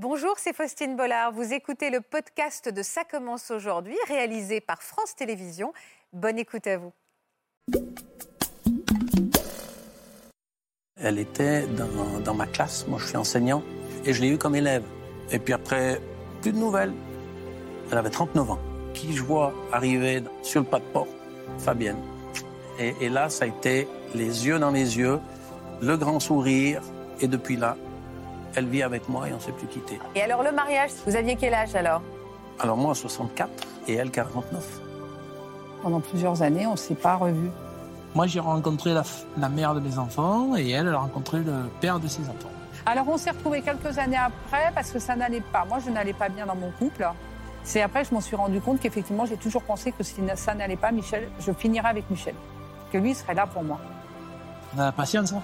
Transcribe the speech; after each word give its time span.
Bonjour, 0.00 0.34
c'est 0.36 0.54
Faustine 0.54 0.94
Bollard. 0.94 1.32
Vous 1.32 1.52
écoutez 1.52 1.90
le 1.90 2.00
podcast 2.00 2.68
de 2.68 2.82
Ça 2.84 3.02
commence 3.02 3.50
aujourd'hui, 3.50 3.96
réalisé 4.06 4.60
par 4.60 4.80
France 4.80 5.16
Télévisions. 5.16 5.72
Bonne 6.12 6.38
écoute 6.38 6.68
à 6.68 6.76
vous. 6.76 6.92
Elle 10.94 11.18
était 11.18 11.66
dans, 12.24 12.34
ma 12.34 12.46
classe, 12.46 12.86
moi 12.86 13.00
je 13.00 13.08
suis 13.08 13.16
enseignant, 13.16 13.64
et 14.04 14.12
je 14.12 14.22
l'ai 14.22 14.28
eue 14.28 14.38
comme 14.38 14.54
élève. 14.54 14.84
Et 15.32 15.40
puis 15.40 15.52
après, 15.52 16.00
plus 16.42 16.52
de 16.52 16.58
nouvelles. 16.58 16.94
Elle 17.90 17.98
avait 17.98 18.10
39 18.10 18.52
ans. 18.52 18.60
Qui 18.94 19.16
je 19.16 19.24
vois 19.24 19.52
arriver 19.72 20.22
sur 20.44 20.60
le 20.60 20.66
pas 20.68 20.78
de 20.78 20.84
porte? 20.84 21.10
Fabienne. 21.58 21.98
Et 22.78 23.08
là, 23.08 23.30
ça 23.30 23.46
a 23.46 23.48
été 23.48 23.88
les 24.14 24.46
yeux 24.46 24.60
dans 24.60 24.70
les 24.70 24.96
yeux, 24.96 25.18
le 25.82 25.96
grand 25.96 26.20
sourire, 26.20 26.82
et 27.20 27.26
depuis 27.26 27.56
là, 27.56 27.76
elle 28.54 28.66
vit 28.66 28.82
avec 28.82 29.08
moi 29.08 29.28
et 29.28 29.32
on 29.32 29.36
ne 29.36 29.40
s'est 29.40 29.52
plus 29.52 29.66
quitté. 29.66 29.98
Et 30.14 30.22
alors 30.22 30.42
le 30.42 30.52
mariage, 30.52 30.90
vous 31.06 31.16
aviez 31.16 31.36
quel 31.36 31.54
âge 31.54 31.74
alors? 31.74 32.02
Alors 32.60 32.76
moi, 32.76 32.94
64 32.94 33.50
et 33.86 33.94
elle, 33.94 34.10
49. 34.10 34.80
Pendant 35.82 36.00
plusieurs 36.00 36.42
années, 36.42 36.66
on 36.66 36.72
ne 36.72 36.76
s'est 36.76 36.94
pas 36.94 37.14
revus. 37.14 37.50
Moi, 38.14 38.26
j'ai 38.26 38.40
rencontré 38.40 38.94
la 38.94 39.48
mère 39.48 39.74
de 39.74 39.80
mes 39.80 39.98
enfants 39.98 40.56
et 40.56 40.70
elle, 40.70 40.88
elle 40.88 40.94
a 40.94 40.98
rencontré 40.98 41.38
le 41.38 41.68
père 41.80 42.00
de 42.00 42.08
ses 42.08 42.22
enfants. 42.22 42.50
Alors 42.86 43.06
on 43.08 43.18
s'est 43.18 43.30
retrouvés 43.30 43.60
quelques 43.60 43.98
années 43.98 44.16
après 44.16 44.72
parce 44.74 44.90
que 44.90 44.98
ça 44.98 45.14
n'allait 45.14 45.42
pas. 45.42 45.64
Moi, 45.66 45.78
je 45.84 45.90
n'allais 45.90 46.14
pas 46.14 46.28
bien 46.28 46.46
dans 46.46 46.56
mon 46.56 46.70
couple. 46.70 47.06
C'est 47.62 47.82
après 47.82 48.02
que 48.02 48.08
je 48.08 48.14
m'en 48.14 48.20
suis 48.22 48.34
rendu 48.34 48.60
compte 48.62 48.80
qu'effectivement, 48.80 49.26
j'ai 49.26 49.36
toujours 49.36 49.62
pensé 49.62 49.92
que 49.92 50.02
si 50.02 50.14
ça 50.36 50.54
n'allait 50.54 50.76
pas, 50.76 50.90
Michel, 50.90 51.28
je 51.38 51.52
finirais 51.52 51.88
avec 51.88 52.08
Michel. 52.08 52.34
Que 52.90 52.96
lui 52.96 53.14
serait 53.14 53.34
là 53.34 53.46
pour 53.46 53.62
moi. 53.62 53.78
On 54.74 54.80
a 54.80 54.86
la 54.86 54.92
patience, 54.92 55.32
hein? 55.34 55.42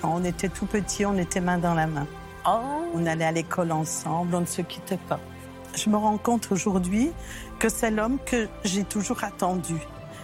Quand 0.00 0.14
on 0.14 0.24
était 0.24 0.48
tout 0.48 0.66
petit, 0.66 1.04
on 1.04 1.16
était 1.18 1.40
main 1.40 1.58
dans 1.58 1.74
la 1.74 1.86
main. 1.86 2.06
Oh, 2.46 2.60
On 2.94 3.04
allait 3.06 3.24
à 3.24 3.32
l'école 3.32 3.72
ensemble, 3.72 4.34
on 4.34 4.40
ne 4.40 4.46
se 4.46 4.62
quittait 4.62 4.98
pas. 5.08 5.20
Je 5.74 5.88
me 5.90 5.96
rends 5.96 6.18
compte 6.18 6.48
aujourd'hui 6.50 7.12
que 7.58 7.68
c'est 7.68 7.90
l'homme 7.90 8.18
que 8.24 8.48
j'ai 8.64 8.84
toujours 8.84 9.22
attendu. 9.24 9.76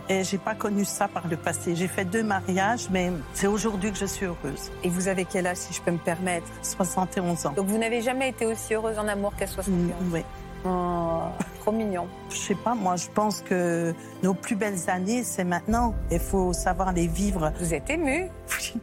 Et 0.08 0.22
j'ai 0.22 0.38
pas 0.38 0.54
connu 0.54 0.84
ça 0.84 1.08
par 1.08 1.26
le 1.26 1.36
passé. 1.36 1.74
J'ai 1.74 1.88
fait 1.88 2.04
deux 2.04 2.22
mariages, 2.22 2.88
mais 2.90 3.10
c'est 3.34 3.48
aujourd'hui 3.48 3.90
que 3.90 3.98
je 3.98 4.06
suis 4.06 4.24
heureuse. 4.24 4.70
Et 4.84 4.88
vous 4.88 5.08
avez 5.08 5.24
quel 5.24 5.46
âge, 5.48 5.56
si 5.56 5.74
je 5.74 5.82
peux 5.82 5.90
me 5.90 5.98
permettre? 5.98 6.46
71 6.62 7.46
ans. 7.46 7.52
Donc 7.52 7.66
vous 7.66 7.78
n'avez 7.78 8.02
jamais 8.02 8.28
été 8.30 8.46
aussi 8.46 8.74
heureuse 8.74 8.98
en 8.98 9.08
amour 9.08 9.34
qu'à 9.36 9.46
61 9.46 9.72
Mm, 9.76 10.12
oui. 10.12 10.24
Oh, 10.64 11.22
trop 11.60 11.72
mignon. 11.72 12.06
Je 12.30 12.36
sais 12.36 12.54
pas, 12.54 12.74
moi, 12.74 12.96
je 12.96 13.08
pense 13.08 13.40
que 13.42 13.94
nos 14.22 14.34
plus 14.34 14.56
belles 14.56 14.88
années, 14.88 15.22
c'est 15.22 15.44
maintenant. 15.44 15.94
Il 16.10 16.20
faut 16.20 16.52
savoir 16.52 16.92
les 16.92 17.06
vivre. 17.08 17.52
Vous 17.60 17.74
êtes 17.74 17.90
émue 17.90 18.28
Oui. 18.58 18.80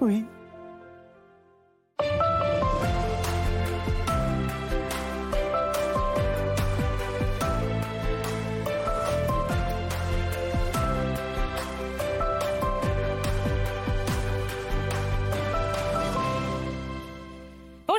Oui. 0.00 0.24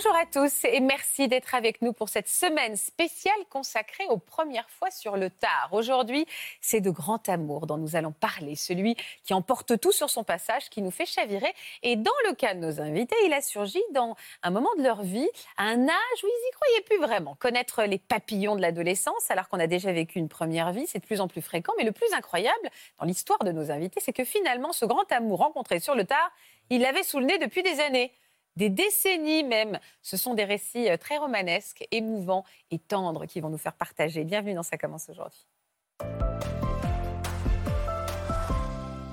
Bonjour 0.03 0.17
à 0.17 0.25
tous 0.25 0.63
et 0.63 0.79
merci 0.79 1.27
d'être 1.27 1.53
avec 1.53 1.83
nous 1.83 1.93
pour 1.93 2.09
cette 2.09 2.27
semaine 2.27 2.75
spéciale 2.75 3.35
consacrée 3.51 4.07
aux 4.09 4.17
premières 4.17 4.67
fois 4.67 4.89
sur 4.89 5.15
le 5.15 5.29
tard. 5.29 5.69
Aujourd'hui, 5.73 6.25
c'est 6.59 6.81
de 6.81 6.89
grand 6.89 7.29
amour 7.29 7.67
dont 7.67 7.77
nous 7.77 7.95
allons 7.95 8.11
parler, 8.11 8.55
celui 8.55 8.95
qui 9.23 9.35
emporte 9.35 9.79
tout 9.79 9.91
sur 9.91 10.09
son 10.09 10.23
passage, 10.23 10.71
qui 10.71 10.81
nous 10.81 10.89
fait 10.89 11.05
chavirer. 11.05 11.53
Et 11.83 11.97
dans 11.97 12.11
le 12.27 12.33
cas 12.33 12.55
de 12.55 12.59
nos 12.59 12.81
invités, 12.81 13.15
il 13.25 13.33
a 13.33 13.41
surgi 13.41 13.79
dans 13.93 14.15
un 14.41 14.49
moment 14.49 14.71
de 14.75 14.81
leur 14.81 15.03
vie, 15.03 15.29
à 15.55 15.65
un 15.65 15.87
âge 15.87 16.23
où 16.23 16.27
ils 16.27 16.47
y 16.47 16.51
croyaient 16.51 16.81
plus 16.81 16.97
vraiment. 16.97 17.35
Connaître 17.35 17.83
les 17.83 17.99
papillons 17.99 18.55
de 18.55 18.61
l'adolescence, 18.61 19.29
alors 19.29 19.49
qu'on 19.49 19.59
a 19.59 19.67
déjà 19.67 19.91
vécu 19.91 20.17
une 20.17 20.29
première 20.29 20.71
vie, 20.71 20.87
c'est 20.87 20.99
de 20.99 21.05
plus 21.05 21.21
en 21.21 21.27
plus 21.27 21.43
fréquent. 21.43 21.73
Mais 21.77 21.83
le 21.83 21.91
plus 21.91 22.11
incroyable 22.13 22.71
dans 22.99 23.05
l'histoire 23.05 23.43
de 23.43 23.51
nos 23.51 23.69
invités, 23.69 23.99
c'est 24.03 24.13
que 24.13 24.25
finalement, 24.25 24.73
ce 24.73 24.85
grand 24.85 25.11
amour 25.11 25.39
rencontré 25.39 25.79
sur 25.79 25.93
le 25.93 26.05
tard, 26.05 26.31
il 26.71 26.81
l'avait 26.81 27.03
sous 27.03 27.19
le 27.19 27.25
nez 27.25 27.37
depuis 27.37 27.61
des 27.61 27.79
années 27.81 28.11
des 28.55 28.69
décennies 28.69 29.43
même. 29.43 29.79
Ce 30.01 30.17
sont 30.17 30.33
des 30.33 30.43
récits 30.43 30.89
euh, 30.89 30.97
très 30.97 31.17
romanesques, 31.17 31.85
émouvants 31.91 32.43
et 32.69 32.79
tendres 32.79 33.25
qui 33.25 33.41
vont 33.41 33.49
nous 33.49 33.57
faire 33.57 33.73
partager. 33.73 34.23
Bienvenue 34.23 34.53
dans 34.53 34.63
Ça 34.63 34.77
commence 34.77 35.09
aujourd'hui. 35.09 35.47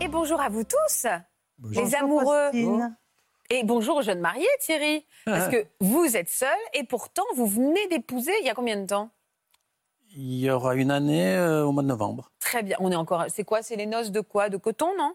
Et 0.00 0.09
bonjour 0.09 0.41
à 0.41 0.49
vous 0.49 0.65
tous, 0.65 1.04
les 1.04 1.21
Bonjour, 1.59 1.99
amoureux. 1.99 2.44
Faustine. 2.47 2.97
Et 3.50 3.65
bonjour 3.65 3.97
aux 3.97 4.03
jeunes 4.03 4.21
mariés, 4.21 4.47
Thierry. 4.60 5.06
Parce 5.25 5.49
que 5.49 5.66
vous 5.81 6.16
êtes 6.16 6.28
seul 6.28 6.49
et 6.75 6.84
pourtant 6.84 7.25
vous 7.34 7.47
venez 7.47 7.87
d'épouser 7.88 8.32
il 8.41 8.47
y 8.47 8.50
a 8.50 8.55
combien 8.55 8.76
de 8.76 8.87
temps? 8.87 9.10
Il 10.15 10.38
y 10.38 10.50
aura 10.50 10.75
une 10.75 10.91
année 10.91 11.34
euh, 11.34 11.65
au 11.65 11.72
mois 11.72 11.82
de 11.82 11.88
novembre. 11.88 12.31
Très 12.41 12.62
bien. 12.62 12.76
On 12.81 12.91
est 12.91 12.97
encore. 12.97 13.26
C'est 13.28 13.44
quoi? 13.44 13.62
C'est 13.62 13.76
les 13.76 13.87
noces 13.87 14.10
de 14.10 14.20
quoi? 14.20 14.49
De 14.49 14.56
coton, 14.56 14.91
non? 14.97 15.15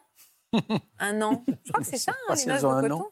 Un 0.99 1.21
an? 1.21 1.43
Je 1.63 1.71
crois 1.71 1.83
que 1.83 1.89
c'est 1.89 1.97
ça, 1.97 2.13
hein, 2.29 2.35
les 2.35 2.45
noces 2.45 2.61
de 2.61 2.67
coton. 2.67 3.01
an. 3.01 3.09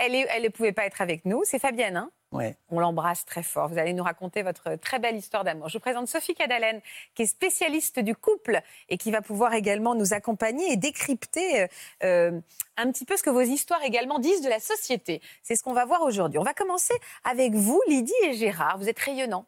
Elle 0.00 0.12
ne 0.12 0.24
elle 0.30 0.42
ne 0.44 0.48
pouvait 0.48 0.72
pas 0.72 0.86
être 0.86 1.02
avec 1.02 1.26
nous. 1.26 1.42
C'est 1.44 1.58
Fabienne, 1.58 1.98
hein? 1.98 2.10
Ouais. 2.32 2.56
On 2.70 2.80
l'embrasse 2.80 3.26
très 3.26 3.42
fort. 3.42 3.68
Vous 3.68 3.76
allez 3.76 3.92
nous 3.92 4.02
raconter 4.02 4.42
votre 4.42 4.76
très 4.76 4.98
belle 4.98 5.16
histoire 5.16 5.44
d'amour. 5.44 5.68
Je 5.68 5.74
vous 5.74 5.82
présente 5.82 6.08
Sophie 6.08 6.34
Cadalen, 6.34 6.80
qui 7.14 7.22
est 7.22 7.26
spécialiste 7.26 7.98
du 7.98 8.14
couple 8.14 8.62
et 8.88 8.96
qui 8.96 9.10
va 9.10 9.20
pouvoir 9.20 9.52
également 9.52 9.94
nous 9.94 10.14
accompagner 10.14 10.72
et 10.72 10.76
décrypter 10.76 11.62
euh, 11.62 11.66
euh, 12.04 12.40
un 12.78 12.90
petit 12.90 13.04
peu 13.04 13.18
ce 13.18 13.22
que 13.22 13.28
vos 13.28 13.42
histoires 13.42 13.82
également 13.82 14.20
disent 14.20 14.40
de 14.40 14.48
la 14.48 14.60
société. 14.60 15.20
C'est 15.42 15.54
ce 15.54 15.62
qu'on 15.62 15.74
va 15.74 15.84
voir 15.84 16.00
aujourd'hui. 16.00 16.38
On 16.38 16.44
va 16.44 16.54
commencer 16.54 16.94
avec 17.24 17.52
vous, 17.54 17.82
Lydie 17.86 18.12
et 18.22 18.32
Gérard. 18.32 18.78
Vous 18.78 18.88
êtes 18.88 18.98
rayonnants. 18.98 19.44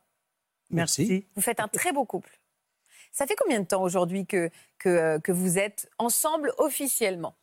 Merci. 0.68 1.24
Vous 1.34 1.42
faites 1.42 1.60
un 1.60 1.68
très 1.68 1.92
beau 1.92 2.04
couple. 2.04 2.38
Ça 3.10 3.26
fait 3.26 3.36
combien 3.36 3.60
de 3.60 3.66
temps 3.66 3.82
aujourd'hui 3.82 4.26
que, 4.26 4.50
que, 4.78 4.88
euh, 4.88 5.18
que 5.18 5.32
vous 5.32 5.58
êtes 5.58 5.88
ensemble 5.98 6.52
officiellement? 6.58 7.36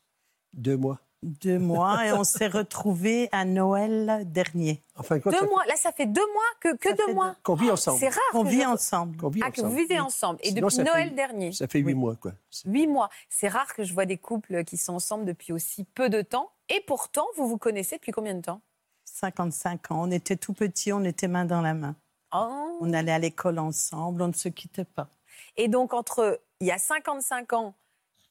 Deux 0.54 0.78
mois. 0.78 1.00
Deux 1.22 1.60
mois 1.60 2.06
et 2.06 2.14
on 2.14 2.24
s'est 2.24 2.48
retrouvés 2.48 3.28
à 3.34 3.44
Noël 3.44 4.24
dernier. 4.26 4.82
Enfin, 4.96 5.20
quand 5.20 5.32
Deux 5.32 5.38
ça 5.40 5.46
mois. 5.48 5.66
Là, 5.66 5.76
ça 5.76 5.92
fait 5.92 6.06
deux 6.06 6.26
mois 6.32 6.42
que, 6.62 6.78
que 6.78 6.96
deux 6.96 7.14
mois. 7.14 7.36
Qu'on 7.44 7.56
vit 7.56 7.70
ensemble. 7.70 8.00
C'est 8.00 8.08
rare. 8.08 8.22
On 8.34 8.44
que 8.46 8.50
vit 8.50 8.62
je- 8.62 8.68
ensemble. 8.68 9.18
Qu'on 9.18 9.28
vit 9.30 9.42
Ah, 9.44 9.52
que 9.52 9.60
vous 9.62 9.76
vivez 9.76 10.00
ensemble. 10.00 10.40
Et 10.44 10.50
Sinon, 10.50 10.68
depuis 10.68 10.78
fait- 10.78 10.84
Noël 10.84 11.16
dernier. 11.16 11.52
Ça 11.52 11.68
fait 11.68 11.80
huit 11.80 11.88
Oui. 11.88 11.94
mois, 11.94 12.16
quoi. 12.16 12.32
Huit 12.66 12.88
mois. 12.88 13.10
C'est 13.28 13.50
rare 13.50 13.74
que 13.76 13.84
je 13.84 13.94
vois 13.94 14.06
des 14.06 14.18
couples 14.18 14.64
qui 14.64 14.78
sont 14.78 14.94
ensemble 14.94 15.26
depuis 15.26 15.52
aussi 15.52 15.84
peu 15.84 16.10
de 16.10 16.22
temps. 16.22 16.52
Et 16.70 16.82
pourtant, 16.88 17.26
vous 17.36 17.50
vous 17.50 17.58
connaissez 17.58 17.98
depuis 17.98 18.14
combien 18.14 18.34
de 18.36 18.42
temps? 18.42 18.62
55 19.04 19.92
ans. 19.92 20.04
On 20.04 20.12
était 20.12 20.38
tout 20.38 20.54
petits, 20.54 20.94
on 20.94 21.04
était 21.04 21.28
main 21.28 21.44
dans 21.44 21.62
la 21.62 21.74
main. 21.74 21.96
Oh. 22.34 22.78
On 22.80 22.94
allait 22.94 23.12
à 23.12 23.20
l'école 23.20 23.60
ensemble, 23.60 24.22
on 24.22 24.28
ne 24.30 24.34
se 24.34 24.48
quittait 24.48 24.86
pas. 24.86 25.10
Et 25.58 25.68
donc, 25.68 25.94
entre 25.94 26.40
il 26.62 26.68
y 26.68 26.72
a 26.72 26.78
55 26.78 27.52
ans 27.54 27.74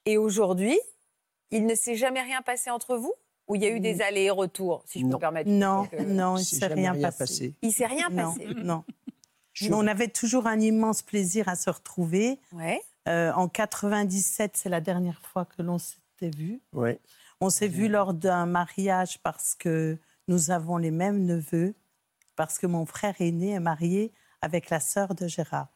et 0.06 0.16
aujourd'hui, 0.16 0.78
il 1.50 1.66
ne 1.66 1.74
s'est 1.74 1.96
jamais 1.96 2.22
rien 2.22 2.42
passé 2.42 2.70
entre 2.70 2.96
vous 2.96 3.12
Ou 3.48 3.54
il 3.56 3.62
y 3.62 3.66
a 3.66 3.70
eu 3.70 3.80
des 3.80 4.02
allers 4.02 4.24
et 4.24 4.30
retours, 4.30 4.82
si 4.86 4.98
je 5.00 5.04
peux 5.04 5.10
Non. 5.10 5.16
me 5.16 5.20
permettre? 5.20 5.50
Non, 5.50 5.88
euh, 5.94 6.04
non, 6.04 6.36
il 6.36 6.40
ne 6.40 6.44
s'est 6.44 6.66
rien 6.66 6.94
passé. 7.00 7.54
Il 7.62 7.72
s'est 7.72 7.86
rien 7.86 8.08
Non, 8.10 8.34
passé. 8.34 8.46
non. 8.56 8.84
Je- 9.54 9.68
Mais 9.70 9.74
on 9.74 9.86
avait 9.86 10.08
toujours 10.08 10.46
un 10.46 10.60
immense 10.60 11.02
plaisir 11.02 11.48
à 11.48 11.56
se 11.56 11.68
retrouver. 11.70 12.38
Ouais. 12.52 12.80
Euh, 13.08 13.32
en 13.32 13.48
97, 13.48 14.56
c'est 14.56 14.68
la 14.68 14.80
dernière 14.80 15.20
fois 15.22 15.44
que 15.46 15.62
l'on 15.62 15.78
s'était 15.78 16.30
vu. 16.36 16.60
Ouais. 16.72 17.00
On 17.40 17.50
s'est 17.50 17.68
vu 17.68 17.88
lors 17.88 18.14
d'un 18.14 18.46
mariage 18.46 19.18
parce 19.22 19.54
que 19.54 19.98
nous 20.28 20.50
avons 20.50 20.76
les 20.76 20.90
mêmes 20.90 21.24
neveux, 21.24 21.74
parce 22.36 22.58
que 22.58 22.66
mon 22.66 22.84
frère 22.84 23.14
aîné 23.20 23.50
est 23.52 23.60
marié 23.60 24.12
avec 24.42 24.70
la 24.70 24.78
sœur 24.80 25.14
de 25.14 25.26
Gérard. 25.26 25.68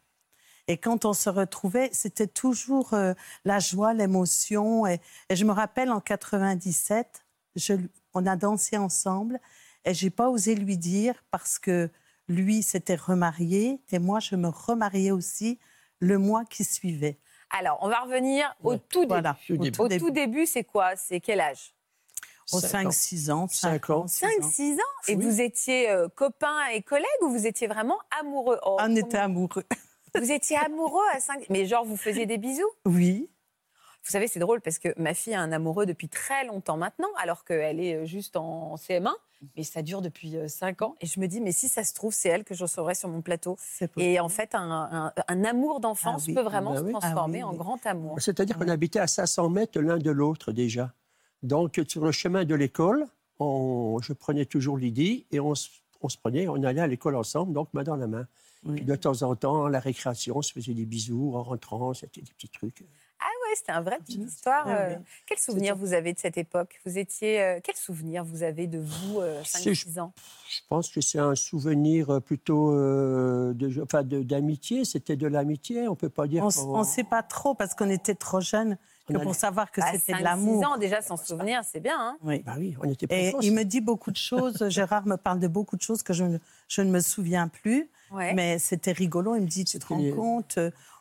Et 0.69 0.77
quand 0.77 1.05
on 1.05 1.13
se 1.13 1.29
retrouvait, 1.29 1.91
c'était 1.93 2.27
toujours 2.27 2.95
euh, 2.95 3.15
la 3.45 3.59
joie, 3.59 3.95
l'émotion. 3.95 4.87
Et, 4.87 5.01
et 5.29 5.37
je 5.37 5.45
me 5.45 5.53
rappelle 5.53 5.91
en 5.91 6.01
97, 6.01 7.25
je, 7.57 7.75
on 8.15 8.27
a 8.27 8.37
dansé 8.37 8.77
ensemble 8.77 9.41
et 9.85 9.93
j'ai 9.95 10.11
pas 10.11 10.29
osé 10.29 10.55
lui 10.55 10.79
dire 10.79 11.15
parce 11.31 11.59
que 11.59 11.91
lui 12.29 12.63
s'était 12.63 12.95
remarié 12.95 13.81
et 13.91 13.99
moi 13.99 14.21
je 14.21 14.37
me 14.37 14.49
remariais 14.49 15.11
aussi 15.11 15.59
le 15.99 16.19
mois 16.19 16.45
qui 16.45 16.63
suivait. 16.65 17.19
Alors, 17.51 17.79
on 17.83 17.89
va 17.89 18.01
revenir 18.01 18.55
au 18.63 18.71
Ouais. 18.73 18.79
tout 18.89 19.01
début. 19.01 19.09
Voilà. 19.09 19.37
Au 19.51 19.57
début. 19.57 19.81
Au 19.81 19.89
tout 19.89 20.11
début, 20.11 20.47
c'est 20.47 20.65
quoi? 20.65 20.97
C'est 20.97 21.21
quel 21.21 21.41
âge? 21.41 21.75
Aux 22.53 22.61
Cinq 22.61 22.87
ans. 22.87 22.91
5-6 22.91 23.31
ans. 23.31 23.47
Cinq 23.49 23.91
ans. 23.91 24.07
5-6 24.07 24.75
ans. 24.77 24.79
Et 25.09 25.17
Oui. 25.17 25.25
vous 25.25 25.41
étiez 25.41 25.91
euh, 25.91 26.09
copains 26.09 26.67
et 26.73 26.81
collègues 26.83 27.07
ou 27.23 27.29
vous 27.31 27.47
étiez 27.47 27.67
vraiment 27.67 27.99
amoureux? 28.21 28.59
Oh, 28.65 28.79
On 28.81 28.97
était 28.97 29.19
amoureux. 29.19 29.65
Vous 30.15 30.31
étiez 30.31 30.57
amoureux 30.57 31.05
à 31.15 31.21
5 31.21 31.47
Mais 31.49 31.65
genre, 31.67 31.85
vous 31.85 31.97
faisiez 31.97 32.27
des 32.27 32.39
bisous? 32.39 32.69
Oui. 32.85 33.29
Vous 34.05 34.11
savez, 34.11 34.27
c'est 34.27 34.41
drôle 34.41 34.61
parce 34.61 34.79
que 34.79 34.89
ma 35.01 35.15
fille 35.15 35.33
a 35.35 35.41
un 35.41 35.53
amoureux 35.53 35.87
depuis 35.87 36.09
très 36.09 36.45
longtemps 36.45 36.77
maintenant, 36.77 37.09
alors 37.19 37.45
qu'elle 37.45 37.81
est 37.81 37.95
euh, 37.95 38.05
juste 38.05 38.37
en 38.37 38.75
CM1. 38.75 39.13
Mais 39.57 39.63
ça 39.65 39.83
dure 39.83 40.03
depuis 40.03 40.37
5 40.49 40.83
ans. 40.83 40.95
Et 41.01 41.07
je 41.07 41.19
me 41.19 41.27
dis, 41.27 41.41
mais 41.41 41.51
si 41.53 41.69
ça 41.69 41.83
se 41.83 41.95
trouve, 41.95 42.13
c'est 42.13 42.29
elle 42.29 42.45
que 42.45 42.55
je 42.55 42.63
recevrai 42.63 42.95
sur 42.95 43.09
mon 43.09 43.23
plateau. 43.23 43.57
Et 43.97 44.21
en 44.21 44.29
fait, 44.29 44.55
un, 44.55 44.71
un- 44.71 45.13
un 45.29 45.45
amour 45.45 45.81
d'enfance 45.81 46.23
Ah 46.25 46.29
oui. 46.29 46.35
peut 46.35 46.43
vraiment 46.43 46.73
Bah 46.75 46.79
se 46.81 46.91
transformer 46.91 47.43
Ah 47.43 47.49
oui, 47.49 47.55
en 47.55 47.57
grand 47.57 47.85
amour. 47.87 48.17
C'est-à-dire 48.21 48.57
qu'on 48.59 48.69
habitait 48.69 49.01
à 49.01 49.07
500 49.09 49.49
mètres 49.51 49.81
l'un 49.81 49.99
de 49.99 50.11
l'autre 50.11 50.53
déjà. 50.53 50.93
Donc, 51.43 51.81
sur 51.89 52.05
le 52.05 52.13
chemin 52.13 52.45
de 52.45 52.55
l'école, 52.55 53.07
on- 53.41 53.99
je 54.01 54.13
prenais 54.13 54.45
toujours 54.47 54.77
Lydie 54.77 55.27
et 55.33 55.41
on 55.41 55.55
se 55.57 55.69
prenait, 56.23 56.47
on 56.47 56.63
allait 56.63 56.81
à 56.83 56.87
l'école 56.87 57.17
ensemble, 57.17 57.53
donc 57.53 57.73
main 57.75 57.83
dans 57.83 57.97
la 57.97 58.07
main. 58.07 58.27
Oui. 58.65 58.77
Puis 58.77 58.85
de 58.85 58.95
temps 58.95 59.23
en 59.23 59.35
temps, 59.35 59.67
la 59.69 59.81
récréation, 59.81 60.37
on 60.37 60.43
se 60.43 60.53
faisait 60.53 60.75
des 60.75 60.85
bisous 60.87 61.33
en 61.35 61.43
rentrant, 61.43 61.95
c'était 61.95 62.21
des 62.21 62.33
petits 62.33 62.49
trucs. 62.49 62.85
Ah 63.21 63.25
ouais, 63.25 63.55
c'était 63.57 63.73
un 63.73 63.81
vrai 63.83 63.99
petite 63.99 64.21
histoire. 64.27 64.65
Euh. 64.69 64.97
Quel 65.27 65.39
souvenir 65.39 65.77
vous 65.77 65.93
avez 65.93 66.13
de 66.13 66.19
cette 66.19 66.37
époque? 66.39 66.81
Vous 66.85 66.99
étiez. 66.99 67.41
euh, 67.41 67.61
quel 67.63 67.77
souvenir 67.77 68.25
vous 68.25 68.43
avez 68.43 68.67
de 68.67 68.79
vous, 68.81 69.21
euh, 69.21 69.41
C'est- 69.45 69.71
5-6 69.75 69.99
ans? 70.01 70.13
Je 70.51 70.61
pense 70.69 70.91
que 70.91 71.01
c'est 71.01 71.19
un 71.21 71.35
souvenir 71.37 72.11
euh, 72.11 72.21
plutôt 72.21 72.73
euh, 72.73 73.53
de, 73.55 73.81
enfin, 73.83 74.03
de- 74.03 74.23
d'amitié. 74.23 74.85
C'était 74.85 75.17
de 75.17 75.27
l'amitié, 75.29 75.87
on 75.89 75.95
peut 75.95 76.09
pas 76.09 76.27
dire. 76.27 76.45
On 76.67 76.79
ne 76.81 76.85
sait 76.85 77.05
pas 77.05 77.23
trop 77.23 77.55
parce 77.55 77.75
qu'on 77.75 77.91
était 77.91 78.15
trop 78.17 78.41
jeunes 78.41 78.77
que 79.07 79.15
pour 79.19 79.35
savoir 79.35 79.71
que 79.71 79.81
Bah, 79.81 79.89
c'était 79.93 80.13
de 80.13 80.19
5-6 80.19 80.23
l'amour. 80.23 80.67
ans 80.67 80.77
déjà 80.79 81.01
sans 81.03 81.17
souvenir, 81.17 81.63
c'est 81.65 81.81
bien. 81.81 81.97
Hein 81.99 82.17
Oui. 82.23 82.43
Bah 82.45 82.55
oui, 82.59 82.77
on 82.81 82.85
était 82.91 83.07
Et 83.07 83.31
précoces. 83.31 83.45
il 83.45 83.53
me 83.53 83.65
dit 83.65 83.81
beaucoup 83.81 84.11
de 84.11 84.17
choses. 84.17 84.57
Gérard 84.71 85.07
me 85.07 85.17
parle 85.17 85.41
de 85.41 85.49
beaucoup 85.49 85.77
de 85.77 85.83
choses 85.83 86.03
que 86.03 86.13
je, 86.13 86.25
ne- 86.25 86.39
je 86.69 86.83
ne 86.83 86.91
me 86.91 87.01
souviens 87.01 87.49
plus. 87.49 87.91
ouais. 88.13 88.35
Mais 88.35 88.59
c'était 88.59 88.93
rigolo. 88.93 89.35
Il 89.37 89.43
me 89.43 89.47
dit, 89.47 89.65
tu 89.65 89.79
te 89.79 89.87
rends 89.87 90.11
compte, 90.15 90.59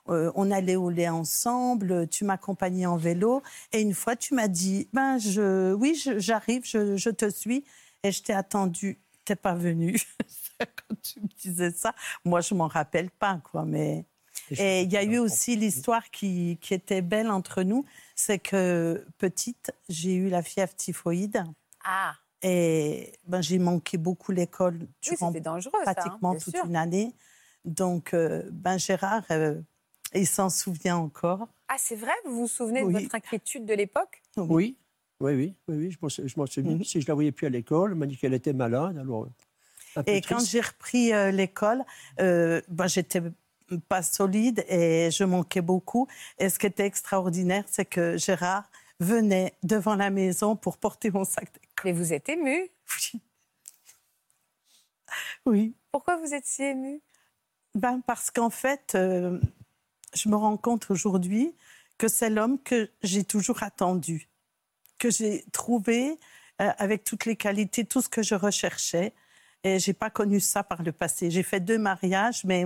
euh, 0.10 0.32
on 0.36 0.50
allait 0.52 0.76
au 0.76 0.90
lait 0.90 1.10
ensemble, 1.10 2.08
tu 2.10 2.26
m'accompagnais 2.26 2.86
en 2.86 2.98
vélo. 2.98 3.44
Et 3.72 3.82
une 3.82 3.94
fois, 3.94 4.16
tu 4.16 4.34
m'as 4.34 4.48
dit, 4.48 4.90
ben, 4.94 5.18
je, 5.20 5.74
oui, 5.74 5.96
je- 5.96 6.18
j'arrive, 6.20 6.64
je, 6.66 6.98
je 6.98 7.10
te 7.10 7.30
suis. 7.30 7.64
Et 8.04 8.12
je 8.12 8.24
t'ai 8.24 8.34
attendu. 8.34 9.00
T'es 9.26 9.36
pas 9.36 9.54
venu. 9.54 9.96
Quand 10.60 10.96
tu 11.04 11.22
me 11.22 11.28
disais 11.40 11.72
ça, 11.72 11.94
moi, 12.26 12.42
je 12.42 12.54
m'en 12.56 12.68
rappelle 12.68 13.12
pas, 13.12 13.40
quoi. 13.52 13.64
Mais... 13.66 14.06
Et 14.60 14.82
il 14.84 14.92
y 14.92 14.98
a 14.98 15.04
eu 15.04 15.18
aussi 15.18 15.56
l'histoire 15.56 16.10
qui, 16.12 16.58
qui 16.62 16.74
était 16.74 17.02
belle 17.02 17.30
entre 17.32 17.64
nous. 17.64 17.86
C'est 18.16 18.40
que, 18.40 19.06
petite, 19.18 19.72
j'ai 19.90 20.14
eu 20.16 20.30
la 20.30 20.44
fièvre 20.44 20.74
typhoïde. 20.76 21.44
Ah, 21.84 22.14
Et 22.44 23.14
ben, 23.28 23.42
j'ai 23.42 23.60
manqué 23.60 23.98
beaucoup 23.98 24.32
l'école 24.32 24.78
oui, 24.82 24.88
durant 25.02 25.30
c'était 25.30 25.42
dangereux 25.42 25.72
ça. 25.86 25.92
hein, 25.92 25.94
pratiquement 25.94 26.36
toute 26.36 26.56
sûr. 26.56 26.66
une 26.66 26.76
année. 26.76 27.14
Donc, 27.66 28.14
euh, 28.14 28.44
ben 28.52 28.78
Gérard, 28.78 29.24
euh, 29.32 29.62
il 30.16 30.28
s'en 30.28 30.50
souvient 30.50 30.98
encore. 30.98 31.48
Ah, 31.68 31.76
c'est 31.78 31.96
vrai? 31.96 32.12
Vous 32.26 32.42
vous 32.42 32.48
souvenez 32.48 32.82
de 32.82 32.88
Oui. 32.88 33.04
votre 33.04 33.16
inquiétude 33.16 33.66
de 33.66 33.74
l'époque? 33.74 34.22
Oui, 34.38 34.76
oui, 35.20 35.34
oui, 35.36 35.56
oui, 35.68 35.76
oui, 35.78 35.92
je 35.92 35.98
m'en 36.02 36.10
sou- 36.10 36.28
je 36.28 36.34
m'en 36.38 36.46
souviens. 36.48 36.76
Mhm. 36.76 36.84
Si 36.84 37.00
je 37.00 37.08
la 37.08 37.14
voyais 37.14 37.32
plus 37.32 37.48
à 37.48 37.50
l'école, 37.52 37.92
elle 37.92 37.98
m'a 37.98 38.08
dit 38.08 38.18
qu'elle 38.18 38.34
était 38.34 38.54
malade. 38.54 38.98
Alors, 38.98 39.28
un 39.96 40.04
peu 40.04 40.12
Et 40.12 40.22
quand 40.22 40.40
j'ai 40.40 40.62
repris 40.62 41.14
euh, 41.14 41.32
l'école, 41.32 41.84
euh, 42.20 42.62
ben, 42.70 42.88
j'étais 42.88 43.22
pas 43.80 44.02
solide 44.02 44.66
et 44.68 45.10
je 45.12 45.24
manquais 45.24 45.62
beaucoup. 45.62 46.08
Et 46.40 46.50
ce 46.50 46.60
qui 46.60 46.66
était 46.66 46.86
extraordinaire, 46.86 47.64
c'est 47.68 47.86
que 47.86 48.18
Gérard 48.18 48.70
venait 49.00 49.54
devant 49.64 49.96
la 49.96 50.10
maison 50.10 50.56
pour 50.56 50.78
porter 50.78 51.10
mon 51.12 51.24
sac 51.24 51.52
d'école. 51.54 51.86
Mais 51.86 51.92
vous 51.92 52.14
êtes 52.14 52.30
ému. 52.30 52.70
Oui. 55.46 55.76
Pourquoi 55.92 56.18
vous 56.18 56.34
êtes 56.34 56.46
si 56.46 56.64
ému 56.64 57.02
Ben, 57.76 58.02
parce 58.06 58.32
qu'en 58.32 58.50
fait, 58.50 58.94
euh, 58.96 59.40
je 60.14 60.30
me 60.30 60.36
rends 60.36 60.58
compte 60.58 60.90
aujourd'hui 60.90 61.56
que 61.98 62.08
c'est 62.08 62.30
l'homme 62.30 62.62
que 62.62 62.90
j'ai 63.04 63.24
toujours 63.24 63.64
attendu, 63.64 64.30
que 64.98 65.10
j'ai 65.10 65.44
trouvé 65.52 66.18
euh, 66.62 66.72
avec 66.78 67.04
toutes 67.04 67.26
les 67.26 67.36
qualités, 67.36 67.86
tout 67.86 68.02
ce 68.02 68.10
que 68.10 68.24
je 68.24 68.36
recherchais. 68.36 69.14
Et 69.64 69.80
j'ai 69.80 69.94
pas 69.94 70.10
connu 70.10 70.40
ça 70.40 70.64
par 70.64 70.82
le 70.82 70.92
passé. 70.92 71.30
J'ai 71.30 71.44
fait 71.44 71.60
deux 71.60 71.78
mariages, 71.78 72.44
mais 72.46 72.66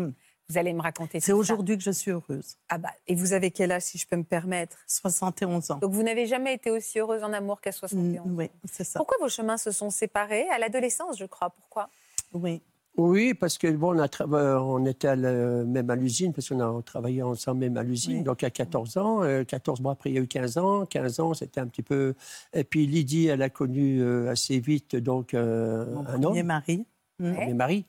Vous 0.49 0.57
allez 0.59 0.73
me 0.73 0.81
raconter 0.81 1.19
c'est 1.19 1.31
aujourd'hui 1.31 1.75
que 1.75 1.83
je 1.83 1.89
suis 1.89 2.11
heureuse. 2.11 2.57
Ah 2.69 2.77
bah, 2.77 2.91
et 3.07 3.15
vous 3.15 3.33
avez 3.33 3.49
quel 3.49 3.71
âge, 3.71 3.81
si 3.83 3.97
je 3.97 4.05
peux 4.07 4.15
me 4.15 4.23
permettre? 4.23 4.77
71 4.85 5.71
ans. 5.71 5.79
Donc 5.79 5.91
vous 5.91 6.03
n'avez 6.03 6.27
jamais 6.27 6.53
été 6.53 6.69
aussi 6.69 6.99
heureuse 6.99 7.23
en 7.23 7.33
amour 7.33 7.61
qu'à 7.61 7.71
Mm, 7.71 7.73
71 7.73 8.21
oui, 8.27 8.49
c'est 8.71 8.83
ça. 8.83 8.99
Pourquoi 8.99 9.17
vos 9.19 9.29
chemins 9.29 9.57
se 9.57 9.71
sont 9.71 9.89
séparés? 9.89 10.47
À 10.49 10.59
l'adolescence, 10.59 11.17
je 11.17 11.25
crois. 11.25 11.49
Pourquoi? 11.49 11.89
Oui. 12.33 12.61
Oui, 12.97 13.33
parce 13.33 13.57
que 13.57 13.67
bon, 13.71 13.93
on, 13.95 13.99
a 13.99 14.05
tra- 14.05 14.31
euh, 14.33 14.57
on 14.59 14.85
était 14.85 15.09
à 15.09 15.15
la- 15.17 15.65
même 15.65 15.89
à 15.89 15.95
l'usine, 15.97 16.31
parce 16.31 16.47
qu'on 16.47 16.59
a 16.61 16.81
travaillé 16.83 17.21
ensemble 17.23 17.59
même 17.61 17.75
à 17.75 17.83
l'usine, 17.83 18.19
Oui. 18.19 18.23
donc 18.23 18.41
à 18.43 18.49
14 18.51 18.95
ans. 18.97 19.21
euh, 19.23 19.43
14 19.43 19.81
mois 19.81 19.93
après, 19.93 20.11
il 20.11 20.15
y 20.15 20.17
a 20.19 20.21
eu 20.21 20.27
15 20.27 20.57
ans. 20.59 20.85
15 20.85 21.19
ans, 21.19 21.33
c'était 21.33 21.59
un 21.59 21.67
petit 21.67 21.81
peu. 21.83 22.13
Et 22.53 22.63
puis 22.63 22.85
Lydie, 22.85 23.27
elle 23.27 23.41
a 23.41 23.49
connu 23.49 23.99
euh, 24.01 24.29
assez 24.29 24.59
vite 24.59 24.95
donc 24.95 25.33
euh, 25.33 25.85
Mon 25.93 26.01
un 26.01 26.03
premier 26.19 26.39
homme, 26.41 26.45
mari. 26.47 26.85
Mm. 27.19 27.31
Ouais. 27.35 27.45
mes 27.47 27.53
maris. 27.55 27.85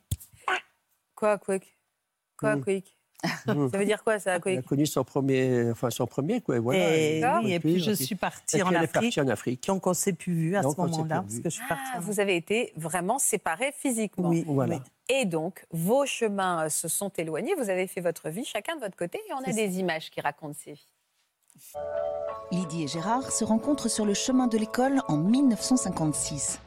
Quoi, 1.14 1.38
quick 1.38 1.75
Quoi, 2.38 2.56
Mm. 2.56 2.62
quick 2.64 2.92
Mm. 3.46 3.70
Ça 3.70 3.78
veut 3.78 3.84
dire 3.86 4.04
quoi, 4.04 4.18
ça, 4.18 4.38
Elle 4.44 4.58
a 4.58 4.62
connu 4.62 4.84
son 4.86 5.02
premier, 5.02 5.70
enfin 5.70 5.88
son 5.90 6.06
premier, 6.06 6.42
quoi. 6.42 6.60
Voilà. 6.60 6.94
et, 6.96 7.20
D'accord. 7.20 7.42
oui, 7.44 7.52
et 7.54 7.60
puis 7.60 7.80
je 7.80 7.90
suis 7.92 8.14
Et 8.14 8.18
partie 8.18 8.62
en 8.62 8.68
Afrique. 8.74 8.92
partie 8.92 9.20
en 9.22 9.28
Afrique. 9.28 9.66
Donc 9.66 9.86
on 9.86 9.94
s'est 9.94 10.12
plus 10.12 10.34
vu 10.34 10.54
à 10.56 10.60
Donc, 10.60 10.76
ce 10.76 10.80
moment-là, 10.82 11.22
parce 11.22 11.36
que 11.38 11.44
je 11.44 11.48
suis 11.48 11.66
partie. 11.66 11.82
Ah, 11.94 11.98
en 11.98 12.00
vous 12.02 12.20
avez 12.20 12.36
été 12.36 12.72
vraiment 12.76 13.18
séparés 13.18 13.72
physiquement. 13.74 14.28
Oui, 14.28 14.44
Voilà. 14.46 14.76
oui. 14.76 14.82
Et 15.08 15.24
donc, 15.24 15.64
vos 15.72 16.04
chemins 16.04 16.66
euh, 16.66 16.68
se 16.68 16.88
sont 16.88 17.08
éloignés, 17.16 17.54
vous 17.54 17.70
avez 17.70 17.86
fait 17.86 18.02
votre 18.02 18.28
vie, 18.28 18.44
chacun 18.44 18.76
de 18.76 18.80
votre 18.80 18.96
côté, 18.96 19.18
et 19.28 19.32
on 19.32 19.38
a 19.48 19.52
des 19.52 19.80
images 19.80 20.10
qui 20.10 20.20
racontent 20.20 20.56
ces 20.62 20.72
vies. 20.74 20.86
Lydie 22.52 22.82
et 22.84 22.86
Gérard 22.86 23.32
se 23.32 23.44
rencontrent 23.44 23.88
sur 23.88 24.04
le 24.04 24.12
chemin 24.14 24.46
de 24.46 24.58
l'école 24.58 25.00
en 25.08 25.16
1956. 25.16 26.60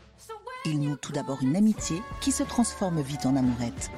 Ils 0.72 0.80
nouent 0.80 0.98
tout 0.98 1.12
d'abord 1.12 1.42
une 1.42 1.56
amitié 1.56 2.04
qui 2.22 2.32
se 2.32 2.44
transforme 2.44 3.02
vite 3.02 3.26
en 3.26 3.36
amourette. 3.36 3.90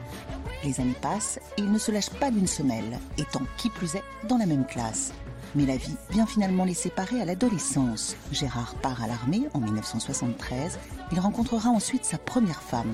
Les 0.63 0.79
années 0.79 0.95
passent 1.01 1.37
et 1.57 1.63
ils 1.63 1.71
ne 1.71 1.77
se 1.77 1.91
lâchent 1.91 2.11
pas 2.11 2.31
d'une 2.31 2.47
semelle, 2.47 2.97
étant 3.17 3.41
qui 3.57 3.69
plus 3.69 3.95
est 3.95 4.03
dans 4.29 4.37
la 4.37 4.45
même 4.45 4.65
classe. 4.65 5.11
Mais 5.53 5.65
la 5.65 5.75
vie 5.75 5.97
vient 6.11 6.25
finalement 6.25 6.63
les 6.63 6.73
séparer 6.73 7.19
à 7.19 7.25
l'adolescence. 7.25 8.15
Gérard 8.31 8.75
part 8.75 9.03
à 9.03 9.07
l'armée 9.07 9.49
en 9.53 9.59
1973. 9.59 10.79
Il 11.11 11.19
rencontrera 11.19 11.69
ensuite 11.69 12.05
sa 12.05 12.17
première 12.17 12.61
femme. 12.61 12.93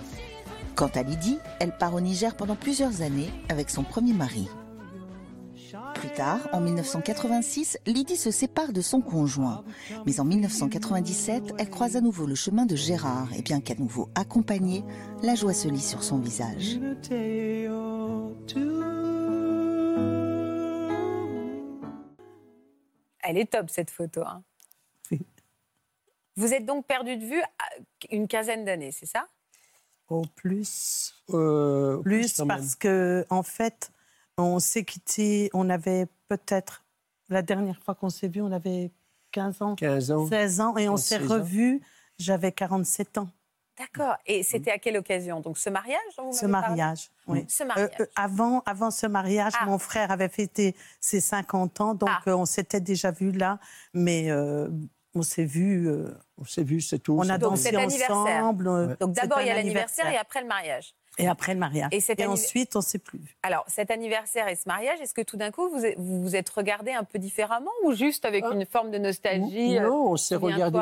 Quant 0.74 0.90
à 0.96 1.04
Lydie, 1.04 1.38
elle 1.60 1.78
part 1.78 1.94
au 1.94 2.02
Niger 2.02 2.36
pendant 2.36 2.56
plusieurs 2.56 3.04
années 3.04 3.30
avec 3.48 3.70
son 3.70 3.84
premier 3.84 4.14
mari. 4.14 4.48
Plus 6.00 6.10
tard, 6.10 6.48
en 6.54 6.62
1986, 6.62 7.80
Lydie 7.86 8.18
se 8.18 8.30
sépare 8.32 8.72
de 8.72 8.82
son 8.82 9.02
conjoint. 9.02 9.64
Mais 10.06 10.20
en 10.20 10.26
1997, 10.26 11.54
elle 11.58 11.70
croise 11.70 11.96
à 11.96 12.02
nouveau 12.02 12.26
le 12.28 12.36
chemin 12.36 12.66
de 12.66 12.76
Gérard 12.76 13.34
et 13.34 13.42
bien 13.42 13.62
qu'à 13.62 13.76
nouveau 13.76 14.10
accompagnée, 14.16 14.84
la 15.24 15.36
joie 15.36 15.54
se 15.54 15.68
lit 15.68 15.82
sur 15.82 16.04
son 16.04 16.20
visage. 16.20 16.80
Elle 23.24 23.38
est 23.38 23.52
top, 23.52 23.70
cette 23.70 23.90
photo. 23.92 24.22
hein. 24.26 24.44
Oui. 25.12 25.20
Vous 26.36 26.54
êtes 26.54 26.66
donc 26.66 26.86
perdu 26.86 27.18
de 27.18 27.26
vue 27.26 27.42
à 27.42 27.66
une 28.12 28.28
quinzaine 28.28 28.64
d'années, 28.64 28.92
c'est 28.92 29.06
ça? 29.06 29.28
Au 30.10 30.22
plus. 30.36 31.14
Euh, 31.32 31.98
Plus 31.98 32.40
même. 32.40 32.48
parce 32.48 32.76
que 32.76 33.26
en 33.30 33.44
fait, 33.44 33.92
on 34.38 34.60
s'est 34.60 34.84
quitté, 34.84 35.50
on 35.54 35.70
avait 35.70 36.08
peut-être 36.28 36.86
la 37.30 37.42
dernière 37.42 37.80
fois 37.84 37.96
qu'on 37.96 38.10
s'est 38.10 38.28
vu, 38.28 38.42
on 38.42 38.52
avait 38.52 38.92
15 39.32 39.62
ans, 39.62 39.76
15 39.76 40.12
ans. 40.12 40.28
16 40.28 40.62
ans, 40.62 40.78
et 40.78 40.88
on 40.90 40.98
s'est 40.98 41.18
16 41.20 41.32
ans. 41.32 41.36
revus. 41.36 41.82
J'avais 42.20 42.52
47 42.52 43.18
ans. 43.20 43.30
D'accord. 43.78 44.16
Et 44.26 44.42
c'était 44.42 44.72
à 44.72 44.80
quelle 44.80 44.98
occasion? 44.98 45.40
Donc 45.40 45.58
ce 45.60 45.70
mariage 45.70 46.00
dont 46.18 46.32
vous 46.32 46.34
Ce 46.34 46.48
mariage, 46.48 47.12
oui. 47.28 47.46
Ce 47.48 47.62
Euh, 47.62 47.68
mariage. 47.68 47.92
euh, 48.00 48.06
avant, 48.16 48.64
avant 48.66 48.90
ce 48.90 49.06
mariage, 49.06 49.54
Ah. 49.60 49.66
mon 49.66 49.78
frère 49.78 50.10
avait 50.10 50.30
fêté 50.30 50.76
ses 51.00 51.20
50 51.20 51.80
ans, 51.82 51.94
donc 51.94 52.10
Ah. 52.12 52.22
euh, 52.28 52.34
on 52.36 52.46
s'était 52.46 52.80
déjà 52.82 53.12
vu 53.12 53.32
là, 53.32 53.60
mais 53.94 54.32
euh, 54.32 54.68
on 55.14 55.22
s'est 55.22 55.46
vu, 55.46 55.88
euh, 55.88 56.10
On 56.40 56.46
s'est 56.46 56.64
vu, 56.64 56.82
c'est 56.82 56.98
tout. 57.00 57.18
on 57.20 57.30
a. 57.30 57.38
Donc, 57.38 57.54
dansé 57.54 57.76
ensemble. 58.10 58.68
euh, 58.68 58.96
Donc 59.00 59.14
d'abord, 59.16 59.42
il 59.42 59.48
y 59.48 59.50
a 59.52 59.56
l'anniversaire 59.56 60.08
et 60.12 60.18
après 60.18 60.42
le 60.42 60.48
mariage. 60.48 60.96
Et 61.20 61.28
après 61.28 61.54
le 61.54 61.60
mariage. 61.60 61.90
Et 61.92 62.26
ensuite, 62.26 62.76
on 62.76 62.82
s'est 62.82 63.00
plus 63.00 63.18
vu. 63.20 63.36
Alors, 63.44 63.64
cet 63.68 63.90
anniversaire 63.92 64.48
et 64.48 64.56
ce 64.56 64.64
mariage, 64.68 65.00
est-ce 65.02 65.14
que 65.14 65.22
tout 65.22 65.38
d'un 65.38 65.52
coup, 65.52 65.68
vous 65.70 65.82
vous 65.98 66.22
vous 66.22 66.36
êtes 66.36 66.50
regardé 66.50 66.92
un 66.92 67.04
peu 67.04 67.18
différemment 67.20 67.72
ou 67.84 67.94
juste 67.94 68.24
avec 68.26 68.44
Ah. 68.48 68.54
une 68.54 68.66
forme 68.66 68.92
de 68.92 68.98
nostalgie 68.98 69.78
euh, 69.78 69.88
Non, 69.88 70.12
on 70.12 70.18
s'est 70.18 70.36
regardé 70.36 70.80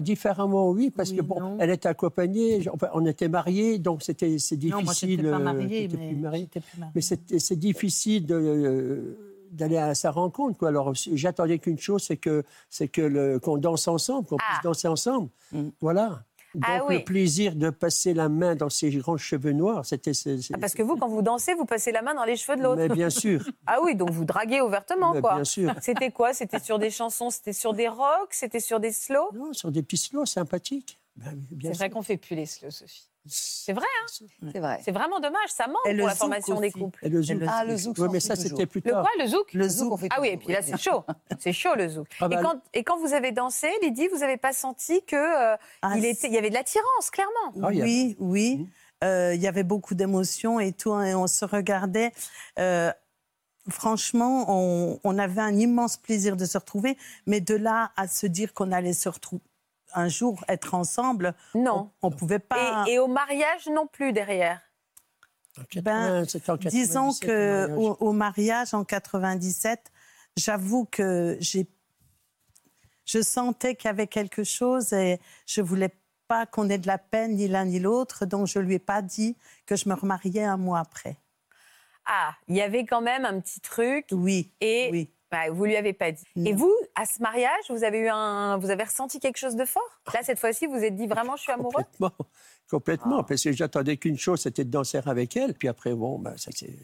différemment, 0.00 0.70
oui, 0.70 0.90
parce 0.90 1.10
Oui, 1.10 1.16
que 1.16 1.22
bon, 1.22 1.40
non. 1.40 1.56
elle 1.60 1.70
était 1.70 1.88
accompagnée, 1.88 2.62
enfin, 2.72 2.88
on 2.94 3.04
était 3.06 3.28
mariés, 3.28 3.78
donc 3.78 4.02
c'était 4.02 4.38
c'est 4.38 4.56
difficile. 4.56 5.22
Non, 5.22 5.30
moi, 5.30 5.38
pas 5.38 5.50
euh, 5.50 5.52
mariée, 5.54 5.88
mais 5.92 6.08
plus 6.08 6.16
mariée. 6.16 6.40
j'étais 6.42 6.60
plus 6.60 6.78
mariée. 6.78 6.92
Mais 6.94 7.38
c'est 7.38 7.56
difficile 7.58 8.26
de, 8.26 8.34
euh, 8.36 9.18
d'aller 9.50 9.76
à 9.78 9.94
sa 9.94 10.10
rencontre. 10.10 10.56
Quoi. 10.58 10.68
Alors, 10.68 10.92
j'attendais 10.94 11.58
qu'une 11.58 11.78
chose, 11.78 12.02
c'est 12.02 12.16
que 12.16 12.42
c'est 12.70 12.88
que 12.88 13.38
qu'on 13.38 13.58
danse 13.58 13.86
ensemble, 13.88 14.26
qu'on 14.28 14.36
Ah. 14.38 14.44
puisse 14.52 14.62
danser 14.62 14.88
ensemble. 14.88 15.28
Mm. 15.52 15.68
Voilà. 15.80 16.24
Donc, 16.54 16.64
Ah 16.66 16.82
oui. 16.88 16.98
le 16.98 17.04
plaisir 17.04 17.54
de 17.54 17.70
passer 17.70 18.12
la 18.14 18.28
main 18.28 18.54
dans 18.54 18.68
ses 18.68 18.90
grands 18.90 19.16
cheveux 19.16 19.52
noirs, 19.52 19.84
c'était. 19.86 20.12
Ah, 20.52 20.58
Parce 20.60 20.74
que 20.74 20.82
vous, 20.82 20.96
quand 20.96 21.08
vous 21.08 21.22
dansez, 21.22 21.54
vous 21.54 21.64
passez 21.64 21.92
la 21.92 22.02
main 22.02 22.14
dans 22.14 22.24
les 22.24 22.36
cheveux 22.36 22.56
de 22.58 22.62
l'autre. 22.62 22.76
Mais 22.76 22.88
bien 22.88 23.10
sûr. 23.10 23.42
Ah 23.66 23.78
oui, 23.82 23.94
donc 23.94 24.10
vous 24.10 24.24
draguez 24.24 24.60
ouvertement, 24.60 25.14
Mais 25.14 25.20
quoi. 25.20 25.34
bien 25.36 25.44
sûr. 25.44 25.72
C'était 25.80 26.10
quoi? 26.10 26.32
C'était 26.34 26.58
sur 26.58 26.78
des 26.78 26.90
chansons 26.90 27.30
C'était 27.30 27.52
sur 27.52 27.72
des 27.72 27.88
rocks 27.88 28.32
C'était 28.32 28.60
sur 28.60 28.80
des 28.80 28.92
slows 28.92 29.30
Non, 29.34 29.52
sur 29.52 29.70
des 29.70 29.82
petits 29.82 29.96
slows 29.96 30.26
sympathiques. 30.26 30.98
Ben 31.16 31.38
C'est 31.62 31.72
vrai 31.74 31.90
qu'on 31.90 32.02
fait 32.02 32.16
plus 32.16 32.34
les 32.36 32.46
slow, 32.46 32.70
Sophie. 32.70 33.08
C'est 33.26 33.72
vrai, 33.72 33.86
hein 34.02 34.26
C'est 34.52 34.58
vrai. 34.58 34.80
C'est 34.84 34.90
vraiment 34.90 35.20
dommage. 35.20 35.48
Ça 35.48 35.68
manque 35.68 35.76
le 35.86 35.96
pour 35.98 36.08
la 36.08 36.14
formation 36.14 36.60
des 36.60 36.72
couples. 36.72 36.98
Et 37.04 37.08
le 37.08 37.22
zouk. 37.22 37.36
Et 37.36 37.38
le 37.38 37.46
Ah, 37.48 37.64
le 37.64 37.76
zouk, 37.76 37.96
Oui, 37.98 38.08
mais 38.10 38.20
ça, 38.20 38.34
c'était 38.34 38.66
plus 38.66 38.80
Le 38.84 38.90
tard. 38.90 39.02
quoi, 39.02 39.10
le 39.24 39.28
zouk? 39.28 39.52
Le 39.52 39.68
zouk, 39.68 39.92
on 39.92 39.96
fait 39.96 40.08
Ah 40.10 40.20
oui, 40.20 40.28
et 40.28 40.36
puis 40.36 40.52
là, 40.52 40.60
c'est 40.62 40.76
chaud. 40.76 41.04
C'est 41.38 41.52
chaud, 41.52 41.74
le 41.76 41.88
zouk. 41.88 42.08
Ah 42.20 42.28
bah, 42.28 42.38
et, 42.40 42.42
quand, 42.42 42.60
et 42.74 42.84
quand 42.84 42.98
vous 42.98 43.12
avez 43.12 43.30
dansé, 43.32 43.68
Lydie, 43.82 44.08
vous 44.08 44.18
n'avez 44.18 44.36
pas 44.38 44.52
senti 44.52 45.02
qu'il 45.06 45.18
Ah, 45.18 45.94
il 45.96 46.04
était, 46.04 46.26
il 46.26 46.32
y 46.34 46.38
avait 46.38 46.50
de 46.50 46.54
l'attirance, 46.54 47.10
clairement? 47.10 47.52
Ah, 47.62 47.68
Oui, 47.70 48.16
oui. 48.18 48.56
Mhm. 48.58 48.68
Euh, 49.04 49.34
Il 49.34 49.40
y 49.40 49.46
avait 49.48 49.62
beaucoup 49.64 49.94
d'émotions 49.94 50.58
et 50.60 50.72
tout, 50.72 50.98
et 51.00 51.14
on 51.14 51.26
se 51.28 51.44
regardait. 51.44 52.12
Euh, 52.58 52.92
franchement, 53.68 54.46
on, 54.48 54.98
on 55.04 55.18
avait 55.18 55.40
un 55.40 55.56
immense 55.56 55.96
plaisir 55.96 56.36
de 56.36 56.44
se 56.44 56.58
retrouver, 56.58 56.96
mais 57.26 57.40
de 57.40 57.54
là 57.54 57.92
à 57.96 58.08
se 58.08 58.26
dire 58.26 58.52
qu'on 58.54 58.72
allait 58.72 58.92
se 58.92 59.08
retrouver 59.08 59.42
un 59.94 60.08
jour, 60.08 60.44
être 60.48 60.74
ensemble, 60.74 61.34
Non. 61.54 61.90
on 62.02 62.10
ne 62.10 62.14
pouvait 62.14 62.38
pas. 62.38 62.84
Et, 62.88 62.92
et 62.94 62.98
au 62.98 63.08
mariage 63.08 63.66
non 63.68 63.86
plus 63.86 64.12
derrière. 64.12 64.60
En 65.58 65.64
80, 65.64 65.82
Ben, 65.82 66.22
Disons 66.70 67.10
97, 67.12 67.20
que 67.28 67.66
mariage. 67.66 67.78
au, 67.78 67.96
au 68.08 68.12
mariage 68.12 68.74
en 68.74 68.84
97, 68.84 69.90
j'avoue 70.36 70.86
que 70.86 71.36
j'ai, 71.40 71.66
je 73.04 73.20
sentais 73.20 73.74
qu'il 73.76 73.88
y 73.88 73.90
avait 73.90 74.06
quelque 74.06 74.44
chose 74.44 74.92
et 74.92 75.20
je 75.46 75.60
voulais 75.60 75.94
pas 76.28 76.46
qu'on 76.46 76.70
ait 76.70 76.78
de 76.78 76.86
la 76.86 76.96
peine 76.98 77.34
ni 77.34 77.48
l'un 77.48 77.66
ni 77.66 77.78
l'autre, 77.80 78.24
donc 78.24 78.46
je 78.46 78.58
lui 78.58 78.74
ai 78.74 78.78
pas 78.78 79.02
dit 79.02 79.36
que 79.66 79.76
je 79.76 79.88
me 79.90 79.94
remariais 79.94 80.44
un 80.44 80.56
mois 80.56 80.78
après. 80.78 81.18
Ah, 82.06 82.34
il 82.48 82.56
y 82.56 82.62
avait 82.62 82.84
quand 82.86 83.02
même 83.02 83.24
un 83.26 83.38
petit 83.40 83.60
truc. 83.60 84.06
Oui, 84.12 84.50
Et 84.60 84.88
oui. 84.90 85.10
Bah, 85.32 85.50
vous 85.50 85.64
lui 85.64 85.76
avez 85.76 85.94
pas 85.94 86.12
dit. 86.12 86.22
Non. 86.36 86.44
Et 86.44 86.52
vous, 86.52 86.72
à 86.94 87.06
ce 87.06 87.22
mariage, 87.22 87.64
vous 87.70 87.84
avez 87.84 88.00
eu 88.00 88.08
un, 88.08 88.58
vous 88.58 88.68
avez 88.68 88.84
ressenti 88.84 89.18
quelque 89.18 89.38
chose 89.38 89.56
de 89.56 89.64
fort? 89.64 89.82
Là, 90.12 90.20
cette 90.22 90.38
fois-ci, 90.38 90.66
vous 90.66 90.74
vous 90.74 90.84
êtes 90.84 90.94
dit 90.94 91.06
vraiment, 91.06 91.36
je 91.36 91.42
suis 91.42 91.52
amoureux? 91.52 91.72
Complètement. 91.72 92.12
Complètement. 92.70 93.18
Ah. 93.20 93.24
Parce 93.26 93.42
que 93.42 93.50
j'attendais 93.52 93.96
qu'une 93.96 94.18
chose, 94.18 94.42
c'était 94.42 94.64
de 94.64 94.70
danser 94.70 95.00
avec 95.06 95.34
elle. 95.38 95.54
Puis 95.54 95.68
après, 95.68 95.94
bon, 95.94 96.18
ben, 96.18 96.36
ça, 96.36 96.50
c'est. 96.54 96.78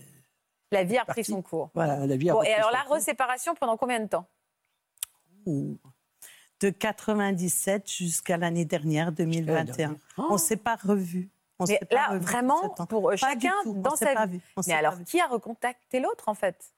La 0.72 0.82
vie 0.82 0.96
a 0.96 1.04
pris 1.04 1.24
son 1.24 1.42
cours. 1.42 1.70
Voilà, 1.74 2.06
la 2.06 2.16
vie 2.16 2.30
a 2.30 2.32
Bon, 2.32 2.38
repris 2.38 2.50
et 2.50 2.54
alors 2.54 2.70
son 2.70 2.76
la 2.76 2.84
cours. 2.84 2.94
reséparation 2.94 3.54
pendant 3.54 3.76
combien 3.76 4.00
de 4.00 4.08
temps? 4.08 4.26
De 5.46 6.70
97 6.70 7.90
jusqu'à 7.90 8.38
l'année 8.38 8.64
dernière, 8.64 9.12
2021. 9.12 9.64
dernière. 9.64 9.98
On 10.16 10.38
s'est 10.38 10.56
pas 10.56 10.76
revus. 10.76 11.30
On 11.58 11.64
Mais 11.66 11.78
s'est 11.78 11.84
pas 11.86 11.94
là, 11.96 12.06
revus 12.12 12.20
vraiment, 12.24 12.70
pour 12.88 13.10
Pas 13.10 13.16
chacun 13.16 13.52
dans 13.66 13.96
s'est 13.96 14.06
sa 14.06 14.14
pas 14.14 14.26
vie. 14.26 14.40
Mais 14.66 14.72
pas 14.72 14.78
alors, 14.78 14.94
qui 15.04 15.20
a 15.20 15.26
recontacté 15.26 16.00
l'autre, 16.00 16.28
en 16.28 16.34
fait? 16.34 16.72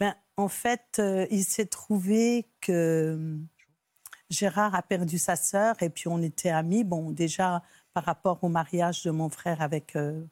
Ben, 0.00 0.14
en 0.36 0.48
fait, 0.48 0.96
euh, 0.98 1.26
il 1.30 1.44
s'est 1.44 1.66
trouvé 1.66 2.48
que 2.60 2.72
euh, 2.72 3.36
Gérard 4.30 4.74
a 4.74 4.82
perdu 4.82 5.18
sa 5.18 5.36
sœur 5.36 5.76
et 5.82 5.90
puis 5.90 6.08
on 6.08 6.22
était 6.22 6.48
amis. 6.50 6.84
Bon, 6.84 7.10
déjà 7.10 7.62
par 7.92 8.04
rapport 8.04 8.42
au 8.42 8.48
mariage 8.48 9.02
de 9.04 9.10
mon 9.10 9.28
frère 9.28 9.60
avec 9.60 9.96
euh, 9.96 10.22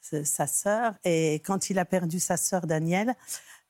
sa 0.00 0.46
sœur. 0.46 0.94
Et 1.04 1.34
quand 1.44 1.70
il 1.70 1.78
a 1.78 1.84
perdu 1.84 2.20
sa 2.20 2.36
sœur 2.36 2.66
Danielle, 2.66 3.14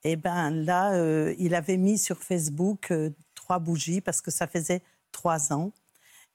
et 0.02 0.16
ben 0.16 0.50
là, 0.50 0.94
euh, 0.94 1.34
il 1.38 1.54
avait 1.54 1.76
mis 1.76 1.98
sur 1.98 2.18
Facebook 2.22 2.90
euh, 2.90 3.10
trois 3.34 3.58
bougies 3.58 4.00
parce 4.00 4.20
que 4.22 4.30
ça 4.30 4.46
faisait 4.46 4.82
trois 5.12 5.52
ans. 5.52 5.72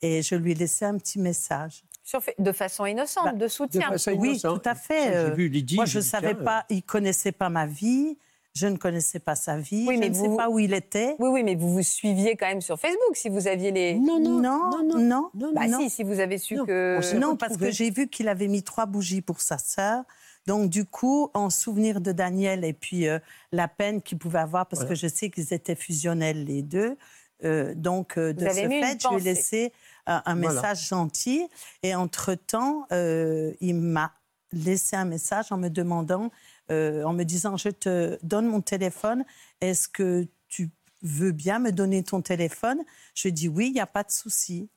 Et 0.01 0.21
je 0.21 0.35
lui 0.35 0.51
ai 0.51 0.55
laissé 0.55 0.85
un 0.85 0.97
petit 0.97 1.17
message. 1.19 1.83
Sur 2.03 2.21
De 2.37 2.51
façon 2.51 2.85
innocente, 2.85 3.25
Bah, 3.25 3.31
de 3.31 3.39
De 3.39 3.47
soutien. 3.47 3.89
façon 3.89 4.11
Oui, 4.11 4.31
innocente. 4.31 4.61
tout 4.61 4.69
à 4.69 4.75
fait. 4.75 5.11
J'ai 5.29 5.33
vu 5.33 5.49
Lydie. 5.49 5.75
Moi, 5.77 5.85
je 5.85 5.97
ne 5.97 6.03
savais 6.03 6.35
tiens, 6.35 6.43
pas, 6.43 6.65
il 6.69 6.83
connaissait 6.83 7.31
pas 7.31 7.49
ma 7.49 7.65
vie, 7.65 8.19
je 8.55 8.67
ne 8.67 8.77
connaissais 8.77 9.19
pas 9.19 9.35
sa 9.35 9.57
vie, 9.57 9.85
Oui, 9.87 9.95
je 9.95 9.99
mais 9.99 10.09
ne 10.09 10.15
vous- 10.15 10.31
sais 10.31 10.37
pas 10.37 10.49
où 10.49 10.59
il 10.59 10.73
était. 10.73 11.15
Oui, 11.19 11.29
oui, 11.29 11.43
mais 11.43 11.55
vous 11.55 11.71
vous 11.73 11.83
suiviez 11.83 12.35
quand 12.37 12.47
même 12.47 12.61
sur 12.61 12.79
Facebook 12.79 13.15
si 13.15 13.27
vous 13.29 13.47
aviez 13.47 13.71
les. 13.71 13.95
Non, 13.95 14.19
non, 14.19 14.39
non, 14.39 14.69
non, 14.83 14.97
non. 14.99 15.29
non, 15.33 15.51
Bah 15.53 15.67
non. 15.67 15.79
si, 15.81 15.89
si 15.89 16.03
vous 16.03 16.19
avez 16.21 16.37
su 16.37 16.55
Non, 16.55 16.65
que. 16.65 17.15
Non, 17.17 17.35
parce 17.35 17.57
que 17.57 17.69
j'ai 17.69 17.91
vu 17.91 18.07
qu'il 18.07 18.29
avait 18.29 18.47
mis 18.47 18.63
trois 18.63 18.85
bougies 18.85 19.21
pour 19.21 19.41
sa 19.41 19.57
sœur. 19.57 20.03
Donc, 20.47 20.69
du 20.69 20.85
coup, 20.85 21.29
en 21.33 21.49
souvenir 21.49 21.99
de 22.01 22.11
Daniel 22.11 22.63
et 22.63 22.73
puis 22.73 23.07
euh, 23.07 23.19
la 23.51 23.67
peine 23.67 24.01
qu'il 24.01 24.19
pouvait 24.19 24.39
avoir, 24.39 24.67
parce 24.67 24.83
Voilà. 24.83 24.93
que 24.95 24.99
je 24.99 25.07
sais 25.07 25.29
qu'ils 25.31 25.53
étaient 25.53 25.75
fusionnels 25.75 26.45
les 26.45 26.61
deux. 26.61 26.97
euh, 27.43 27.73
donc, 27.75 28.17
euh, 28.17 28.31
de 28.31 28.39
ce 28.47 28.53
fait, 28.53 28.97
je 29.01 29.09
lui 29.09 29.17
ai 29.17 29.19
laissé 29.19 29.73
un, 30.05 30.21
Voilà. 30.25 30.53
message 30.61 30.87
gentil. 30.87 31.45
Et 31.83 31.93
entre-temps, 31.93 32.85
euh, 32.93 33.51
il 33.59 33.75
m'a 33.75 34.13
laissé 34.53 34.95
un 34.95 35.03
message 35.03 35.51
en 35.51 35.57
me 35.57 35.67
demandant, 35.69 36.31
euh, 36.71 37.03
en 37.03 37.13
me 37.13 37.23
disant, 37.23 37.57
je 37.57 37.69
te 37.69 38.17
donne 38.23 38.47
mon 38.47 38.61
téléphone, 38.61 39.23
est-ce 39.61 39.87
que 39.87 40.27
tu 40.47 40.69
veux 41.01 41.31
bien 41.31 41.59
me 41.59 41.71
donner 41.71 42.03
ton 42.03 42.21
téléphone? 42.21 42.79
Je 43.13 43.29
dis 43.29 43.47
oui, 43.47 43.67
il 43.67 43.73
n'y 43.73 43.79
a 43.79 43.87
pas 43.87 44.03
de 44.03 44.11
souci. 44.11 44.69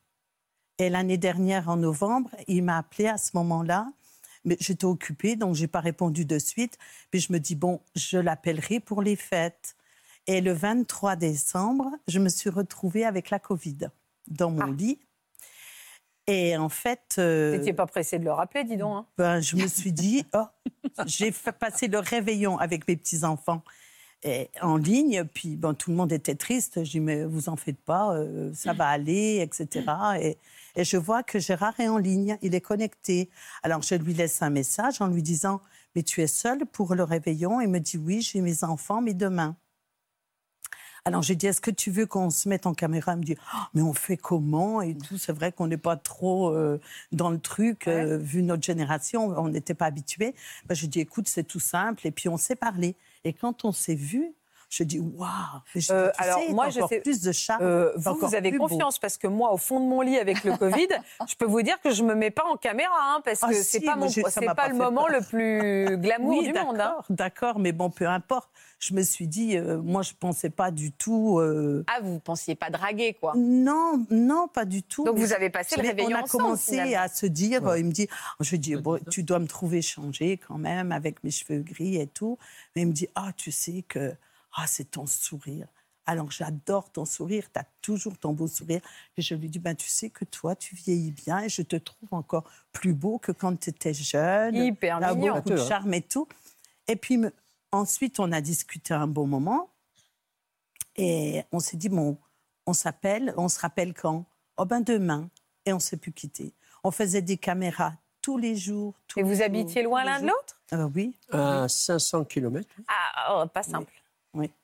Et 0.79 0.91
l'année 0.91 1.19
dernière, 1.19 1.69
en 1.69 1.77
novembre, 1.77 2.31
il 2.47 2.63
m'a 2.63 2.79
appelé 2.79 3.09
à 3.09 3.19
ce 3.19 3.31
moment-là. 3.35 3.91
Mais 4.45 4.57
j'étais 4.61 4.85
occupée, 4.85 5.35
donc 5.35 5.57
je 5.57 5.63
n'ai 5.63 5.67
pas 5.67 5.81
répondu 5.81 6.25
de 6.25 6.39
suite. 6.39 6.79
Puis 7.11 7.21
je 7.21 7.33
me 7.33 7.39
dis, 7.41 7.57
bon, 7.57 7.81
je 7.97 8.19
l'appellerai 8.19 8.79
pour 8.81 9.03
les 9.03 9.17
fêtes. 9.17 9.75
Et 10.27 10.41
le 10.41 10.53
23 10.53 11.17
décembre, 11.17 11.91
je 12.07 12.19
me 12.19 12.29
suis 12.29 12.51
retrouvée 12.51 13.05
avec 13.05 13.31
la 13.31 13.39
Covid 13.39 13.89
dans 14.29 14.51
mon 14.51 14.61
Ah. 14.61 14.71
lit. 14.77 15.01
Et 16.31 16.57
en 16.59 16.69
fait, 16.69 17.15
Vous 17.17 17.23
euh, 17.23 17.57
n'étiez 17.57 17.73
pas 17.73 17.87
pressé 17.87 18.19
de 18.19 18.25
le 18.25 18.33
rappeler, 18.33 18.63
dis 18.63 18.77
donc. 18.77 18.95
hein. 18.95 19.07
ben, 19.17 19.41
je 19.41 19.57
me 19.57 19.67
suis 19.67 19.93
dit, 19.93 20.25
oh, 20.35 20.45
j'ai 21.07 21.33
passer 21.33 21.89
le 21.89 21.99
réveillon 22.01 22.59
avec 22.59 22.87
mes 22.87 22.97
petits-enfants 22.97 23.63
et- 24.23 24.51
en 24.61 24.77
ligne. 24.77 25.25
Puis 25.25 25.57
bon, 25.57 25.73
tout 25.75 25.91
le 25.91 25.97
monde 25.97 26.13
était 26.13 26.35
triste. 26.35 26.85
Je 26.85 26.91
dis, 26.91 27.01
mais 27.01 27.25
vous 27.25 27.49
en 27.49 27.57
faites 27.57 27.81
pas, 27.81 28.13
euh, 28.15 28.53
ça 28.53 28.75
va 28.75 28.89
aller, 28.89 29.41
etc. 29.41 29.87
Et, 30.21 30.37
et 30.77 30.85
je 30.85 30.99
vois 30.99 31.23
que 31.23 31.39
Gérard 31.39 31.81
est 31.81 31.89
en 31.89 31.97
ligne, 31.99 32.37
il 32.43 32.55
est 32.55 32.61
connecté. 32.61 33.31
Alors 33.63 33.81
je 33.81 33.95
lui 33.95 34.13
laisse 34.13 34.43
un 34.43 34.51
message 34.51 35.01
en 35.01 35.07
lui 35.07 35.23
disant, 35.23 35.63
mais 35.97 36.03
tu 36.03 36.21
es 36.21 36.27
seul 36.27 36.67
pour 36.67 36.95
le 36.95 37.05
réveillon? 37.05 37.63
Il 37.63 37.69
me 37.69 37.79
dit, 37.81 37.97
oui, 37.97 38.21
j'ai 38.21 38.43
mes 38.43 38.65
enfants, 38.65 39.01
mais 39.01 39.15
demain. 39.15 39.57
Alors 41.05 41.23
j'ai 41.23 41.35
dit, 41.35 41.47
est-ce 41.47 41.61
que 41.61 41.71
tu 41.71 41.91
veux 41.91 42.07
qu'on 42.07 42.31
se 42.31 42.49
mette 42.49 42.67
en 42.67 42.75
caméra? 42.75 43.13
Il 43.15 43.19
me 43.19 43.25
dit, 43.25 43.37
Oh, 43.55 43.59
mais 43.75 43.83
on 43.83 43.93
fait 43.95 44.17
comment 44.17 44.83
et 44.83 44.97
tout? 44.97 45.17
C'est 45.19 45.33
vrai 45.33 45.53
qu'on 45.53 45.67
n'est 45.67 45.77
pas 45.77 45.97
trop 45.97 46.51
euh, 46.51 46.81
dans 47.13 47.31
le 47.31 47.39
truc, 47.39 47.89
euh, 47.89 48.19
vu 48.19 48.43
notre 48.43 48.63
génération, 48.63 49.29
on 49.39 49.49
n'était 49.49 49.75
pas 49.75 49.87
habitués. 49.87 50.35
Ben, 50.67 50.75
je 50.75 50.87
dis, 50.87 51.01
écoute, 51.01 51.29
c'est 51.29 51.45
tout 51.45 51.61
simple. 51.61 52.07
Et 52.07 52.11
puis 52.11 52.29
on 52.29 52.37
s'est 52.37 52.57
parlé. 52.57 52.97
Et 53.25 53.33
quand 53.33 53.65
on 53.65 53.73
s'est 53.73 53.95
vu, 53.95 54.33
je 54.71 54.83
dis, 54.85 54.99
waouh 54.99 55.29
Euh, 55.91 56.11
alors, 56.19 56.41
sais, 56.41 56.53
moi, 56.53 56.69
je 56.69 56.81
sais- 56.89 57.01
plus 57.01 57.23
de 57.23 57.33
charme. 57.33 57.63
Euh, 57.63 57.93
vous, 57.97 58.35
avez 58.35 58.51
beau. 58.53 58.67
confiance 58.69 58.99
parce 58.99 59.17
que 59.17 59.27
moi, 59.27 59.51
au 59.53 59.57
fond 59.57 59.81
de 59.81 59.87
mon 59.87 60.03
lit 60.03 60.19
avec 60.19 60.45
le 60.45 60.55
Covid, 60.59 60.89
je 61.27 61.35
peux 61.37 61.47
vous 61.47 61.63
dire 61.63 61.81
que 61.81 61.91
je 61.91 62.03
me 62.05 62.15
mets 62.15 62.31
pas 62.31 62.45
en 62.45 62.57
caméra 62.59 62.93
hein, 63.15 63.23
parce 63.25 63.41
Ah 63.43 63.49
que 63.49 63.55
si, 63.55 63.63
c'est 63.65 63.81
pas 63.81 63.97
mon, 63.97 64.11
c'est 64.11 64.23
pas, 64.45 64.55
pas 64.55 64.69
le 64.69 64.75
moment 64.75 65.07
peur. 65.07 65.21
le 65.21 65.25
plus 65.25 65.97
glamour 66.03 66.37
Oui, 66.39 66.53
du 66.53 66.59
monde. 66.59 66.79
hein. 66.81 66.97
d'accord, 67.09 67.59
mais 67.59 67.73
bon, 67.73 67.89
peu 67.89 68.07
importe. 68.07 68.51
Je 68.79 68.95
me 68.95 69.03
suis 69.03 69.27
dit, 69.27 69.57
euh, 69.57 69.83
moi, 69.83 70.03
je 70.03 70.13
pensais 70.19 70.51
pas 70.51 70.71
du 70.71 70.93
tout. 70.93 71.39
euh, 71.41 71.85
Ah, 71.89 72.01
vous 72.01 72.21
pensiez 72.21 72.55
pas 72.55 72.71
draguer 72.71 73.15
quoi 73.15 73.35
Non, 73.37 74.07
non, 74.11 74.47
pas 74.47 74.65
du 74.65 74.85
tout. 74.85 75.05
Donc 75.05 75.17
Mais 75.17 75.21
vous 75.25 75.33
avez 75.33 75.51
passé 75.51 75.75
le 75.77 75.83
réveillon 75.87 76.11
On 76.13 76.15
a 76.21 76.23
ensemble, 76.23 76.45
commencé 76.45 76.73
finalement. 76.73 76.99
à 77.01 77.09
se 77.09 77.27
dire, 77.27 77.63
Ouais. 77.65 77.71
euh, 77.73 77.79
il 77.81 77.87
me 77.87 77.91
dit, 77.93 78.07
je 78.41 78.51
lui 78.51 78.59
dis, 78.61 78.77
bon, 78.77 79.01
tu 79.11 79.25
dois 79.25 79.41
me 79.41 79.49
trouver 79.49 79.83
changée 79.83 80.37
quand 80.39 80.59
même 80.59 80.93
avec 80.93 81.25
mes 81.25 81.31
cheveux 81.33 81.61
gris 81.61 81.97
et 81.97 82.07
tout. 82.07 82.39
Mais 82.77 82.83
il 82.83 82.87
me 82.89 82.93
dit, 82.93 83.09
ah, 83.17 83.33
tu 83.37 83.51
sais 83.51 83.83
que 83.89 84.15
ah, 84.57 84.67
c'est 84.69 84.93
ton 84.93 85.07
sourire. 85.07 85.67
Alors 86.07 86.31
j'adore 86.31 86.89
ton 86.91 87.05
sourire, 87.05 87.45
tu 87.53 87.61
as 87.61 87.67
toujours 87.83 88.17
ton 88.17 88.33
beau 88.33 88.47
sourire. 88.47 88.81
Et 89.17 89.23
je 89.23 89.35
lui 89.35 89.49
dis, 89.49 89.59
ben, 89.59 89.75
tu 89.75 89.89
sais 89.89 90.09
que 90.09 90.25
toi, 90.25 90.55
tu 90.57 90.75
vieillis 90.77 91.11
bien 91.11 91.41
et 91.41 91.49
je 91.51 91.61
te 91.63 91.77
trouve 91.77 92.09
encore 92.13 92.45
plus 92.73 92.95
beau 92.95 93.19
que 93.19 93.31
quand 93.33 93.55
tu 93.59 93.71
étais 93.71 93.93
jeune. 93.93 94.55
Hyper 94.55 95.01
T'as 95.01 95.15
mignon. 95.15 95.35
beaucoup 95.35 95.51
de 95.51 95.59
Hein. 95.59 95.69
charme 95.69 95.93
et 95.95 96.01
tout. 96.01 96.27
Et 96.87 96.97
puis 96.97 97.19
me- 97.19 97.33
ensuite, 97.73 98.21
on 98.21 98.33
a 98.33 98.41
discuté 98.41 98.95
un 98.95 99.07
bon 99.07 99.27
moment. 99.27 99.71
Et 100.97 101.43
on 101.53 101.61
s'est 101.61 101.77
dit, 101.77 101.89
bon, 101.89 102.17
on 102.67 102.73
s'appelle, 102.73 103.33
on 103.37 103.49
se 103.49 103.61
rappelle 103.61 103.95
quand? 103.95 104.25
Oh 104.57 104.65
ben 104.65 104.81
demain. 104.81 105.31
Et 105.65 105.73
on 105.73 105.79
s'est 105.79 105.97
plus 105.97 106.13
quitté. 106.13 106.53
On 106.83 106.91
faisait 106.91 107.23
des 107.23 107.37
caméras 107.37 107.93
tous 108.21 108.39
les 108.39 108.57
jours. 108.57 108.95
tous 109.07 109.21
Et 109.21 109.23
vous 109.23 109.37
jours, 109.37 109.45
habitiez 109.45 109.83
loin 109.83 110.05
l'un 110.05 110.21
de 110.21 110.27
l'autre? 110.27 110.61
Ah 110.71 110.77
ben 110.77 110.93
oui. 110.95 111.17
À 111.31 111.69
500 111.69 112.25
km. 112.25 112.69
Ah, 112.89 113.43
oh, 113.43 113.47
pas 113.49 113.63
simple. 113.63 113.93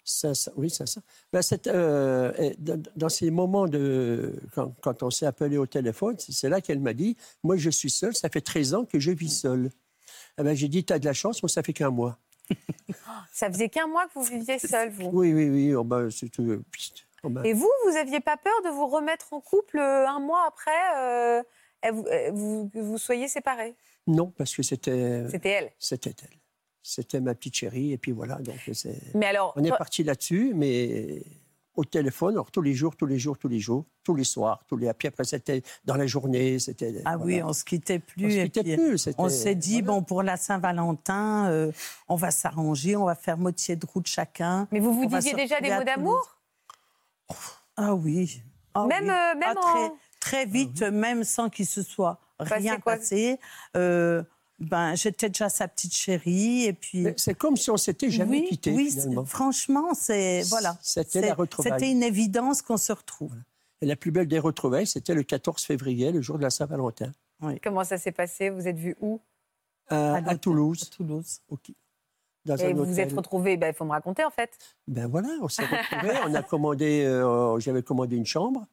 500, 0.04 0.52
oui, 0.56 0.70
500. 0.70 1.00
Ben, 1.32 1.42
c'est, 1.42 1.66
euh, 1.66 2.52
dans, 2.96 3.08
ces 3.08 3.30
moments 3.30 3.66
de. 3.66 4.34
Quand, 4.54 4.74
quand 4.80 5.02
on 5.02 5.10
s'est 5.10 5.26
appelé 5.26 5.56
au 5.56 5.66
téléphone, 5.66 6.16
c'est 6.18 6.32
c'est 6.32 6.48
là 6.48 6.60
qu'elle 6.60 6.80
m'a 6.80 6.92
dit 6.92 7.16
Moi, 7.42 7.56
je 7.56 7.70
suis 7.70 7.90
seule, 7.90 8.14
ça 8.14 8.28
fait 8.28 8.40
13 8.40 8.74
ans 8.74 8.84
que 8.84 9.00
je 9.00 9.10
vis 9.10 9.30
seule. 9.30 9.70
Eh 10.38 10.42
ben, 10.42 10.54
j'ai 10.54 10.68
dit 10.68 10.84
Tu 10.84 10.92
as 10.92 10.98
de 10.98 11.04
la 11.04 11.12
chance, 11.12 11.42
moi, 11.42 11.48
ça 11.48 11.62
fait 11.62 11.72
qu'un 11.72 11.90
mois. 11.90 12.18
Ça 13.32 13.50
faisait 13.50 13.68
qu'un 13.68 13.86
mois 13.86 14.06
que 14.06 14.14
vous 14.14 14.22
viviez 14.22 14.58
seul, 14.58 14.90
vous. 14.90 15.10
Oui, 15.12 15.32
oui, 15.32 15.48
oui. 15.48 15.74
oh, 15.74 15.84
ben, 15.84 16.10
c'est 16.10 16.28
tout, 16.28 16.42
euh, 16.42 16.64
oh, 17.22 17.28
ben, 17.28 17.44
Et 17.44 17.52
vous, 17.52 17.70
vous 17.86 17.96
aviez 17.96 18.20
pas 18.20 18.36
peur 18.36 18.54
de 18.64 18.70
vous 18.70 18.86
remettre 18.86 19.32
en 19.32 19.40
couple 19.40 19.78
euh, 19.78 20.08
un 20.08 20.20
mois 20.20 20.46
après 20.46 20.70
euh, 20.96 21.42
vous, 21.92 22.04
euh, 22.06 22.30
vous, 22.32 22.70
que 22.72 22.78
vous 22.78 22.98
soyez 22.98 23.28
séparés? 23.28 23.74
Non, 24.06 24.32
parce 24.36 24.54
que 24.54 24.62
c'était. 24.62 25.28
C'était 25.30 25.50
elle. 25.50 25.72
C'était 25.78 26.14
elle. 26.22 26.38
C'était 26.82 27.20
ma 27.20 27.34
petite 27.34 27.56
chérie, 27.56 27.92
et 27.92 27.98
puis 27.98 28.12
voilà. 28.12 28.36
Donc, 28.36 28.56
c'est. 28.72 29.14
Mais 29.14 29.26
alors, 29.26 29.54
On 29.56 29.64
est 29.64 29.70
parti 29.70 30.04
là-dessus, 30.04 30.52
mais 30.54 31.22
au 31.76 31.84
téléphone, 31.84 32.34
alors 32.34 32.50
tous 32.50 32.62
les 32.62 32.72
jours, 32.74 32.96
tous 32.96 33.06
les 33.06 33.18
jours, 33.18 33.36
tous 33.38 33.48
les 33.48 33.58
jours, 33.58 33.84
tous 34.04 34.14
les 34.14 34.24
soirs, 34.24 34.62
tous 34.68 34.76
les. 34.76 34.92
Puis 34.94 35.08
après, 35.08 35.24
c'était 35.24 35.62
dans 35.84 35.96
la 35.96 36.06
journée, 36.06 36.58
c'était. 36.58 37.02
Ah 37.04 37.16
oui, 37.18 37.42
on 37.42 37.52
se 37.52 37.64
quittait 37.64 37.98
plus. 37.98 38.26
On 38.26 38.30
se 38.30 38.46
quittait 38.48 38.76
plus, 38.76 39.08
On 39.18 39.28
s'est 39.28 39.54
dit, 39.54 39.80
voilà. 39.82 39.86
bon, 39.98 40.02
pour 40.04 40.22
la 40.22 40.36
Saint-Valentin, 40.36 41.48
euh, 41.50 41.72
on 42.08 42.16
va 42.16 42.30
s'arranger, 42.30 42.96
on 42.96 43.04
va 43.06 43.14
faire 43.14 43.38
moitié 43.38 43.76
de 43.76 43.86
route 43.86 44.06
chacun. 44.06 44.68
Mais 44.72 44.80
vous 44.80 44.92
vous 44.94 45.06
disiez 45.06 45.34
déjà 45.34 45.60
des 45.60 45.70
mots 45.74 45.84
d'amour 45.84 46.36
Ah 47.76 47.94
oui. 47.94 48.42
Ah 48.74 48.86
Même, 48.86 49.04
oui. 49.04 49.10
euh, 49.10 49.34
même 49.38 49.42
Ah, 49.44 49.54
très, 49.60 49.84
en- 49.84 49.96
très 50.20 50.46
vite, 50.46 50.82
même 50.82 51.24
sans 51.24 51.48
qu'il 51.48 51.66
se 51.66 51.82
soit 51.82 52.20
Passé 52.38 52.54
rien 52.54 52.78
quoi 52.80 52.96
passé. 52.96 53.38
euh, 53.76 54.22
ben, 54.60 54.94
j'étais 54.94 55.28
déjà 55.28 55.48
sa 55.48 55.66
petite 55.68 55.94
chérie 55.94 56.64
et 56.64 56.72
puis. 56.72 57.06
C'est 57.16 57.34
comme 57.34 57.56
si 57.56 57.70
on 57.70 57.76
s'était 57.76 58.10
jamais 58.10 58.40
oui, 58.40 58.48
quitté, 58.48 58.72
oui, 58.72 58.90
finalement. 58.90 59.24
franchement, 59.24 59.94
c'est 59.94 60.42
voilà. 60.42 60.78
C'était 60.80 61.20
la 61.20 61.34
retrouvaille. 61.34 61.72
C'était 61.72 61.90
une 61.90 62.02
évidence 62.02 62.62
qu'on 62.62 62.76
se 62.76 62.92
retrouve. 62.92 63.34
Et 63.80 63.86
la 63.86 63.96
plus 63.96 64.10
belle 64.12 64.28
des 64.28 64.38
retrouvailles, 64.38 64.86
c'était 64.86 65.14
le 65.14 65.22
14 65.24 65.62
février, 65.64 66.12
le 66.12 66.22
jour 66.22 66.38
de 66.38 66.42
la 66.42 66.50
Saint-Valentin, 66.50 67.12
Comment 67.62 67.84
ça 67.84 67.98
s'est 67.98 68.12
passé? 68.12 68.48
Vous 68.48 68.66
êtes 68.66 68.78
vus 68.78 68.96
où? 69.00 69.20
À, 69.88 70.14
à 70.26 70.36
Toulouse. 70.36 70.88
à 70.90 70.96
Toulouse. 70.96 71.40
Ok. 71.48 71.72
Dans 72.46 72.56
Et 72.56 72.70
un 72.70 72.74
vous 72.74 72.84
vous 72.84 73.00
êtes 73.00 73.12
retrouvés 73.12 73.56
Ben, 73.56 73.68
Il 73.68 73.74
faut 73.74 73.84
me 73.84 73.90
raconter 73.90 74.24
en 74.24 74.30
fait. 74.30 74.56
Ben 74.86 75.06
voilà, 75.08 75.28
on 75.42 75.48
s'est 75.48 75.64
retrouvés. 75.66 76.14
on 76.26 76.34
a 76.34 76.42
commandé, 76.42 77.04
euh, 77.04 77.58
j'avais 77.58 77.82
commandé 77.82 78.16
une 78.16 78.24
chambre. 78.26 78.66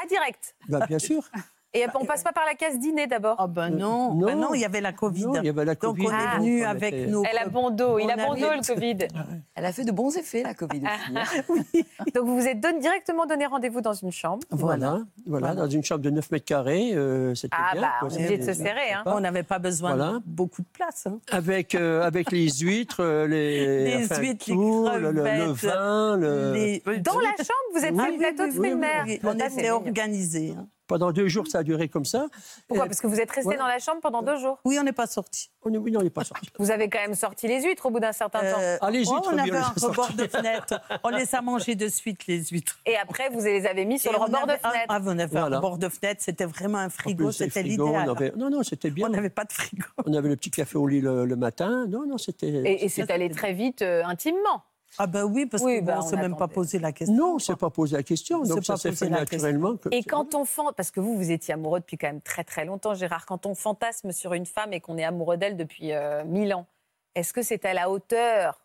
Ah, 0.00 0.06
direct 0.06 0.54
Ben, 0.68 0.84
bien 0.86 0.98
sûr. 0.98 1.28
Et 1.74 1.86
on 1.98 2.04
passe 2.04 2.22
pas 2.22 2.32
par 2.32 2.44
la 2.44 2.54
case 2.54 2.78
dîner 2.78 3.06
d'abord 3.06 3.36
Ah 3.38 3.46
ben 3.46 3.70
non, 3.70 4.14
non. 4.14 4.26
ben 4.26 4.38
non, 4.38 4.52
il 4.54 4.60
y 4.60 4.64
avait 4.66 4.82
la 4.82 4.92
Covid. 4.92 5.24
Non, 5.26 5.34
il 5.36 5.46
y 5.46 5.48
avait 5.48 5.64
la 5.64 5.74
Donc 5.74 5.96
Covid, 5.96 6.06
on 6.06 6.10
est 6.10 6.22
donc 6.24 6.34
venu 6.40 6.64
on 6.64 6.68
avec 6.68 6.92
était- 6.94 7.06
nos. 7.06 7.24
Elle 7.24 7.38
a 7.38 7.48
bon 7.48 7.70
dos, 7.70 7.98
il 7.98 8.10
a 8.10 8.16
bon 8.16 8.34
dos 8.34 8.40
le 8.50 8.66
Covid. 8.74 8.98
Elle 9.54 9.64
a 9.66 9.72
fait 9.72 9.84
de 9.84 9.92
bons 9.92 10.16
effets, 10.16 10.42
la 10.42 10.54
Covid 10.54 10.80
aussi. 10.80 11.16
hein. 11.16 11.24
Donc 12.14 12.24
vous 12.26 12.36
vous 12.40 12.46
êtes 12.46 12.60
don- 12.60 12.78
directement 12.78 13.26
donné 13.26 13.46
rendez-vous 13.46 13.80
dans 13.80 13.92
une 13.92 14.10
chambre. 14.12 14.42
Voilà, 14.50 15.00
voilà, 15.26 15.54
dans 15.54 15.68
une 15.68 15.82
chambre 15.84 16.00
de 16.02 16.10
9 16.10 16.30
mètres 16.30 16.44
carrés, 16.46 16.92
euh, 16.94 17.34
c'était 17.34 17.56
Ah 17.58 17.72
bien. 17.72 17.82
bah, 17.82 17.88
quoi, 18.00 18.08
on 18.10 18.14
obligé 18.14 18.38
de 18.38 18.42
se 18.44 18.52
serrer, 18.54 18.92
hein. 18.94 19.02
On 19.06 19.20
n'avait 19.20 19.42
pas 19.42 19.58
besoin 19.58 19.94
Voilà. 19.96 20.12
de 20.14 20.22
beaucoup 20.26 20.62
de 20.62 20.68
place. 20.72 21.06
hein. 21.06 21.18
Avec, 21.30 21.74
euh, 21.74 22.02
avec 22.02 22.30
les 22.32 22.48
huîtres, 22.50 23.00
euh, 23.00 23.26
les, 23.26 23.84
Les 23.98 24.04
enfin, 24.04 24.20
huîtres, 24.20 24.44
les 24.48 24.54
tout, 24.54 24.88
le, 25.00 25.52
vin. 25.52 26.16
le- 26.16 26.52
Les- 26.54 26.82
Dans 27.00 27.18
la 27.20 27.30
chambre, 27.36 27.68
vous 27.74 27.84
êtes 27.84 27.96
fait 27.98 28.12
le 28.12 28.18
plateau 28.18 28.42
de 28.46 28.48
oui, 28.50 28.54
fruits 28.56 28.70
de 28.70 28.74
oui, 28.74 28.80
mer. 28.80 29.04
oui. 29.06 29.20
On 29.24 29.34
était 29.34 29.48
mignon. 29.50 30.68
Pendant 30.92 31.12
deux 31.12 31.28
jours, 31.28 31.46
ça 31.46 31.58
a 31.58 31.62
duré 31.62 31.88
comme 31.88 32.04
ça. 32.04 32.26
Pourquoi 32.68 32.86
Parce 32.86 33.00
que 33.00 33.06
vous 33.06 33.20
êtes 33.20 33.30
resté 33.30 33.42
voilà. 33.44 33.60
dans 33.60 33.66
la 33.66 33.78
chambre 33.78 34.00
pendant 34.00 34.22
deux 34.22 34.36
jours. 34.38 34.58
Oui, 34.64 34.78
on 34.78 34.82
n'est 34.84 34.92
pas 34.92 35.06
sortis. 35.06 35.50
on 35.64 35.72
est, 35.72 35.78
oui, 35.78 35.90
non, 35.92 36.00
on 36.00 36.02
n'est 36.02 36.10
pas 36.10 36.24
sorti. 36.24 36.48
Vous 36.58 36.70
avez 36.70 36.88
quand 36.88 37.00
même 37.00 37.14
sorti 37.14 37.48
les 37.48 37.62
huîtres 37.62 37.86
au 37.86 37.90
bout 37.90 38.00
d'un 38.00 38.12
certain 38.12 38.40
temps. 38.40 38.58
Euh, 38.60 38.76
Ah, 38.80 38.90
les 38.90 39.06
oh, 39.08 39.14
huîtres, 39.14 39.30
on 39.32 39.38
avait 39.38 39.50
on 39.50 39.54
les 39.54 39.58
un 39.58 39.62
a 39.62 39.68
rebord 39.88 40.12
de 40.12 40.26
fenêtre. 40.26 40.80
On 41.04 41.08
les 41.08 41.34
a 41.34 41.40
mangées 41.42 41.74
de 41.74 41.88
suite, 41.88 42.26
les 42.26 42.44
huîtres. 42.44 42.78
Et 42.86 42.96
après, 42.96 43.28
vous 43.30 43.40
les 43.40 43.66
avez 43.66 43.84
mis 43.84 43.98
sur 43.98 44.10
Et 44.10 44.14
le 44.14 44.20
rebord 44.20 44.46
de 44.46 44.50
avait 44.52 44.58
fenêtre. 44.60 44.86
Ah, 44.88 45.00
on 45.02 45.18
avait 45.18 45.26
Voilà. 45.26 45.56
un 45.56 45.58
rebord 45.60 45.78
de 45.78 45.88
fenêtre. 45.88 46.20
C'était 46.22 46.44
vraiment 46.46 46.78
un 46.78 46.88
frigo. 46.90 47.30
C'était 47.32 47.60
frigo, 47.62 47.86
l'idéal. 47.86 48.10
on 48.10 48.12
avait- 48.14 48.32
Non, 48.36 48.50
non, 48.50 48.62
c'était 48.62 48.90
bien. 48.90 49.06
On 49.06 49.10
n'avait 49.10 49.30
pas 49.30 49.44
de 49.44 49.52
frigo. 49.52 49.84
On 50.06 50.12
avait 50.14 50.28
le 50.28 50.36
petit 50.36 50.50
café 50.50 50.76
au 50.78 50.86
lit 50.86 51.00
le, 51.00 51.24
le 51.24 51.36
matin. 51.36 51.86
Non, 51.88 52.06
non, 52.06 52.18
c'était. 52.18 52.48
Et, 52.48 52.84
et 52.84 52.88
c'est 52.88 53.10
allé 53.10 53.30
très 53.30 53.52
vite, 53.52 53.82
euh, 53.82 54.02
intimement. 54.04 54.64
Ah 54.98 55.06
ben 55.06 55.24
oui, 55.24 55.46
parce 55.46 55.62
Oui, 55.62 55.78
qu'on 55.78 55.84
bah, 55.86 55.96
ne 55.98 56.02
s'est 56.02 56.16
même 56.16 56.36
pas 56.36 56.48
posé 56.48 56.78
la 56.78 56.92
question. 56.92 57.16
Non, 57.16 57.30
on 57.32 57.34
ne 57.34 57.40
s'est 57.40 57.56
pas 57.56 57.70
posé 57.70 57.96
la 57.96 58.02
question. 58.02 58.40
On 58.40 58.44
Donc 58.44 58.64
ça 58.64 58.76
s'est 58.76 58.92
fait 58.92 59.08
naturellement. 59.08 59.76
que- 59.76 59.88
Et 59.90 60.02
quand 60.04 60.34
on 60.34 60.44
fan... 60.44 60.66
parce 60.76 60.90
que 60.90 61.00
vous, 61.00 61.16
vous 61.16 61.30
étiez 61.30 61.54
amoureux 61.54 61.80
depuis 61.80 61.96
quand 61.96 62.08
même 62.08 62.20
très 62.20 62.44
très 62.44 62.64
longtemps, 62.64 62.94
Gérard, 62.94 63.24
quand 63.26 63.46
on 63.46 63.54
fantasme 63.54 64.12
sur 64.12 64.34
une 64.34 64.46
femme 64.46 64.72
et 64.72 64.80
qu'on 64.80 64.98
est 64.98 65.04
amoureux 65.04 65.36
d'elle 65.38 65.56
depuis 65.56 65.92
euh, 65.92 66.24
mille 66.24 66.52
ans, 66.54 66.66
est-ce 67.14 67.32
que 67.32 67.42
c'est 67.42 67.64
à 67.64 67.72
la 67.74 67.90
hauteur 67.90 68.60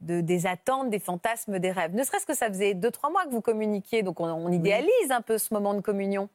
de, 0.00 0.20
des 0.20 0.46
attentes, 0.46 0.90
des 0.90 0.98
fantasmes, 0.98 1.58
des 1.60 1.70
rêves? 1.70 1.94
Ne 1.94 2.02
serait-ce 2.02 2.26
que 2.26 2.34
ça 2.34 2.48
faisait 2.48 2.74
deux, 2.74 2.90
trois 2.90 3.10
mois 3.10 3.24
que 3.24 3.30
vous 3.30 3.40
communiquiez, 3.40 4.02
donc 4.02 4.18
on, 4.20 4.26
on 4.26 4.50
idéalise 4.50 5.10
un 5.10 5.20
peu 5.20 5.38
ce 5.38 5.54
moment 5.54 5.74
de 5.74 5.80
communion. 5.80 6.28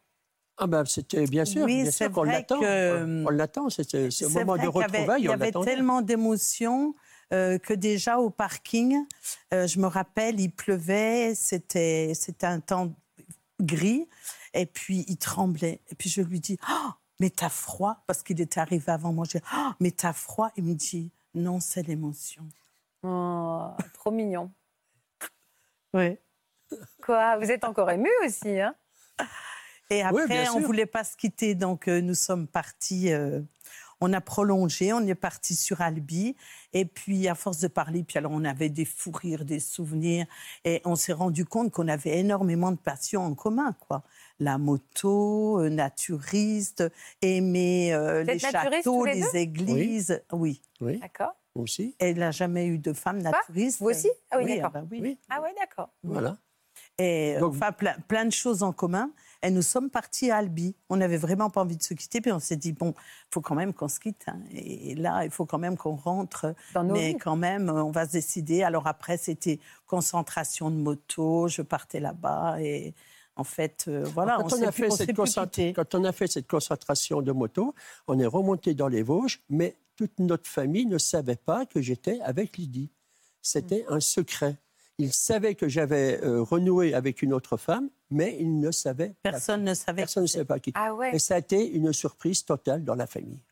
Ah 0.57 0.65
ben, 0.67 0.85
c'était 0.85 1.25
bien 1.27 1.45
sûr, 1.45 1.65
Oui, 1.65 1.83
bien 1.83 1.85
c'est 1.91 2.05
sûr 2.05 2.11
qu'on 2.11 2.23
l'attend. 2.23 2.59
que- 2.59 3.25
On 3.27 3.29
l'attend, 3.29 3.69
c'est 3.69 3.83
ce 4.09 4.23
moment 4.25 4.55
vrai 4.55 4.65
de 4.65 4.71
qu'il 4.71 4.79
y 4.79 4.83
avait- 4.83 4.85
retrouvailles, 4.97 5.21
Il 5.21 5.25
y 5.25 5.31
avait 5.31 5.51
tellement 5.51 6.01
d'émotions 6.01 6.95
euh, 7.33 7.57
que 7.57 7.73
déjà 7.73 8.19
au 8.19 8.29
parking, 8.29 8.97
euh, 9.53 9.67
je 9.67 9.79
me 9.79 9.87
rappelle, 9.87 10.39
il 10.39 10.49
pleuvait, 10.51 11.33
c'était 11.35 12.13
c'était 12.15 12.47
un 12.47 12.59
temps 12.59 12.93
gris, 13.61 14.07
et 14.53 14.65
puis 14.65 15.03
il 15.07 15.17
tremblait. 15.17 15.81
Et 15.89 15.95
puis 15.95 16.09
je 16.09 16.21
lui 16.21 16.39
dis, 16.39 16.57
Oh, 16.69 16.89
mais 17.19 17.29
t'as 17.29 17.49
froid 17.49 18.03
Parce 18.07 18.23
qu'il 18.23 18.39
était 18.41 18.59
arrivé 18.59 18.91
avant 18.91 19.11
moi. 19.13 19.25
Je 19.25 19.37
dis, 19.39 19.43
Oh, 19.55 19.71
mais 19.79 19.91
t'as 19.91 20.13
froid 20.13 20.51
Il 20.55 20.63
me 20.63 20.73
dit, 20.75 21.11
non, 21.33 21.59
c'est 21.59 21.83
l'émotion. 21.83 22.47
Oh, 23.03 23.69
trop 23.93 24.11
mignon. 24.11 24.51
Oui. 25.93 26.17
Quoi 27.01 27.37
Vous 27.37 27.49
êtes 27.51 27.63
encore 27.63 27.89
ému 27.91 28.09
aussi, 28.25 28.59
hein? 28.59 28.75
Et 29.89 30.01
après, 30.03 30.49
on 30.49 30.59
ne 30.59 30.65
voulait 30.65 30.85
pas 30.85 31.03
se 31.05 31.15
quitter, 31.15 31.55
donc 31.55 31.87
euh, 31.87 32.01
nous 32.01 32.13
sommes 32.15 32.47
partis. 32.47 33.11
euh, 33.13 33.41
on 34.01 34.13
a 34.13 34.21
prolongé, 34.21 34.93
on 34.93 35.01
est 35.07 35.15
parti 35.15 35.55
sur 35.55 35.81
Albi. 35.81 36.35
Et 36.73 36.85
puis, 36.85 37.27
à 37.27 37.35
force 37.35 37.59
de 37.59 37.67
parler, 37.67 38.03
puis 38.03 38.17
alors 38.17 38.31
on 38.31 38.43
avait 38.45 38.69
des 38.69 38.85
fous 38.85 39.11
rires, 39.11 39.45
des 39.45 39.59
souvenirs. 39.59 40.25
Et 40.65 40.81
on 40.85 40.95
s'est 40.95 41.13
rendu 41.13 41.45
compte 41.45 41.71
qu'on 41.71 41.87
avait 41.87 42.17
énormément 42.19 42.71
de 42.71 42.77
passions 42.77 43.23
en 43.25 43.33
commun, 43.33 43.75
quoi. 43.87 44.03
La 44.39 44.57
moto, 44.57 45.59
euh, 45.61 45.69
naturiste, 45.69 46.83
aimer 47.21 47.93
euh, 47.93 48.23
les 48.23 48.37
châteaux, 48.39 49.05
les 49.05 49.35
églises. 49.35 50.21
Oui. 50.31 50.61
Oui, 50.79 50.99
D'accord. 50.99 51.35
aussi? 51.55 51.95
Elle 51.97 52.17
n'a 52.19 52.29
jamais 52.31 52.67
eu 52.67 52.77
de 52.77 52.93
femme 52.93 53.19
naturiste. 53.21 53.79
Vous 53.79 53.87
aussi? 53.89 54.09
Ah 54.29 54.37
oui, 54.37 54.45
ah 54.51 54.55
d'accord. 54.55 54.71
bah 54.71 54.83
oui. 54.91 54.99
Oui, 55.01 55.17
Ah 55.29 55.39
oui, 55.43 55.49
d'accord. 55.59 55.89
voilà. 56.03 56.37
Et 56.99 57.35
euh, 57.35 57.39
Donc- 57.39 57.55
enfin, 57.55 57.71
plein, 57.71 57.95
plein 58.07 58.25
de 58.25 58.31
choses 58.31 58.61
en 58.61 58.71
commun. 58.73 59.09
Et 59.43 59.51
nous 59.51 59.61
sommes 59.61 59.89
partis 59.89 60.31
à 60.31 60.37
Albi. 60.37 60.75
On 60.89 60.97
n'avait 60.97 61.17
vraiment 61.17 61.49
pas 61.49 61.61
envie 61.61 61.77
de 61.77 61.83
se 61.83 61.93
quitter. 61.93 62.21
Puis 62.21 62.31
on 62.31 62.39
s'est 62.39 62.55
dit, 62.55 62.73
bon, 62.73 62.93
il 62.97 63.33
faut 63.33 63.41
quand 63.41 63.55
même 63.55 63.73
qu'on 63.73 63.87
se 63.87 63.99
quitte. 63.99 64.23
hein. 64.27 64.39
Et 64.51 64.95
là, 64.95 65.23
il 65.25 65.31
faut 65.31 65.45
quand 65.45 65.59
même 65.59 65.77
qu'on 65.77 65.95
rentre. 65.95 66.53
Dans 66.73 66.83
nos 66.83 66.93
Mais 66.93 67.09
vies. 67.13 67.17
quand 67.17 67.35
même, 67.35 67.69
on 67.69 67.91
va 67.91 68.05
se 68.07 68.13
décider. 68.13 68.63
Alors 68.63 68.87
après, 68.87 69.17
c'était 69.17 69.59
concentration 69.85 70.71
de 70.71 70.75
moto. 70.77 71.47
Je 71.47 71.61
partais 71.61 71.99
là-bas. 71.99 72.61
Et 72.61 72.93
en 73.35 73.43
fait, 73.43 73.85
euh, 73.87 74.03
voilà, 74.13 74.39
on 74.39 74.43
quand, 74.43 74.49
s'est 74.49 74.65
on 74.65 74.67
a 74.67 74.71
fait 74.71 74.91
on 74.91 74.95
cette 74.95 75.13
plus 75.13 75.33
quittés. 75.33 75.73
quand 75.73 75.93
on 75.95 76.03
a 76.03 76.11
fait 76.11 76.27
cette 76.27 76.47
concentration 76.47 77.21
de 77.21 77.31
moto, 77.31 77.75
on 78.07 78.17
est 78.19 78.25
remonté 78.25 78.73
dans 78.73 78.87
les 78.87 79.03
Vosges, 79.03 79.41
mais 79.49 79.77
toute 79.95 80.19
notre 80.19 80.47
famille 80.49 80.85
ne 80.85 80.97
savait 80.97 81.35
pas 81.35 81.65
que 81.65 81.81
j'étais 81.81 82.19
avec 82.21 82.57
Lydie. 82.57 82.91
C'était 83.41 83.85
un 83.89 83.99
secret. 83.99 84.57
Ils 84.99 85.13
savaient 85.13 85.55
que 85.55 85.67
j'avais 85.67 86.23
euh, 86.23 86.41
renoué 86.41 86.93
avec 86.93 87.21
une 87.21 87.33
autre 87.33 87.57
femme, 87.57 87.89
mais 88.09 88.35
ils 88.39 88.59
ne 88.59 88.71
savaient 88.71 89.13
pas. 89.21 89.31
Personne 89.31 89.63
ne 89.63 89.73
savait. 89.73 90.01
Personne 90.01 90.23
ne 90.23 90.27
savait 90.27 90.45
pas 90.45 90.59
qui. 90.59 90.71
Ah 90.73 90.93
ouais. 90.95 91.15
Et 91.15 91.19
ça 91.19 91.35
a 91.35 91.37
été 91.37 91.69
une 91.71 91.93
surprise 91.93 92.43
totale 92.43 92.83
dans 92.83 92.95
la 92.95 93.05
famille. 93.05 93.43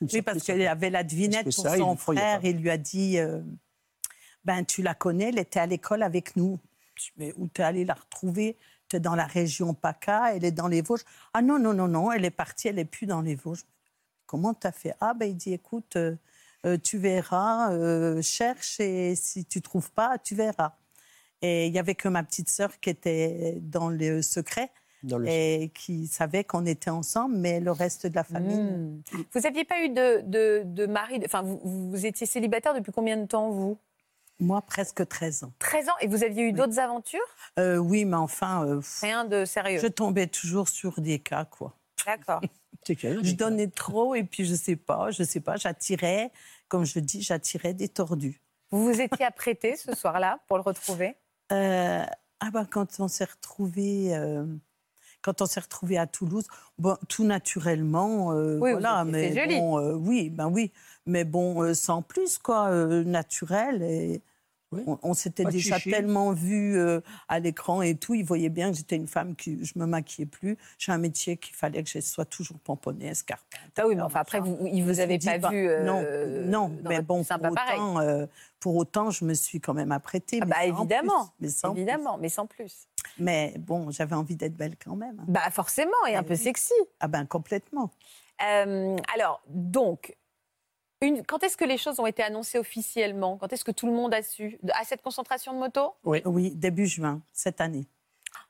Une 0.00 0.08
Oui, 0.12 0.22
parce 0.22 0.46
y 0.48 0.66
avait 0.66 0.90
la 0.90 1.04
devinette 1.04 1.44
pour 1.44 1.52
ça, 1.52 1.76
il 1.76 1.80
son 1.80 1.96
croyait 1.96 2.20
frère. 2.20 2.40
Il 2.44 2.58
lui 2.58 2.70
a 2.70 2.78
dit 2.78 3.18
euh, 3.18 3.40
Ben, 4.44 4.64
tu 4.64 4.82
la 4.82 4.94
connais, 4.94 5.28
elle 5.28 5.38
était 5.38 5.60
à 5.60 5.66
l'école 5.66 6.02
avec 6.02 6.36
nous. 6.36 6.58
Je 6.94 7.04
dis, 7.04 7.12
Mais 7.18 7.34
où 7.36 7.48
t'es 7.48 7.62
allé 7.62 7.84
la 7.84 7.94
retrouver? 7.94 8.56
Tu 8.88 8.96
es 8.96 9.00
dans 9.00 9.14
la 9.14 9.26
région 9.26 9.74
PACA, 9.74 10.34
elle 10.34 10.44
est 10.46 10.52
dans 10.52 10.68
les 10.68 10.80
Vosges. 10.80 11.04
Ah 11.34 11.42
non, 11.42 11.58
non, 11.58 11.74
non, 11.74 11.88
non, 11.88 12.10
elle 12.10 12.24
est 12.24 12.30
partie, 12.30 12.68
elle 12.68 12.76
n'est 12.76 12.86
plus 12.86 13.06
dans 13.06 13.20
les 13.20 13.34
Vosges. 13.34 13.64
Comment 14.24 14.54
tu 14.54 14.66
as 14.66 14.72
fait? 14.72 14.94
Ah, 15.00 15.12
ben, 15.12 15.28
il 15.28 15.36
dit 15.36 15.52
Écoute, 15.52 15.96
euh, 15.96 16.16
tu 16.82 16.98
verras, 16.98 17.72
euh, 17.72 18.20
cherche 18.22 18.80
et 18.80 19.14
si 19.14 19.44
tu 19.44 19.62
trouves 19.62 19.90
pas, 19.92 20.18
tu 20.18 20.34
verras. 20.34 20.72
Et 21.42 21.66
il 21.68 21.72
y 21.74 21.78
avait 21.78 21.94
que 21.94 22.08
ma 22.08 22.22
petite 22.24 22.48
sœur 22.48 22.80
qui 22.80 22.90
était 22.90 23.58
dans 23.60 23.88
le 23.90 24.22
secret 24.22 24.70
dans 25.04 25.18
le- 25.18 25.28
et 25.28 25.70
qui 25.72 26.08
savait 26.08 26.42
qu'on 26.42 26.66
était 26.66 26.90
ensemble, 26.90 27.36
mais 27.36 27.60
le 27.60 27.70
reste 27.70 28.06
de 28.08 28.14
la 28.16 28.24
famille. 28.24 28.56
Hmm. 28.60 29.02
Vous 29.32 29.40
n'aviez 29.40 29.64
pas 29.64 29.80
eu 29.84 29.88
de, 29.90 30.20
de, 30.22 30.62
de 30.64 30.86
mari, 30.86 31.20
enfin 31.24 31.42
vous, 31.42 31.60
vous 31.62 32.06
étiez 32.06 32.26
célibataire 32.26 32.74
depuis 32.74 32.90
combien 32.92 33.16
de 33.16 33.26
temps 33.26 33.50
vous? 33.50 33.78
Moi, 34.40 34.60
presque 34.62 35.06
13 35.06 35.44
ans. 35.44 35.52
13 35.60 35.88
ans 35.88 35.98
et 36.00 36.06
vous 36.08 36.22
aviez 36.24 36.44
eu 36.44 36.52
d'autres 36.52 36.78
aventures? 36.78 37.20
Euh, 37.58 37.76
oui, 37.76 38.04
mais 38.04 38.16
enfin, 38.16 38.64
euh, 38.66 38.80
Rien 39.00 39.24
de 39.24 39.44
sérieux. 39.44 39.78
je 39.80 39.86
tombais 39.88 40.26
toujours 40.28 40.68
sur 40.68 41.00
des 41.00 41.18
cas, 41.20 41.44
quoi. 41.44 41.76
D'accord. 42.06 42.40
Je 42.86 43.34
donnais 43.34 43.68
trop 43.68 44.14
et 44.14 44.24
puis 44.24 44.44
je 44.44 44.54
sais 44.54 44.76
pas, 44.76 45.10
je 45.10 45.22
sais 45.22 45.40
pas, 45.40 45.56
j'attirais, 45.56 46.30
comme 46.68 46.84
je 46.84 47.00
dis, 47.00 47.22
j'attirais 47.22 47.74
des 47.74 47.88
tordus. 47.88 48.40
Vous 48.70 48.84
vous 48.84 49.00
étiez 49.00 49.24
apprêté 49.24 49.76
ce 49.76 49.94
soir-là 49.94 50.40
pour 50.46 50.56
le 50.56 50.62
retrouver? 50.62 51.16
Euh, 51.52 52.04
ah 52.40 52.50
ben 52.52 52.64
quand 52.66 53.00
on 53.00 53.08
s'est 53.08 53.24
retrouvé, 53.24 54.12
quand 55.22 55.42
on 55.42 55.46
s'est 55.46 55.60
retrouvé 55.60 55.98
à 55.98 56.06
Toulouse, 56.06 56.46
bon, 56.78 56.96
tout 57.08 57.24
naturellement, 57.24 58.32
euh, 58.32 58.58
Oui, 58.58 58.70
voilà, 58.72 59.04
mais 59.04 59.34
joli. 59.34 59.58
bon, 59.58 59.78
euh, 59.78 59.94
oui, 59.94 60.30
ben 60.30 60.48
oui, 60.48 60.72
mais 61.06 61.24
bon, 61.24 61.62
euh, 61.62 61.74
sans 61.74 62.02
plus 62.02 62.38
quoi, 62.38 62.68
euh, 62.68 63.04
naturel 63.04 63.82
et 63.82 64.22
Oui. 64.70 64.82
On, 64.86 64.98
on 65.02 65.14
s'était 65.14 65.44
déjà 65.46 65.76
chichi. 65.78 65.90
tellement 65.90 66.32
vu 66.32 66.76
euh, 66.78 67.00
à 67.28 67.38
l'écran 67.40 67.80
et 67.80 67.94
tout. 67.94 68.14
Il 68.14 68.24
voyait 68.24 68.50
bien 68.50 68.70
que 68.70 68.76
j'étais 68.76 68.96
une 68.96 69.08
femme 69.08 69.34
qui 69.34 69.64
je 69.64 69.72
me 69.78 69.86
maquillais 69.86 70.26
plus. 70.26 70.58
J'ai 70.78 70.92
un 70.92 70.98
métier 70.98 71.38
qu'il 71.38 71.54
fallait 71.54 71.82
que 71.82 71.88
je 71.88 72.00
sois 72.00 72.26
toujours 72.26 72.58
pomponnée, 72.58 73.06
escarpée. 73.06 73.56
Ah 73.78 73.86
oui, 73.86 73.96
mais 73.96 74.02
enfin, 74.02 74.20
après, 74.20 74.40
vous, 74.40 74.58
il 74.70 74.82
vous 74.84 75.00
avez 75.00 75.18
pas 75.18 75.38
bah, 75.38 75.48
vu. 75.48 75.68
euh, 75.68 75.84
non, 75.84 76.02
non, 76.68 76.76
mais 76.84 77.00
bon, 77.00 77.24
pour 77.24 77.50
autant, 77.50 78.00
euh, 78.00 78.26
pour 78.60 78.76
autant, 78.76 79.10
je 79.10 79.24
me 79.24 79.32
suis 79.34 79.58
quand 79.60 79.72
même 79.74 79.90
apprêtée. 79.92 80.40
Ah 80.42 80.44
mais 80.44 80.50
bah 80.50 80.56
sans 80.76 80.80
évidemment, 80.80 81.24
plus, 81.24 81.32
mais 81.40 81.48
sans 81.48 81.70
plus. 81.72 81.78
évidemment, 81.80 82.18
mais 82.18 82.28
sans 82.28 82.46
plus. 82.46 82.88
Mais 83.18 83.54
bon, 83.58 83.90
j'avais 83.90 84.16
envie 84.16 84.36
d'être 84.36 84.56
belle 84.56 84.76
quand 84.84 84.96
même. 84.96 85.24
Bah 85.28 85.50
forcément, 85.50 85.92
et 86.08 86.14
un 86.14 86.20
Eh 86.22 86.26
peu 86.26 86.34
oui. 86.34 86.38
sexy. 86.38 86.74
Ah 87.00 87.08
ben 87.08 87.24
complètement. 87.24 87.90
Euh, 88.46 88.96
alors, 89.14 89.40
donc, 89.48 90.14
une- 91.00 91.24
quand 91.24 91.42
est-ce 91.42 91.56
que 91.56 91.64
les 91.64 91.78
choses 91.78 92.00
ont 92.00 92.06
été 92.06 92.22
annoncées 92.22 92.58
officiellement? 92.58 93.36
Quand 93.36 93.52
est-ce 93.52 93.64
que 93.64 93.70
tout 93.70 93.86
le 93.86 93.92
monde 93.92 94.12
a 94.14 94.22
su? 94.22 94.58
À 94.74 94.84
cette 94.84 95.02
concentration 95.02 95.52
de 95.52 95.58
moto 95.58 95.94
Oui, 96.04 96.50
début 96.54 96.86
juin 96.86 97.22
cette 97.32 97.60
année. 97.60 97.86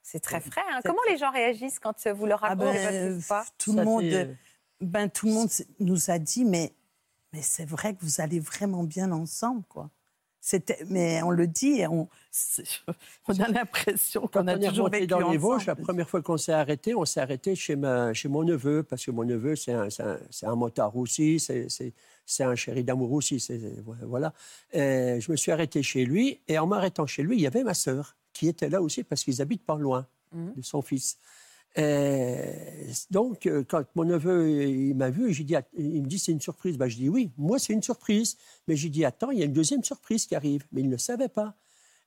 C'est 0.02 0.20
très 0.20 0.40
frais. 0.40 0.62
hein. 0.72 0.80
Comment 0.84 1.02
les 1.08 1.18
gens 1.18 1.30
réagissent 1.30 1.78
quand 1.78 2.06
euh, 2.06 2.12
vous 2.12 2.26
leur 2.26 2.42
Ah 2.42 2.48
racontez 2.50 2.72
ben, 2.72 2.92
votre 3.06 3.18
histoire? 3.18 3.44
tout 3.58 3.72
le 3.76 3.84
monde, 3.84 4.02
fait, 4.02 4.24
euh, 4.26 4.34
ben 4.80 5.08
tout 5.10 5.26
le 5.26 5.32
monde 5.32 5.48
nous 5.80 6.10
a 6.10 6.18
dit, 6.18 6.44
mais 6.44 6.72
mais 7.34 7.42
c'est 7.42 7.66
vrai 7.66 7.94
que 7.94 8.00
vous 8.00 8.22
allez 8.22 8.40
vraiment 8.40 8.84
bien 8.84 9.12
ensemble, 9.12 9.62
quoi. 9.68 9.90
Mais 10.88 11.22
on 11.22 11.30
le 11.30 11.46
dit, 11.46 11.80
et 11.80 11.86
on, 11.88 12.08
a 13.28 13.48
l'impression 13.48 14.26
qu'on 14.28 14.46
a 14.46 14.58
toujours 14.58 14.88
vécu 14.88 15.06
dans 15.06 15.30
les. 15.30 15.36
Vosges, 15.36 15.66
la 15.66 15.74
première 15.74 16.08
fois 16.08 16.22
qu'on 16.22 16.36
s'est 16.36 16.52
arrêté, 16.52 16.94
on 16.94 17.04
s'est 17.04 17.20
arrêté 17.20 17.54
chez, 17.54 17.76
ma, 17.76 18.12
chez 18.14 18.28
mon 18.28 18.44
neveu, 18.44 18.82
parce 18.82 19.04
que 19.04 19.10
mon 19.10 19.24
neveu, 19.24 19.56
c'est 19.56 19.72
un, 19.72 20.54
motard 20.54 20.96
aussi, 20.96 21.38
c'est- 21.40 21.92
un 22.40 22.54
chéri 22.54 22.84
d'amour 22.84 23.12
aussi. 23.12 23.44
Voilà. 24.02 24.32
Et 24.72 25.18
je 25.20 25.30
me 25.30 25.36
suis 25.36 25.50
arrêté 25.52 25.82
chez 25.82 26.04
lui, 26.04 26.40
et 26.48 26.58
en 26.58 26.66
m'arrêtant 26.66 27.06
chez 27.06 27.22
lui, 27.22 27.36
il 27.36 27.42
y 27.42 27.46
avait 27.46 27.64
ma 27.64 27.74
sœur, 27.74 28.16
qui 28.32 28.48
était 28.48 28.68
là 28.68 28.80
aussi, 28.80 29.02
parce 29.02 29.24
qu'ils 29.24 29.42
habitent 29.42 29.64
pas 29.66 29.76
loin 29.76 30.06
Mhm. 30.32 30.52
de 30.56 30.62
son 30.62 30.82
fils. 30.82 31.16
Et 31.76 32.86
donc, 33.10 33.46
euh, 33.46 33.62
quand 33.68 33.84
mon 33.94 34.04
neveu 34.04 34.50
il 34.68 34.94
m'a 34.94 35.10
vu, 35.10 35.32
j'ai 35.32 35.44
dit, 35.44 35.54
il 35.76 36.02
me 36.02 36.08
dit 36.08 36.18
c'est 36.18 36.32
une 36.32 36.40
surprise. 36.40 36.76
Ben, 36.76 36.88
je 36.88 36.96
dis 36.96 37.08
oui, 37.08 37.30
moi 37.36 37.58
c'est 37.58 37.72
une 37.72 37.82
surprise. 37.82 38.36
Mais 38.66 38.74
j'ai 38.76 38.88
dit 38.88 39.04
attends, 39.04 39.30
il 39.30 39.38
y 39.38 39.42
a 39.42 39.44
une 39.46 39.52
deuxième 39.52 39.84
surprise 39.84 40.26
qui 40.26 40.34
arrive. 40.34 40.64
Mais 40.72 40.80
il 40.80 40.86
ne 40.86 40.92
le 40.92 40.98
savait 40.98 41.28
pas. 41.28 41.54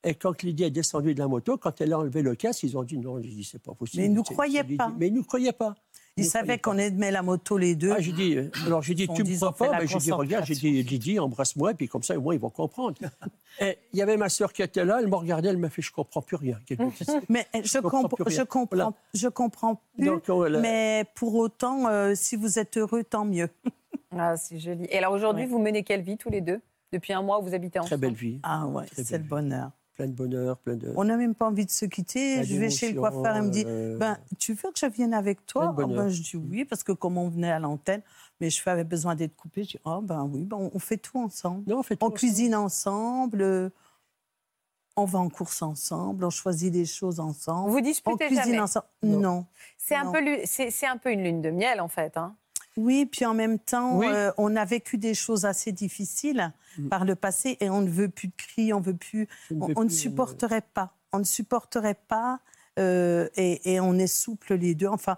Et 0.04 0.16
quand 0.16 0.42
Lydie 0.42 0.64
est 0.64 0.72
descendue 0.72 1.14
de 1.14 1.20
la 1.20 1.28
moto, 1.28 1.58
quand 1.58 1.80
elle 1.80 1.94
a 1.94 2.00
enlevé 2.00 2.24
le 2.24 2.34
casque, 2.36 2.64
ils 2.64 2.76
ont 2.78 2.84
dit 2.84 2.98
non. 2.98 3.22
J'ai 3.22 3.30
dit 3.30 3.44
c'est 3.44 3.62
pas 3.62 3.74
possible. 3.74 4.02
Mais 4.02 4.08
ils 4.08 4.14
nous 4.14 4.24
C'est- 4.28 4.34
croyaient 4.34 4.64
pas. 4.64 4.92
Mais 4.98 5.08
ils 5.08 5.14
ne 5.14 5.18
nous 5.18 5.24
croyaient 5.24 5.52
pas. 5.54 5.76
Ils 6.22 6.26
savaient 6.30 6.58
qu'on 6.60 6.78
aimait 6.78 7.12
la 7.12 7.22
moto 7.22 7.58
les 7.58 7.76
deux? 7.76 7.92
Ah, 7.92 8.00
j'ai 8.00 8.12
dit, 8.12 8.36
euh, 8.38 8.50
alors 8.66 8.82
j'ai 8.82 8.94
dit, 8.94 9.08
tu 9.08 9.24
me 9.24 9.36
crois 9.36 9.56
pas? 9.56 9.72
la 9.72 9.80
Ben, 9.80 9.88
J'ai 9.88 9.98
dit, 9.98 10.12
regarde, 10.12 10.46
j'ai 10.46 10.56
dit, 10.56 10.84
Lydie, 10.84 11.20
embrasse-moi, 11.20 11.72
et 11.72 11.74
puis 11.74 11.88
comme 11.88 12.04
ça, 12.04 12.18
au 12.18 12.22
moins, 12.22 12.34
ils 12.34 12.40
vont 12.40 12.50
comprendre. 12.50 12.96
Et 13.60 13.78
il 13.94 14.00
y 14.00 14.02
avait 14.02 14.16
ma 14.18 14.30
sœur 14.30 14.54
qui 14.54 14.62
était 14.62 14.86
là, 14.86 15.00
elle 15.02 15.08
m'a 15.08 15.18
regardé, 15.18 15.50
elle 15.50 15.58
m'a 15.58 15.70
fait, 15.70 15.82
je 15.82 15.92
comprends 15.92 16.22
plus 16.22 16.38
rien. 16.38 16.58
Mais 17.30 17.46
euh, 17.56 17.60
je, 17.64 17.80
comprends 17.80 18.04
je 18.28 18.42
comprends, 18.44 18.68
Voilà. 18.72 18.94
je 19.14 19.28
comprends 19.28 19.82
plus. 19.98 20.06
L'a- 20.50 20.60
mais 20.60 21.06
pour 21.16 21.36
autant, 21.36 21.88
euh, 21.88 22.14
si 22.16 22.36
vous 22.38 22.58
êtes 22.60 22.78
heureux, 22.78 23.04
tant 23.04 23.26
mieux. 23.26 23.50
Ah, 24.18 24.36
c'est 24.36 24.60
joli. 24.60 24.86
Et 24.90 24.98
alors 24.98 25.14
aujourd'hui, 25.14 25.44
Ouais. 25.44 25.50
vous 25.50 25.60
menez 25.60 25.84
quelle 25.84 26.02
vie 26.02 26.18
tous 26.18 26.30
les 26.30 26.42
deux? 26.42 26.60
Depuis 26.92 27.14
un 27.14 27.22
mois, 27.22 27.40
vous 27.40 27.54
habitez 27.54 27.80
ensemble 27.80 27.90
Très 28.02 28.10
belle 28.10 28.14
vie, 28.18 28.40
Ah 28.44 28.68
ouais, 28.68 28.84
c'est 28.94 29.18
le 29.18 29.24
bonheur. 29.24 29.72
Plein 30.02 30.08
de 30.10 30.16
bonheur, 30.16 30.58
plein 30.58 30.76
de. 30.76 30.92
On 30.96 31.04
n'a 31.04 31.18
même 31.18 31.36
pas 31.36 31.48
envie 31.48 31.66
de 31.66 31.72
se 31.72 31.86
quitter. 31.86 32.44
Je 32.44 32.56
vais 32.58 32.70
chez 32.70 32.92
le 32.92 33.00
coiffeur, 33.00 33.36
il 33.38 33.44
me 33.44 33.50
dit 33.50 33.64
euh, 33.66 33.98
ben, 33.98 34.18
Tu 34.40 34.54
veux 34.54 34.72
que 34.72 34.80
je 34.80 34.86
vienne 34.88 35.14
avec 35.14 35.46
toi? 35.46 35.74
Plein 35.76 35.88
de 35.88 35.94
Ah 35.94 35.98
ben. 36.04 36.10
Je 36.10 36.22
dis 36.22 36.36
oui, 36.38 36.66
parce 36.66 36.84
que 36.84 36.92
comme 36.92 37.18
on 37.18 37.30
venait 37.30 37.52
à 37.52 37.60
l'antenne, 37.60 38.02
mes 38.40 38.50
cheveux 38.50 38.72
avaient 38.72 38.84
besoin 38.84 39.16
d'être 39.16 39.36
coupés. 39.36 39.64
Je 39.64 39.70
dis 39.70 39.80
Oh 39.86 40.02
ben 40.02 40.24
oui, 40.32 40.46
ben, 40.46 40.58
on- 40.58 40.72
on 40.74 40.80
fait 40.80 40.98
tout 40.98 41.20
ensemble. 41.20 41.64
Non, 41.70 41.80
on 41.80 41.84
fait 41.84 41.96
tout 41.96 42.04
On 42.04 42.08
ensemble. 42.08 42.18
cuisine 42.20 42.56
ensemble, 42.56 43.42
euh, 43.42 43.70
on 44.98 45.06
va 45.06 45.20
en 45.20 45.30
course 45.30 45.62
ensemble, 45.62 46.26
on 46.26 46.30
choisit 46.30 46.72
des 46.72 46.86
choses 46.86 47.20
ensemble. 47.20 47.70
Vous 47.70 47.78
On 47.78 47.82
disputez 47.82 48.26
cuisine 48.26 48.44
jamais? 48.46 48.60
ensemble. 48.60 48.86
Non. 49.04 49.20
Non. 49.20 49.46
C'est 49.78 49.96
un, 49.96 50.06
Non. 50.06 50.12
peu 50.12 50.18
un 50.20 50.98
peu 50.98 51.12
une 51.12 51.24
lune 51.24 51.42
de 51.42 51.50
miel, 51.52 51.80
en 51.80 51.88
fait. 51.88 52.18
hein. 52.18 52.36
Oui, 52.78 53.06
puis 53.06 53.26
en 53.26 53.34
même 53.34 53.60
temps, 53.60 53.98
Oui. 53.98 54.08
euh, 54.10 54.32
on 54.38 54.56
a 54.56 54.64
vécu 54.66 54.98
des 54.98 55.14
choses 55.14 55.46
assez 55.46 55.72
difficiles 55.72 56.54
Mm. 56.78 56.88
par 56.88 57.04
le 57.04 57.16
passé 57.16 57.58
et 57.60 57.70
on 57.70 57.82
ne 57.82 57.90
veut 57.90 58.08
plus 58.08 58.30
de 58.30 58.34
cris, 58.38 58.72
on 58.74 58.80
veut 58.80 58.96
plus, 58.96 59.28
Je 59.50 59.56
ne 59.56 59.62
on, 59.62 59.74
on 59.76 59.84
ne 59.84 59.86
euh, 59.88 59.90
supporterait 59.90 60.62
pas, 60.74 60.96
on 61.12 61.20
ne 61.20 61.26
supporterait 61.26 62.00
pas 62.08 62.40
euh, 62.80 63.28
et, 63.36 63.74
et 63.74 63.82
on 63.82 63.96
est 63.96 64.08
souple 64.08 64.54
les 64.56 64.74
deux. 64.74 64.88
Enfin, 64.88 65.18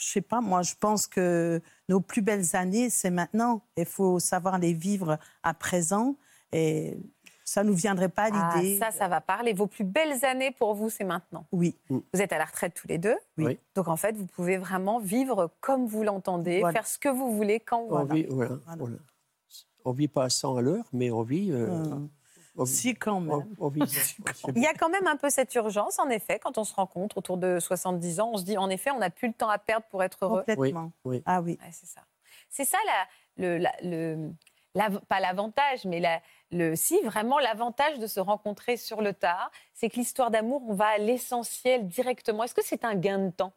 je 0.00 0.06
sais 0.06 0.22
pas, 0.22 0.40
moi, 0.40 0.62
je 0.62 0.72
pense 0.80 1.06
que 1.06 1.60
nos 1.90 2.00
plus 2.00 2.22
belles 2.22 2.56
années, 2.56 2.88
c'est 2.88 3.10
maintenant. 3.10 3.60
Il 3.76 3.84
faut 3.84 4.18
savoir 4.18 4.58
les 4.58 4.72
vivre 4.72 5.18
à 5.42 5.52
présent 5.52 6.16
et 6.52 6.96
ça 7.48 7.64
nous 7.64 7.74
viendrait 7.74 8.08
pas 8.10 8.24
à 8.24 8.30
Ah, 8.32 8.60
l'idée. 8.60 8.78
ça, 8.78 8.90
ça 8.90 9.08
va 9.08 9.20
parler. 9.20 9.52
Vos 9.54 9.66
plus 9.66 9.84
belles 9.84 10.24
années 10.24 10.50
pour 10.50 10.74
vous, 10.74 10.90
c'est 10.90 11.04
maintenant. 11.04 11.46
Oui, 11.52 11.76
Vous 11.88 12.02
êtes 12.14 12.32
à 12.32 12.38
la 12.38 12.44
retraite 12.44 12.74
tous 12.74 12.88
les 12.88 12.98
deux. 12.98 13.16
Oui. 13.38 13.58
Donc 13.74 13.88
en 13.88 13.96
fait, 13.96 14.14
vous 14.16 14.26
pouvez 14.26 14.58
vraiment 14.58 14.98
vivre 14.98 15.50
comme 15.60 15.86
vous 15.86 16.02
l'entendez, 16.02 16.60
Voilà. 16.60 16.72
faire 16.74 16.86
ce 16.86 16.98
que 16.98 17.08
vous 17.08 17.34
voulez 17.34 17.58
quand 17.60 17.86
vous 17.86 17.94
On 17.94 18.04
voulez. 18.04 18.22
vit, 18.24 18.28
voilà, 18.30 18.56
Voilà. 18.66 18.78
voilà. 18.78 18.96
On 19.84 19.92
vit 19.92 20.08
pas 20.08 20.24
à 20.24 20.28
100 20.28 20.56
à 20.56 20.60
l'heure, 20.60 20.84
mais 20.92 21.10
on 21.10 21.22
vit. 21.22 21.50
euh, 21.52 21.68
on 22.56 22.64
vit- 22.64 22.70
si 22.74 22.94
quand 22.94 23.20
même. 23.20 23.32
on- 23.32 23.66
on 23.66 23.68
vit- 23.68 23.80
Il 24.56 24.62
y 24.62 24.66
a 24.66 24.74
quand 24.74 24.90
même 24.90 25.06
un 25.06 25.16
peu 25.16 25.30
cette 25.30 25.54
urgence, 25.54 25.98
en 25.98 26.08
effet, 26.10 26.38
quand 26.38 26.58
on 26.58 26.64
se 26.64 26.74
rencontre 26.74 27.16
autour 27.18 27.38
de 27.38 27.58
70 27.60 28.20
ans, 28.20 28.32
on 28.34 28.36
se 28.36 28.44
dit 28.44 28.58
en 28.58 28.68
effet, 28.68 28.90
on 28.90 28.98
n'a 28.98 29.10
plus 29.10 29.28
le 29.28 29.34
temps 29.34 29.48
à 29.48 29.58
perdre 29.58 29.86
pour 29.90 30.02
être 30.02 30.18
heureux. 30.24 30.44
Complètement. 30.46 30.92
oui. 31.04 31.22
Ah 31.24 31.40
oui. 31.40 31.58
Ouais, 31.62 31.70
c'est 31.72 31.86
ça. 31.86 32.02
C'est 32.50 32.64
ça 32.66 32.78
la, 32.86 33.46
le, 33.48 33.58
la- 33.58 33.74
le- 33.82 34.30
l'av- 34.74 35.00
pas 35.08 35.20
l'avantage, 35.20 35.84
mais 35.86 36.00
la- 36.00 36.20
le, 36.50 36.76
si 36.76 37.00
vraiment 37.02 37.38
l'avantage 37.38 37.98
de 37.98 38.06
se 38.06 38.20
rencontrer 38.20 38.76
sur 38.76 39.02
le 39.02 39.12
tard, 39.12 39.50
c'est 39.74 39.88
que 39.88 39.96
l'histoire 39.96 40.30
d'amour, 40.30 40.62
on 40.68 40.74
va 40.74 40.86
à 40.86 40.98
l'essentiel 40.98 41.86
directement. 41.88 42.44
Est-ce 42.44 42.54
que 42.54 42.64
c'est 42.64 42.84
un 42.84 42.94
gain 42.94 43.18
de 43.26 43.30
temps? 43.30 43.52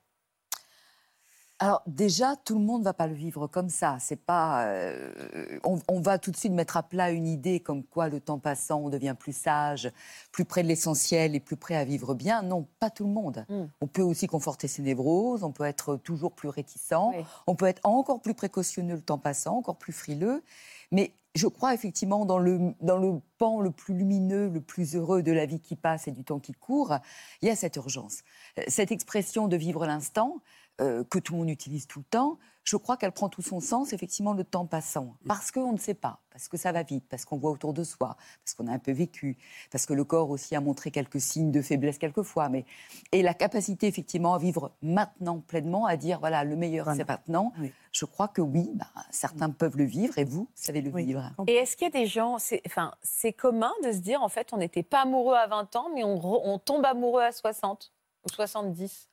Alors 1.60 1.84
déjà, 1.86 2.36
tout 2.38 2.58
le 2.58 2.66
monde 2.66 2.82
va 2.82 2.92
pas 2.92 3.06
le 3.06 3.14
vivre 3.14 3.46
comme 3.46 3.70
ça. 3.70 3.98
C'est 4.00 4.16
pas, 4.16 4.66
euh, 4.66 5.60
on, 5.64 5.80
on 5.88 6.02
va 6.02 6.18
tout 6.18 6.32
de 6.32 6.36
suite 6.36 6.54
mettre 6.54 6.76
à 6.76 6.82
plat 6.82 7.12
une 7.12 7.28
idée 7.28 7.60
comme 7.60 7.84
quoi 7.84 8.10
le 8.10 8.20
temps 8.20 8.40
passant, 8.40 8.80
on 8.80 8.90
devient 8.90 9.16
plus 9.18 9.36
sage, 9.38 9.92
plus 10.32 10.44
près 10.44 10.64
de 10.64 10.68
l'essentiel 10.68 11.36
et 11.36 11.40
plus 11.40 11.58
prêt 11.58 11.76
à 11.76 11.86
vivre 11.86 12.16
bien. 12.16 12.42
Non, 12.42 12.68
pas 12.80 12.90
tout 12.90 13.04
le 13.04 13.12
monde. 13.12 13.46
Mm. 13.48 13.66
On 13.80 13.86
peut 13.86 14.02
aussi 14.02 14.26
conforter 14.26 14.68
ses 14.68 14.82
névroses, 14.82 15.44
on 15.44 15.52
peut 15.52 15.66
être 15.66 15.98
toujours 15.98 16.32
plus 16.32 16.50
réticent, 16.50 16.94
Oui. 17.16 17.24
on 17.46 17.54
peut 17.54 17.68
être 17.68 17.82
encore 17.84 18.22
plus 18.22 18.34
précautionneux 18.34 18.96
le 18.96 19.02
temps 19.04 19.20
passant, 19.20 19.58
encore 19.58 19.78
plus 19.78 19.94
frileux. 19.94 20.44
Mais 20.92 21.14
je 21.36 21.48
crois 21.48 21.74
effectivement 21.74 22.26
dans 22.26 22.40
le, 22.40 22.74
dans 22.82 22.98
le 22.98 23.20
pan 23.38 23.62
le 23.62 23.72
plus 23.72 23.94
lumineux, 23.94 24.50
le 24.50 24.62
plus 24.62 24.96
heureux 24.96 25.24
de 25.24 25.32
la 25.32 25.46
vie 25.46 25.60
qui 25.60 25.76
passe 25.76 26.08
et 26.08 26.12
du 26.12 26.24
temps 26.24 26.40
qui 26.40 26.54
court, 26.54 26.96
il 27.42 27.48
y 27.48 27.52
a 27.52 27.56
cette 27.56 27.76
urgence. 27.78 28.24
Euh, 28.60 28.64
Cette 28.68 28.92
expression 28.92 29.48
de 29.48 29.56
vivre 29.56 29.86
l'instant, 29.86 30.42
euh, 30.82 31.04
que 31.04 31.20
tout 31.20 31.34
le 31.34 31.40
monde 31.40 31.50
utilise 31.50 31.88
tout 31.88 32.00
le 32.00 32.06
temps, 32.06 32.38
je 32.64 32.78
crois 32.78 32.96
qu'elle 32.96 33.12
prend 33.12 33.28
tout 33.30 33.42
son 33.42 33.60
sens, 33.60 33.92
effectivement, 33.92 34.34
le 34.34 34.44
temps 34.44 34.66
passant. 34.68 35.16
Parce 35.28 35.52
qu'on 35.52 35.72
ne 35.74 35.78
sait 35.80 35.96
pas, 35.96 36.20
parce 36.30 36.48
que 36.48 36.58
ça 36.58 36.72
va 36.72 36.84
vite, 36.84 37.06
parce 37.10 37.26
qu'on 37.26 37.38
voit 37.38 37.50
autour 37.52 37.74
de 37.74 37.84
soi, 37.84 38.16
parce 38.44 38.54
qu'on 38.54 38.68
a 38.68 38.72
un 38.72 38.78
peu 38.80 38.92
vécu, 38.92 39.38
parce 39.72 39.88
que 39.88 39.94
le 39.94 40.04
corps 40.04 40.30
aussi 40.30 40.56
a 40.56 40.62
montré 40.62 40.92
quelques 40.92 41.20
signes 41.20 41.52
de 41.52 41.62
faiblesse 41.64 41.98
quelquefois. 41.98 42.50
Mais... 42.50 42.66
Et 43.12 43.24
la 43.24 43.34
capacité, 43.34 43.88
effectivement, 43.88 44.36
à 44.36 44.38
vivre 44.38 44.72
maintenant 44.84 45.40
pleinement, 45.40 45.88
à 45.88 45.98
dire, 45.98 46.20
voilà, 46.20 46.44
le 46.44 46.56
meilleur, 46.56 46.86
Voilà. 46.86 46.98
c'est 47.00 47.08
maintenant. 47.10 47.52
Oui. 47.60 47.72
Je 47.92 48.06
crois 48.06 48.28
que 48.28 48.42
oui, 48.42 48.70
bah, 48.76 48.86
certains 49.10 49.50
peuvent 49.50 49.78
le 49.78 49.86
vivre 49.86 50.18
et 50.20 50.24
vous 50.24 50.48
savez 50.54 50.82
le 50.82 50.92
Oui. 50.92 51.06
vivre. 51.06 51.32
Et 51.48 51.54
est-ce 51.54 51.76
qu'il 51.76 51.86
y 51.86 51.90
a 51.90 52.00
des 52.00 52.06
gens, 52.08 52.38
c'est 52.38 52.62
enfin, 52.68 52.94
c'est 53.02 53.34
commun 53.34 53.72
de 53.84 53.92
se 53.92 53.98
dire, 53.98 54.22
en 54.22 54.30
fait, 54.30 54.54
on 54.54 54.58
n'était 54.58 54.84
pas 54.84 55.02
amoureux 55.02 55.36
à 55.36 55.48
20 55.48 55.76
ans, 55.76 55.90
mais 55.96 56.04
on 56.04 56.60
tombe 56.60 56.86
amoureux 56.86 57.24
à 57.24 57.32
60 57.32 57.92
ou 58.24 58.30
70 58.30 59.10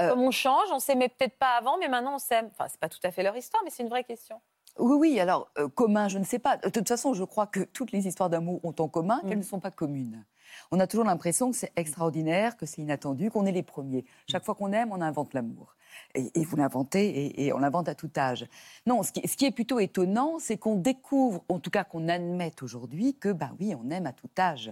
Euh, 0.00 0.10
Comme 0.10 0.20
on 0.22 0.30
change, 0.30 0.68
on 0.72 0.78
s'aimait 0.78 1.08
peut-être 1.08 1.36
pas 1.38 1.56
avant, 1.58 1.78
mais 1.78 1.88
maintenant 1.88 2.14
on 2.14 2.18
s'aime. 2.18 2.48
Enfin, 2.52 2.66
c'est 2.68 2.80
pas 2.80 2.88
tout 2.88 3.00
à 3.02 3.10
fait 3.10 3.22
leur 3.22 3.36
histoire, 3.36 3.62
mais 3.64 3.70
c'est 3.70 3.82
une 3.82 3.88
vraie 3.88 4.04
question. 4.04 4.40
Oui, 4.78 4.96
oui, 4.96 5.20
alors, 5.20 5.50
euh, 5.58 5.68
commun, 5.68 6.06
je 6.08 6.18
ne 6.18 6.24
sais 6.24 6.38
pas. 6.38 6.56
De 6.56 6.68
toute 6.68 6.86
façon, 6.86 7.12
je 7.12 7.24
crois 7.24 7.46
que 7.48 7.60
toutes 7.60 7.90
les 7.90 8.06
histoires 8.06 8.30
d'amour 8.30 8.60
ont 8.64 8.74
en 8.78 8.88
commun 8.88 9.20
qu'elles 9.22 9.36
Mm. 9.36 9.40
ne 9.40 9.44
sont 9.44 9.58
pas 9.60 9.72
communes. 9.72 10.24
On 10.70 10.78
a 10.80 10.86
toujours 10.86 11.04
l'impression 11.04 11.50
que 11.50 11.56
c'est 11.56 11.72
extraordinaire, 11.76 12.56
que 12.56 12.64
c'est 12.64 12.80
inattendu, 12.80 13.30
qu'on 13.30 13.44
est 13.44 13.52
les 13.52 13.62
premiers. 13.64 14.04
Chaque 14.30 14.44
fois 14.44 14.54
qu'on 14.54 14.72
aime, 14.72 14.92
on 14.92 15.00
invente 15.00 15.34
l'amour. 15.34 15.74
Et, 16.14 16.30
et 16.40 16.44
vous 16.44 16.56
l'inventez, 16.56 17.08
et, 17.08 17.46
et 17.46 17.52
on 17.52 17.58
l'invente 17.58 17.88
à 17.88 17.94
tout 17.94 18.10
âge. 18.16 18.46
Non, 18.86 19.02
ce 19.02 19.10
qui, 19.12 19.26
ce 19.26 19.36
qui 19.36 19.46
est 19.46 19.50
plutôt 19.50 19.80
étonnant, 19.80 20.38
c'est 20.38 20.56
qu'on 20.56 20.76
découvre, 20.76 21.42
en 21.48 21.58
tout 21.58 21.70
cas 21.70 21.82
qu'on 21.84 22.08
admette 22.08 22.62
aujourd'hui, 22.62 23.14
que, 23.18 23.30
bah 23.30 23.50
oui, 23.58 23.74
on 23.74 23.90
aime 23.90 24.06
à 24.06 24.12
tout 24.12 24.30
âge. 24.38 24.70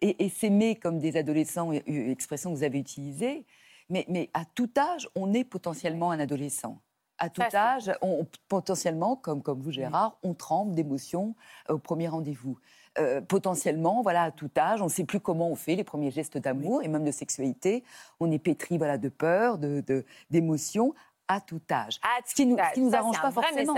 Et, 0.00 0.24
et 0.24 0.28
s'aimer 0.28 0.76
comme 0.76 0.98
des 0.98 1.16
adolescents, 1.16 1.72
euh, 1.72 1.80
expression 2.10 2.50
que 2.50 2.56
vous 2.56 2.62
avez 2.62 2.78
utilisée, 2.78 3.44
mais, 3.90 4.04
mais 4.08 4.30
à 4.34 4.44
tout 4.44 4.70
âge, 4.78 5.08
on 5.14 5.32
est 5.34 5.44
potentiellement 5.44 6.10
un 6.10 6.20
adolescent. 6.20 6.78
À 7.18 7.28
tout 7.28 7.42
âge, 7.54 7.92
on, 8.00 8.26
potentiellement, 8.48 9.14
comme, 9.14 9.42
comme 9.42 9.60
vous 9.60 9.70
Gérard, 9.70 10.16
on 10.22 10.32
tremble 10.32 10.74
d'émotion 10.74 11.34
euh, 11.68 11.74
au 11.74 11.78
premier 11.78 12.08
rendez-vous. 12.08 12.58
Euh, 12.98 13.20
potentiellement, 13.20 14.00
voilà, 14.02 14.22
à 14.24 14.30
tout 14.30 14.50
âge, 14.56 14.80
on 14.80 14.86
ne 14.86 14.90
sait 14.90 15.04
plus 15.04 15.20
comment 15.20 15.48
on 15.50 15.54
fait 15.54 15.74
les 15.76 15.84
premiers 15.84 16.10
gestes 16.10 16.38
d'amour 16.38 16.82
et 16.82 16.88
même 16.88 17.04
de 17.04 17.10
sexualité. 17.10 17.84
On 18.20 18.30
est 18.32 18.38
pétri 18.38 18.78
voilà, 18.78 18.96
de 18.96 19.10
peur, 19.10 19.58
de- 19.58 19.82
de- 19.86 20.04
d'émotion. 20.30 20.94
à 21.32 21.40
tout 21.40 21.60
âge. 21.70 22.00
Ah, 22.02 22.18
Ce 22.26 22.34
qui 22.34 22.44
nous, 22.44 22.56
ce 22.58 22.74
qui 22.74 22.80
nous 22.80 22.90
ça, 22.90 22.98
arrange 22.98 23.20
pas 23.22 23.30
forcément. 23.30 23.74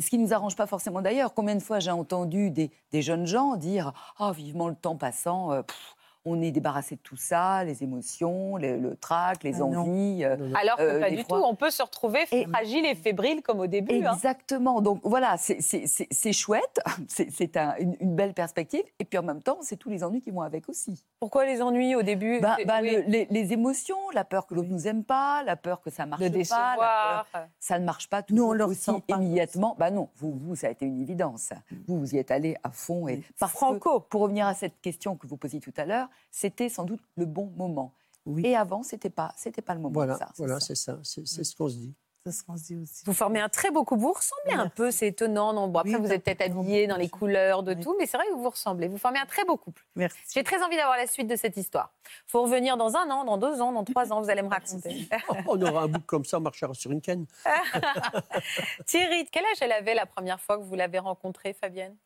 Ce 0.00 0.10
qui 0.10 0.18
nous 0.18 0.32
arrange 0.34 0.56
pas 0.56 0.66
forcément 0.66 1.00
d'ailleurs. 1.02 1.34
Combien 1.34 1.54
de 1.54 1.60
fois 1.62 1.78
j'ai 1.78 1.92
entendu 1.92 2.50
des, 2.50 2.72
des 2.90 3.00
jeunes 3.00 3.26
gens 3.28 3.54
dire 3.54 3.92
Ah, 4.18 4.32
vivement 4.32 4.66
le 4.68 4.74
temps 4.74 4.96
passant, 4.96 5.52
euh, 5.52 5.62
pff, 5.62 5.94
on 6.26 6.42
est 6.42 6.50
débarrassé 6.50 6.96
de 6.96 7.00
tout 7.00 7.16
ça, 7.16 7.64
les 7.64 7.82
émotions, 7.82 8.56
le, 8.58 8.76
le 8.76 8.94
trac, 8.96 9.42
les 9.42 9.54
Ah 9.56 9.58
non. 9.60 9.78
envies. 9.80 10.24
euh, 10.24 10.52
Alors 10.54 10.76
que 10.76 10.82
Euh, 10.82 11.00
pas 11.00 11.10
du 11.10 11.24
tout, 11.24 11.34
on 11.34 11.54
peut 11.54 11.70
se 11.70 11.82
retrouver 11.82 12.20
Et- 12.30 12.44
fragile 12.46 12.84
et 12.84 12.94
fébrile 12.94 13.40
comme 13.42 13.60
au 13.60 13.66
début. 13.66 14.04
hein. 14.04 14.12
Exactement. 14.12 14.82
Donc 14.82 15.00
voilà, 15.02 15.36
c'est- 15.38 16.32
chouette, 16.32 16.80
c'est 17.08 17.30
c'est 17.30 17.56
un- 17.56 17.74
une, 17.78 17.96
une 18.00 18.14
belle 18.14 18.34
perspective. 18.34 18.82
Et 18.98 19.04
puis 19.04 19.18
en 19.18 19.22
même 19.22 19.42
temps, 19.42 19.58
c'est 19.62 19.76
tous 19.76 19.88
les 19.88 20.04
ennuis 20.04 20.20
qui 20.20 20.30
vont 20.30 20.42
avec 20.42 20.68
aussi. 20.68 21.02
Pourquoi 21.20 21.46
les 21.46 21.62
ennuis 21.62 21.94
au 21.94 22.02
début? 22.02 22.38
Bah, 22.40 22.56
bah, 22.66 22.78
oui, 22.82 22.96
le- 22.96 23.02
les, 23.10 23.26
les 23.30 23.52
émotions, 23.54 23.96
la 24.12 24.24
peur 24.24 24.46
que 24.46 24.54
l'autre 24.54 24.68
nous 24.70 24.86
aime 24.86 25.04
pas, 25.04 25.42
la 25.44 25.56
peur 25.56 25.80
que 25.80 25.88
ça 25.90 26.04
marche 26.04 26.20
De 26.20 26.26
pas, 26.28 26.32
la 26.32 26.38
décevoir. 26.38 27.26
peur- 27.32 27.46
ça 27.58 27.78
ne 27.78 27.84
marche 27.86 28.08
pas 28.10 28.22
Nous, 28.30 28.44
on 28.44 28.52
le 28.52 28.64
aussi 28.66 28.90
pas. 28.92 29.16
immédiatement. 29.16 29.74
Bah 29.78 29.90
non, 29.90 30.10
vous, 30.16 30.32
vous, 30.38 30.54
ça 30.54 30.66
a 30.66 30.70
été 30.70 30.84
une 30.84 31.00
évidence. 31.00 31.50
Vous, 31.88 31.98
vous 31.98 32.14
y 32.14 32.18
êtes 32.18 32.30
allé 32.30 32.56
à 32.62 32.70
fond. 32.70 33.08
Et 33.08 33.22
parce 33.38 33.52
que, 33.52 33.58
Franco. 33.58 34.00
pour 34.00 34.20
revenir 34.22 34.46
à 34.46 34.54
cette 34.54 34.80
question 34.82 35.16
que 35.16 35.26
vous 35.26 35.36
posiez 35.38 35.60
tout 35.60 35.72
à 35.78 35.86
l'heure, 35.86 36.08
c'était 36.30 36.68
sans 36.68 36.84
doute 36.84 37.00
le 37.16 37.26
bon 37.26 37.52
moment. 37.56 37.92
Oui. 38.26 38.46
Et 38.46 38.56
avant, 38.56 38.82
c'était 38.82 39.10
pas, 39.10 39.32
c'était 39.36 39.62
pas 39.62 39.74
le 39.74 39.80
moment. 39.80 39.94
Voilà, 39.94 40.16
ça, 40.16 40.28
voilà, 40.36 40.60
ça. 40.60 40.66
c'est 40.66 40.74
ça, 40.74 40.98
c'est 41.02 41.26
c'est 41.26 41.42
ce 41.44 41.56
qu'on 41.56 41.68
se 41.68 41.76
dit. 41.76 41.94
C'est 42.26 42.32
ce 42.32 42.42
qu'on 42.44 42.54
se 42.58 42.64
dit 42.64 42.76
aussi. 42.76 43.02
Vous 43.06 43.14
formez 43.14 43.40
un 43.40 43.48
très 43.48 43.70
beau 43.70 43.82
couple. 43.82 44.02
Vous 44.02 44.12
ressemblez 44.12 44.52
un 44.52 44.68
peu, 44.68 44.90
c'est 44.90 45.06
étonnant. 45.06 45.54
Non, 45.54 45.68
bon, 45.68 45.78
après, 45.78 45.94
Oui, 45.94 46.00
vous 46.02 46.12
êtes 46.12 46.22
peut-être 46.22 46.42
habillés 46.42 46.86
dans 46.86 46.98
les 46.98 47.08
couleurs 47.08 47.62
de 47.62 47.72
Oui. 47.72 47.80
tout, 47.82 47.96
mais 47.98 48.04
c'est 48.04 48.18
vrai 48.18 48.26
que 48.26 48.32
vous 48.34 48.42
vous 48.42 48.50
ressemblez. 48.50 48.88
Vous 48.88 48.98
formez 48.98 49.18
un 49.18 49.24
très 49.24 49.42
beau 49.46 49.56
couple. 49.56 49.86
Merci. 49.96 50.18
J'ai 50.34 50.44
très 50.44 50.62
envie 50.62 50.76
d'avoir 50.76 50.98
la 50.98 51.06
suite 51.06 51.28
de 51.28 51.34
cette 51.36 51.56
histoire. 51.56 51.94
faut 52.26 52.42
revenir 52.42 52.76
dans 52.76 52.94
un 52.94 53.08
an, 53.10 53.24
dans 53.24 53.38
deux 53.38 53.62
ans, 53.62 53.72
dans 53.72 53.84
trois 53.84 54.12
ans, 54.12 54.20
vous 54.20 54.28
allez 54.28 54.42
me 54.42 54.50
raconter. 54.50 55.08
On 55.48 55.62
aura 55.62 55.84
un 55.84 55.88
bouc 55.88 56.04
comme 56.04 56.26
ça, 56.26 56.36
on 56.36 56.42
marchera 56.42 56.74
sur 56.74 56.90
une 56.92 57.00
canne. 57.00 57.24
Thierry, 58.86 59.26
quel 59.32 59.44
âge 59.46 59.58
elle 59.62 59.72
avait 59.72 59.94
la 59.94 60.04
première 60.04 60.40
fois 60.40 60.58
que 60.58 60.62
vous 60.62 60.74
l'avez 60.74 60.98
rencontrée, 60.98 61.54
Fabienne? 61.54 61.96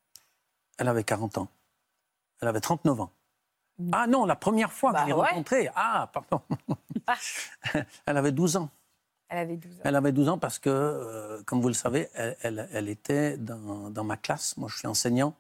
Elle 0.79 0.87
avait 0.89 1.05
40 1.05 1.39
ans. 1.39 1.49
Elle 2.41 2.47
avait 2.49 2.61
39 2.61 3.01
ans. 3.01 3.11
Ah 3.93 4.07
non, 4.07 4.25
la 4.25 4.37
première 4.37 4.73
fois 4.73 4.93
Bah 4.93 4.99
que 5.01 5.05
je 5.05 5.15
l'ai 5.15 5.21
ouais. 5.21 5.29
rencontrée. 5.29 5.71
Ah, 5.75 6.11
pardon. 6.13 6.41
Ah. 7.07 7.17
Elle 8.07 8.17
avait 8.17 8.33
12 8.33 8.57
ans. 8.57 8.71
Elle 9.29 9.39
avait 9.39 9.57
12 9.57 9.73
ans. 9.73 9.81
Elle 9.85 9.97
avait 9.97 10.13
12 10.13 10.29
ans 10.29 10.39
parce 10.39 10.59
que, 10.59 10.71
euh, 10.71 11.43
comme 11.45 11.61
vous 11.61 11.69
le 11.69 11.75
savez, 11.75 12.09
elle, 12.15 12.37
elle- 12.43 12.69
elle 12.73 12.89
était 12.89 13.37
dans, 13.37 13.91
dans 13.91 14.05
ma 14.05 14.17
classe. 14.17 14.57
Moi, 14.57 14.69
je 14.71 14.79
suis 14.79 14.87
enseignant 14.87 15.35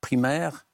primaire. 0.00 0.64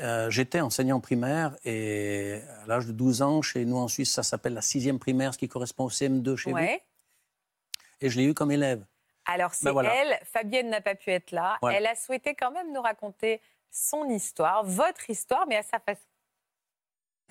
Euh, 0.00 0.30
J'étais 0.30 0.60
enseignant 0.60 1.00
primaire 1.00 1.54
et 1.64 2.40
à 2.62 2.66
l'âge 2.66 2.86
de 2.86 2.92
12 2.92 3.20
ans, 3.20 3.42
chez 3.42 3.64
nous 3.66 3.76
en 3.76 3.88
Suisse, 3.88 4.10
ça 4.12 4.22
s'appelle 4.22 4.54
la 4.54 4.62
sixième 4.62 4.98
primaire, 4.98 5.34
ce 5.34 5.38
qui 5.38 5.48
correspond 5.48 5.84
au 5.84 5.90
CM2 5.90 6.36
chez 6.36 6.50
vous. 6.50 6.56
Ouais. 6.56 6.82
Et 8.00 8.08
je 8.08 8.18
l'ai 8.18 8.24
eu 8.24 8.32
comme 8.34 8.50
élève. 8.52 8.84
Alors, 9.26 9.52
c'est 9.54 9.66
Ben 9.66 9.72
voilà. 9.72 9.94
elle, 9.94 10.18
Fabienne 10.24 10.70
n'a 10.70 10.80
pas 10.80 10.94
pu 10.94 11.10
être 11.10 11.30
là. 11.30 11.58
Voilà. 11.60 11.78
Elle 11.78 11.86
a 11.86 11.94
souhaité 11.94 12.34
quand 12.34 12.50
même 12.52 12.72
nous 12.72 12.80
raconter 12.80 13.40
son 13.70 14.08
histoire, 14.08 14.64
votre 14.64 15.10
histoire, 15.10 15.46
mais 15.46 15.56
à 15.56 15.62
sa 15.62 15.78
façon. 15.78 16.00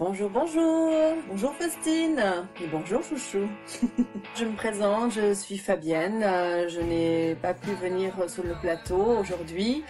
Bonjour, 0.04 0.32
bonjour, 0.32 0.92
bonjour 1.30 1.54
Faustine 1.54 2.24
et 2.60 2.66
bonjour 2.66 3.04
Chouchou. 3.04 3.48
je 4.36 4.46
me 4.46 4.56
présente, 4.56 5.12
je 5.12 5.32
suis 5.32 5.60
Fabienne. 5.60 6.24
Euh, 6.24 6.68
Je 6.70 6.82
n'ai 6.82 7.36
pas 7.36 7.54
pu 7.54 7.70
venir 7.74 8.12
sur 8.28 8.44
le 8.44 8.56
plateau 8.60 9.20
aujourd'hui 9.20 9.84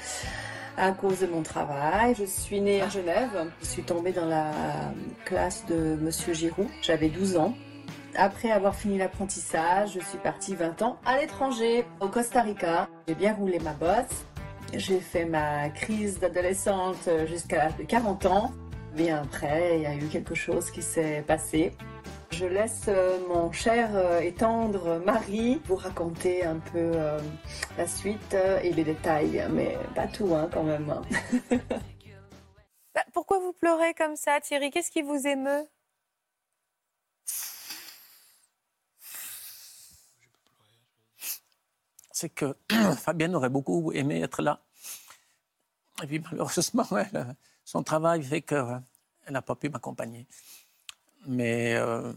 à 0.76 0.92
cause 0.92 1.22
de 1.22 1.28
mon 1.28 1.44
travail. 1.44 2.14
Je 2.20 2.26
suis 2.26 2.60
née 2.60 2.82
à 2.82 2.90
Genève. 2.90 3.54
Je 3.62 3.66
suis 3.66 3.84
tombée 3.84 4.12
dans 4.12 4.26
la 4.26 4.52
classe 5.24 5.66
de 5.68 5.96
Monsieur 5.96 6.34
Giroud. 6.34 6.68
J'avais 6.82 7.08
12 7.08 7.38
ans. 7.38 7.54
Après 8.14 8.52
avoir 8.52 8.76
fini 8.76 8.98
l'apprentissage, 8.98 9.94
je 9.94 10.02
suis 10.02 10.18
partie 10.18 10.56
20 10.56 10.82
ans 10.82 11.00
à 11.06 11.22
l'étranger, 11.22 11.86
au 12.02 12.10
Costa 12.10 12.42
Rica. 12.42 12.90
J'ai 13.08 13.16
bien 13.16 13.34
roulé 13.34 13.60
ma 13.60 13.72
bosse. 13.72 14.26
J'ai 14.74 15.00
fait 15.00 15.24
ma 15.24 15.70
crise 15.70 16.20
d'adolescente 16.20 17.08
jusqu'à 17.28 17.60
l'âge 17.60 17.78
de 17.78 17.84
40 17.84 18.26
ans. 18.26 18.52
Bien 18.94 19.22
après, 19.22 19.78
il 19.78 19.84
y 19.84 19.86
a 19.86 19.96
eu 19.96 20.08
quelque 20.08 20.36
chose 20.36 20.70
qui 20.70 20.82
s'est 20.82 21.24
passé. 21.26 21.74
Je 22.32 22.46
laisse 22.46 22.86
euh, 22.90 23.20
mon 23.28 23.52
cher 23.52 23.92
euh, 23.96 24.20
et 24.20 24.34
tendre 24.34 25.00
mari 25.06 25.62
vous 25.66 25.76
raconter 25.76 26.44
un 26.44 26.60
peu 26.60 26.92
euh, 26.96 27.20
la 27.78 27.88
suite 27.88 28.36
et 28.64 28.74
les 28.74 28.84
détails, 28.84 29.48
mais 29.50 29.78
pas 29.96 30.08
tout 30.08 30.34
hein, 30.36 30.50
quand 30.52 30.64
même. 30.64 30.94
Bah, 32.94 33.06
pourquoi 33.14 33.40
vous 33.40 33.54
pleurez 33.54 33.94
comme 33.94 34.18
ça, 34.18 34.42
Thierry? 34.42 34.70
Qu'est-ce 34.70 34.92
qui 34.92 35.02
vous 35.02 35.26
émeut? 35.26 35.66
C'est 42.12 42.28
que 42.28 42.58
Fabienne 42.98 43.34
aurait 43.34 43.48
beaucoup 43.50 43.94
aimé 43.94 44.22
être 44.22 44.42
là. 44.42 44.62
Et 46.04 46.08
puis 46.08 46.20
malheureusement, 46.20 46.86
elle, 47.14 47.38
son 47.72 47.84
travail 47.84 48.22
fait 48.22 48.42
qu'elle 48.42 48.82
n'a 49.30 49.42
pas 49.42 49.56
pu 49.56 49.70
m'accompagner. 49.70 50.28
Mais 51.26 51.76
euh, 51.76 52.12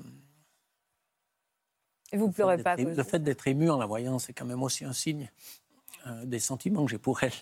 Et 2.11 2.17
vous 2.17 2.33
pleurez 2.33 2.61
pas 2.61 2.75
le 2.75 3.05
fait 3.05 3.21
d'être 3.21 3.47
ému 3.47 3.71
en 3.71 3.79
la 3.79 3.87
voyant, 3.87 4.19
c'est 4.19 4.33
quand 4.33 4.47
même 4.47 4.65
aussi 4.65 4.85
un 4.85 4.93
signe 4.93 5.31
euh, 6.09 6.25
des 6.25 6.41
sentiments 6.41 6.85
que 6.85 6.91
j'ai 6.91 6.99
pour 6.99 7.23
elle. 7.23 7.33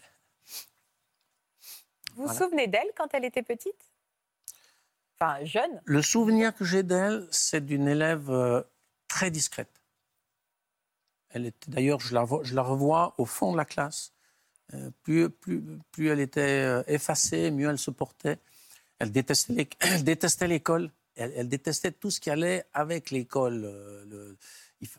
Vous 2.16 2.26
vous 2.26 2.34
souvenez 2.34 2.66
d'elle 2.66 2.90
quand 2.94 3.14
elle 3.14 3.24
était 3.24 3.42
petite? 3.42 3.82
Enfin, 5.18 5.42
jeune? 5.46 5.80
Le 5.86 6.02
souvenir 6.02 6.54
que 6.54 6.66
j'ai 6.66 6.82
d'elle, 6.82 7.26
c'est 7.30 7.64
d'une 7.64 7.88
élève 7.88 8.28
euh, 8.30 8.62
très 9.08 9.30
discrète. 9.30 9.80
Elle 11.30 11.46
était 11.46 11.70
d'ailleurs, 11.70 12.00
je 12.00 12.12
la, 12.12 12.24
vo- 12.24 12.44
je 12.44 12.54
la 12.54 12.62
revois 12.62 13.14
au 13.16 13.24
fond 13.24 13.52
de 13.52 13.56
la 13.56 13.64
classe. 13.64 14.12
Plus, 15.02 15.28
plus, 15.30 15.62
plus 15.90 16.08
elle 16.08 16.20
était 16.20 16.40
euh, 16.40 16.82
effacée, 16.86 17.50
mieux 17.50 17.68
elle 17.68 17.78
se 17.78 17.90
portait. 17.90 18.38
Elle 19.00 19.10
détestait 20.04 20.46
l'école. 20.46 20.90
Elle, 21.16 21.32
elle 21.36 21.48
détestait 21.48 21.90
tout 21.92 22.10
ce 22.10 22.20
qui 22.20 22.30
allait 22.30 22.64
avec 22.72 23.10
l'école. 23.10 23.64
euh, 23.64 24.04
le- 24.08 24.36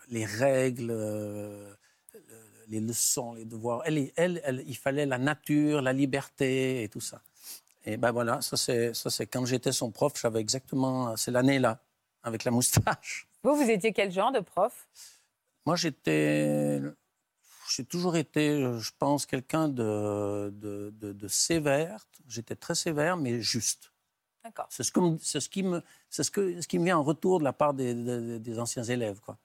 les 0.10 0.26
règles, 0.26 0.92
euh, 0.92 1.74
le- 2.14 2.20
les 2.68 2.80
leçons, 2.82 3.34
les 3.34 3.46
devoirs. 3.46 3.82
Elle, 3.86 4.12
elle, 4.18 4.42
elle- 4.44 4.64
il 4.68 4.76
fallait 4.78 5.06
la 5.06 5.18
nature, 5.18 5.82
la 5.82 5.94
liberté 5.94 6.84
et 6.84 6.90
tout 6.90 7.02
ça. 7.02 7.22
Et 7.86 7.98
ben 7.98 8.12
voilà, 8.12 8.42
ça 8.42 8.56
c'est, 8.58 8.94
ça 8.94 9.10
c'est 9.10 9.26
quand 9.28 9.46
j'étais 9.46 9.72
son 9.72 9.90
prof, 9.92 10.14
j'avais 10.22 10.40
exactement, 10.40 11.16
c'est 11.18 11.32
l'année-là, 11.32 11.82
avec 12.24 12.44
la 12.44 12.52
moustache. 12.52 13.28
Vous, 13.44 13.56
vous 13.56 13.70
étiez 13.70 13.92
quel 13.94 14.12
genre 14.12 14.32
de 14.32 14.40
prof? 14.42 14.88
Moi 15.66 15.76
j'étais, 15.76 16.80
j'ai 17.76 17.86
toujours 17.86 18.16
été, 18.18 18.78
je 18.80 18.92
pense, 19.00 19.26
quelqu'un 19.26 19.68
de, 19.70 20.52
de, 20.56 20.92
de- 20.96 21.14
de 21.14 21.28
sévère. 21.28 22.06
J'étais 22.28 22.56
très 22.56 22.76
sévère, 22.76 23.18
mais 23.18 23.42
juste. 23.42 23.92
D'accord. 24.44 24.68
C'est 24.70 24.84
ce, 24.84 24.92
que 24.92 25.00
me- 25.00 25.18
c'est 25.20 25.40
ce 25.40 25.50
qui 25.50 25.64
me, 25.64 25.82
c'est 26.10 26.24
ce 26.24 26.32
que, 26.32 26.62
ce 26.62 26.68
qui 26.68 26.78
me 26.78 26.86
vient 26.86 26.98
en 26.98 27.04
retour 27.04 27.40
de 27.40 27.44
la 27.44 27.54
part 27.54 27.74
des, 27.74 27.94
des- 27.94 28.40
des 28.40 28.60
anciens 28.60 28.84
élèves, 28.84 29.20
quoi. 29.22 29.38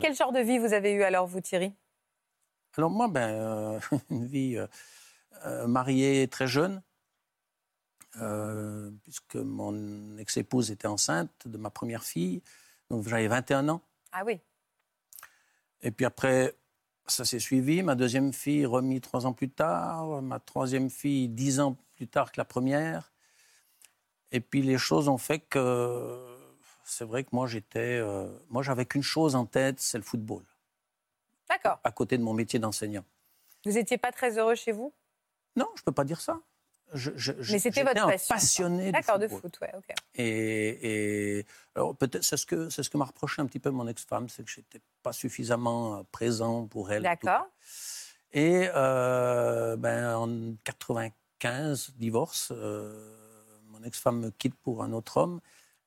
Quel 0.00 0.14
genre 0.14 0.32
de 0.32 0.38
vie 0.40 0.58
vous 0.58 0.72
avez 0.72 0.92
eu 0.92 1.02
alors, 1.02 1.26
vous, 1.26 1.40
Thierry? 1.40 1.72
Alors 2.76 2.90
moi, 2.90 3.08
ben, 3.08 3.28
euh, 3.30 3.80
une 4.10 4.26
vie 4.26 4.56
euh, 4.56 4.66
euh, 5.44 5.66
mariée 5.66 6.28
très 6.28 6.46
jeune, 6.46 6.82
euh, 8.20 8.90
puisque 9.02 9.36
mon 9.36 10.16
ex-épouse 10.18 10.70
était 10.70 10.86
enceinte 10.86 11.46
de 11.46 11.58
ma 11.58 11.70
première 11.70 12.04
fille, 12.04 12.42
donc 12.90 13.06
j'avais 13.08 13.28
21 13.28 13.68
ans. 13.68 13.82
Ah 14.12 14.22
oui. 14.24 14.40
Et 15.82 15.90
puis 15.90 16.04
après, 16.06 16.56
ça 17.12 17.24
s'est 17.24 17.38
suivi. 17.38 17.82
Ma 17.82 17.94
deuxième 17.94 18.32
fille 18.32 18.66
remis 18.66 19.00
trois 19.00 19.26
ans 19.26 19.32
plus 19.32 19.50
tard, 19.50 20.22
ma 20.22 20.38
troisième 20.40 20.90
fille 20.90 21.28
dix 21.28 21.60
ans 21.60 21.76
plus 21.96 22.06
tard 22.08 22.32
que 22.32 22.40
la 22.40 22.44
première. 22.44 23.12
Et 24.32 24.40
puis 24.40 24.62
les 24.62 24.78
choses 24.78 25.08
ont 25.08 25.18
fait 25.18 25.40
que 25.40 26.24
c'est 26.84 27.04
vrai 27.04 27.24
que 27.24 27.30
moi 27.32 27.46
j'étais, 27.46 27.98
euh, 27.98 28.28
moi 28.48 28.62
j'avais 28.62 28.86
qu'une 28.86 29.02
chose 29.02 29.34
en 29.34 29.46
tête, 29.46 29.80
c'est 29.80 29.98
le 29.98 30.04
football, 30.04 30.42
D'accord. 31.48 31.80
à 31.84 31.90
côté 31.90 32.18
de 32.18 32.22
mon 32.22 32.34
métier 32.34 32.58
d'enseignant. 32.58 33.04
Vous 33.64 33.72
n'étiez 33.72 33.98
pas 33.98 34.12
très 34.12 34.38
heureux 34.38 34.54
chez 34.54 34.72
vous? 34.72 34.92
Non, 35.56 35.68
je 35.76 35.82
peux 35.82 35.92
pas 35.92 36.04
dire 36.04 36.20
ça. 36.20 36.40
Je, 36.94 37.10
je- 37.16 37.32
Mais 37.52 37.58
c'était 37.58 37.82
votre 37.84 38.02
un 38.02 38.08
passion. 38.08 38.34
passionné 38.34 38.86
de 38.86 38.92
D'accord, 38.92 39.18
de 39.18 39.28
football. 39.28 39.50
foot, 39.50 39.60
ouais, 39.60 39.72
ok. 39.76 39.94
Et, 40.14 41.38
et 41.38 41.46
alors 41.74 41.94
peut-être 41.96 42.24
c'est 42.24 42.36
ce 42.36 42.46
que 42.46 42.70
c'est 42.70 42.82
ce 42.82 42.90
que 42.90 42.96
m'a 42.96 43.04
reproché 43.04 43.42
un 43.42 43.46
petit 43.46 43.58
peu 43.58 43.70
mon 43.70 43.86
ex-femme, 43.86 44.28
c'est 44.28 44.42
que 44.44 44.50
j'étais 44.50 44.80
pas 45.02 45.12
suffisamment 45.12 45.96
euh, 45.98 46.02
présent 46.12 46.66
pour 46.66 46.90
elle. 46.90 47.02
tout 47.02 47.08
D'accord. 47.08 47.46
Et 48.32 48.68
euh, 48.74 49.76
ben, 49.76 50.14
en 50.16 50.54
95, 50.64 51.92
divorce, 51.96 52.52
euh, 52.54 53.14
mon 53.68 53.82
ex-femme 53.84 54.20
me 54.20 54.30
quitte 54.30 54.54
pour 54.56 54.82
un 54.82 54.92
autre 54.92 55.16
homme. 55.18 55.40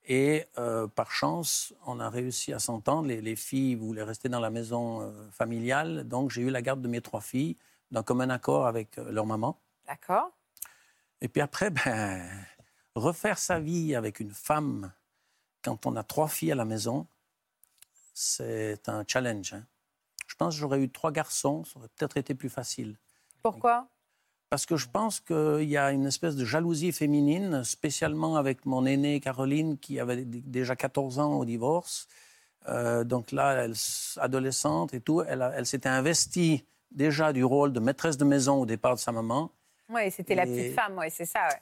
Et 0.05 0.45
euh, 0.57 0.87
par 0.87 1.11
chance, 1.11 1.73
on 1.85 1.99
a 1.99 2.09
réussi 2.09 2.53
à 2.53 2.59
s'entendre. 2.59 3.07
Les, 3.07 3.21
les 3.21 3.35
filles 3.35 3.75
voulaient 3.75 4.03
rester 4.03 4.29
dans 4.29 4.39
la 4.39 4.49
maison 4.49 5.13
familiale. 5.31 6.03
Donc 6.07 6.31
j'ai 6.31 6.41
eu 6.41 6.49
la 6.49 6.61
garde 6.63 6.81
de 6.81 6.87
mes 6.87 7.01
trois 7.01 7.21
filles, 7.21 7.57
d'un 7.91 8.01
commun 8.03 8.29
accord 8.31 8.65
avec 8.65 8.97
leur 8.97 9.25
maman. 9.27 9.59
D'accord. 9.87 10.31
Et 11.21 11.27
puis 11.27 11.41
après, 11.41 11.69
ben, 11.85 12.27
refaire 12.95 13.37
sa 13.37 13.59
vie 13.59 13.95
avec 13.95 14.19
une 14.19 14.33
femme 14.33 14.91
quand 15.63 15.85
on 15.85 15.95
a 15.95 16.03
trois 16.03 16.27
filles 16.27 16.51
à 16.51 16.55
la 16.55 16.65
maison, 16.65 17.07
c'est 18.13 18.89
un 18.89 19.03
challenge. 19.07 19.53
hein. 19.53 19.65
Je 20.27 20.35
pense 20.35 20.55
que 20.55 20.59
j'aurais 20.59 20.79
eu 20.79 20.89
trois 20.89 21.11
garçons, 21.11 21.63
ça 21.65 21.77
aurait 21.77 21.89
peut-être 21.97 22.17
été 22.17 22.33
plus 22.33 22.49
facile. 22.49 22.97
Pourquoi? 23.43 23.87
Parce 24.49 24.65
que 24.65 24.75
je 24.75 24.87
pense 24.87 25.19
qu'il 25.19 25.69
y 25.69 25.77
a 25.77 25.91
une 25.91 26.05
espèce 26.05 26.35
de 26.35 26.45
jalousie 26.45 26.91
féminine, 26.91 27.63
spécialement 27.63 28.37
avec 28.37 28.65
mon 28.65 28.85
aînée 28.85 29.19
Caroline, 29.19 29.77
qui 29.77 29.99
avait 29.99 30.25
déjà 30.25 30.75
14 30.75 31.19
ans 31.19 31.33
au 31.33 31.45
divorce. 31.45 32.07
Euh, 32.67 33.03
donc 33.03 33.31
là, 33.31 33.63
elle, 33.63 33.73
adolescente 34.17 34.93
et 34.93 35.01
tout, 35.01 35.21
elle 35.21 35.65
s'était 35.65 35.89
investie 35.89 36.65
déjà 36.91 37.33
du 37.33 37.43
rôle 37.43 37.71
de 37.71 37.79
maîtresse 37.79 38.17
de 38.17 38.25
maison 38.25 38.61
au 38.61 38.65
départ 38.65 38.95
de 38.95 38.99
sa 38.99 39.11
maman. 39.11 39.51
Oui, 39.89 40.09
c'était 40.11 40.35
la 40.35 40.45
Et- 40.45 40.47
petite 40.47 40.73
femme, 40.75 40.97
oui, 40.97 41.07
c'est 41.09 41.25
ça. 41.25 41.47
ouais. 41.47 41.61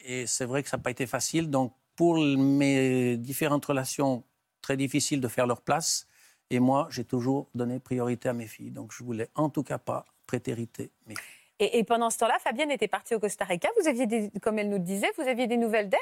Et 0.00 0.26
c'est 0.26 0.44
vrai 0.44 0.62
que 0.62 0.68
ça 0.68 0.76
n'a 0.76 0.82
pas 0.82 0.90
été 0.90 1.06
facile. 1.06 1.50
Donc, 1.50 1.74
pour 1.96 2.18
mes 2.18 3.16
différentes 3.16 3.64
relations, 3.64 4.24
très 4.60 4.76
difficile 4.76 5.20
de 5.20 5.28
faire 5.28 5.46
leur 5.46 5.62
place. 5.62 6.06
Et 6.50 6.58
moi, 6.60 6.88
j'ai 6.90 7.04
toujours 7.04 7.48
donné 7.54 7.78
priorité 7.78 8.28
à 8.28 8.32
mes 8.32 8.46
filles. 8.46 8.70
Donc, 8.70 8.92
je 8.92 9.02
voulais 9.02 9.30
en 9.34 9.48
tout 9.48 9.62
cas 9.62 9.78
pas 9.78 10.04
prétériter 10.26 10.90
mes 11.06 11.14
filles. 11.16 11.24
Et, 11.60 11.78
et 11.78 11.84
pendant 11.84 12.10
ce 12.10 12.18
temps-là, 12.18 12.38
Fabienne 12.40 12.70
était 12.70 12.88
partie 12.88 13.14
au 13.14 13.20
Costa 13.20 13.44
Rica. 13.44 13.68
Vous 13.80 13.88
aviez, 13.88 14.06
des, 14.06 14.30
comme 14.42 14.58
elle 14.58 14.68
nous 14.68 14.78
le 14.78 14.82
disait, 14.82 15.10
vous 15.16 15.22
aviez 15.22 15.46
des 15.46 15.56
nouvelles 15.56 15.88
d'elle? 15.88 16.00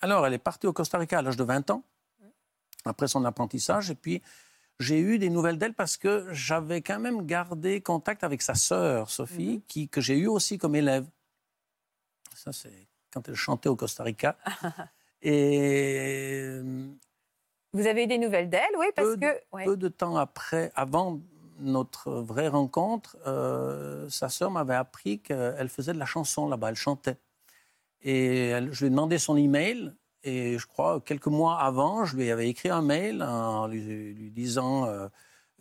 Alors, 0.00 0.26
elle 0.26 0.34
est 0.34 0.38
partie 0.38 0.66
au 0.66 0.72
Costa 0.72 0.98
Rica 0.98 1.18
à 1.18 1.22
l'âge 1.22 1.36
de 1.36 1.44
20 1.44 1.70
ans, 1.70 1.82
après 2.84 3.08
son 3.08 3.24
apprentissage. 3.24 3.90
Et 3.90 3.94
puis, 3.94 4.22
j'ai 4.80 4.98
eu 5.00 5.18
des 5.18 5.30
nouvelles 5.30 5.58
d'elle 5.58 5.74
parce 5.74 5.96
que 5.96 6.26
j'avais 6.32 6.82
quand 6.82 6.98
même 6.98 7.24
gardé 7.26 7.80
contact 7.80 8.24
avec 8.24 8.42
sa 8.42 8.54
sœur, 8.54 9.10
Sophie, 9.10 9.62
qui, 9.68 9.88
que 9.88 10.00
j'ai 10.00 10.16
eue 10.18 10.26
aussi 10.26 10.58
comme 10.58 10.74
élève. 10.74 11.06
Ça, 12.34 12.52
c'est 12.52 12.88
quand 13.12 13.28
elle 13.28 13.34
chantait 13.34 13.68
au 13.68 13.76
Costa 13.76 14.02
Rica. 14.02 14.36
Et 15.22 16.40
euh, 16.42 16.88
Vous 17.72 17.86
avez 17.86 18.04
eu 18.04 18.06
des 18.08 18.18
nouvelles 18.18 18.50
d'elle, 18.50 18.74
oui, 18.78 18.86
parce 18.96 19.08
peu, 19.10 19.16
de- 19.16 19.20
que. 19.20 19.40
ouais. 19.52 19.64
peu 19.64 19.76
de 19.76 19.88
temps 19.88 20.16
après, 20.16 20.72
avant 20.74 21.20
notre 21.60 22.10
vraie 22.10 22.48
rencontre, 22.48 23.16
euh, 23.26 24.08
sa 24.10 24.28
sœur 24.28 24.50
m'avait 24.50 24.74
appris 24.74 25.20
qu'elle 25.20 25.68
faisait 25.68 25.92
de 25.92 25.98
la 25.98 26.06
chanson 26.06 26.48
là-bas, 26.48 26.70
elle 26.70 26.74
chantait. 26.76 27.18
Et 28.02 28.48
elle- 28.48 28.72
je 28.72 28.80
lui 28.80 28.86
ai 28.88 28.90
demandé 28.90 29.18
son 29.18 29.36
email. 29.36 29.92
Et 30.24 30.58
je 30.58 30.66
crois 30.66 31.00
quelques 31.04 31.26
mois 31.26 31.58
avant, 31.60 32.04
je 32.04 32.16
lui 32.16 32.30
avais 32.30 32.48
écrit 32.48 32.68
un 32.70 32.82
mail 32.82 33.22
en 33.22 33.66
lui, 33.66 33.80
lui 34.14 34.30
disant 34.30 34.86
euh, 34.86 35.08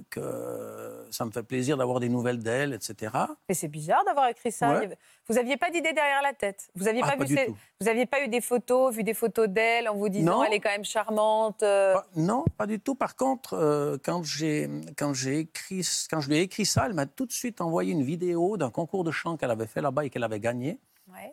que 0.10 1.08
ça 1.12 1.26
me 1.26 1.32
fait 1.32 1.43
plaisir 1.43 1.78
d'avoir 1.78 2.00
des 2.00 2.10
nouvelles 2.10 2.39
d'elle, 2.39 2.74
etc. 2.74 3.12
Mais 3.47 3.56
c'est 3.56 3.67
bizarre 3.67 4.04
d'avoir 4.06 4.28
écrit 4.30 4.52
ça. 4.52 4.80
Ouais. 4.80 4.97
Vous 5.28 5.36
n'aviez 5.36 5.58
pas 5.58 5.69
d'idée 5.69 5.93
derrière 5.93 6.21
la 6.24 6.34
tête. 6.34 6.69
Vous 6.76 6.86
n'aviez 6.86 7.02
Ah, 7.06 7.12
pas, 7.12 7.17
pas 7.17 7.26
vu. 7.26 7.38
Vous 7.80 7.88
aviez 7.88 8.06
pas 8.06 8.24
eu 8.24 8.28
des 8.28 8.41
photos, 8.41 8.93
vu 8.93 9.04
des 9.04 9.13
photos 9.13 9.47
d'elle 9.47 9.88
en 9.89 9.95
vous 9.95 10.10
disant 10.10 10.38
Non. 10.39 10.43
elle 10.43 10.54
est 10.54 10.60
quand 10.60 10.69
même 10.71 10.86
charmante. 10.86 11.62
euh, 11.63 11.93
Pas- 11.93 12.08
non, 12.15 12.45
pas 12.58 12.65
du 12.67 12.80
tout. 12.80 12.95
Par 12.95 13.15
contre, 13.15 13.54
euh, 13.54 13.97
quand 14.04 14.24
j'ai 14.24 14.69
quand 14.97 15.13
j'ai 15.13 15.39
écrit 15.39 15.88
quand 16.10 16.19
je 16.21 16.30
lui 16.30 16.38
ai 16.38 16.41
écrit 16.41 16.65
ça, 16.65 16.86
elle 16.88 16.93
m'a 16.93 17.06
tout 17.06 17.26
de 17.26 17.32
suite 17.32 17.62
envoyé 17.62 17.91
une 17.93 18.04
vidéo 18.04 18.58
d'un 18.58 18.69
concours 18.71 19.04
de 19.04 19.12
chant 19.12 19.38
qu'elle 19.38 19.52
avait 19.52 19.67
fait 19.67 19.82
là-bas 19.82 20.06
et 20.06 20.10
qu'elle 20.10 20.24
avait 20.24 20.39
gagné. 20.39 20.80
ouais. 21.13 21.32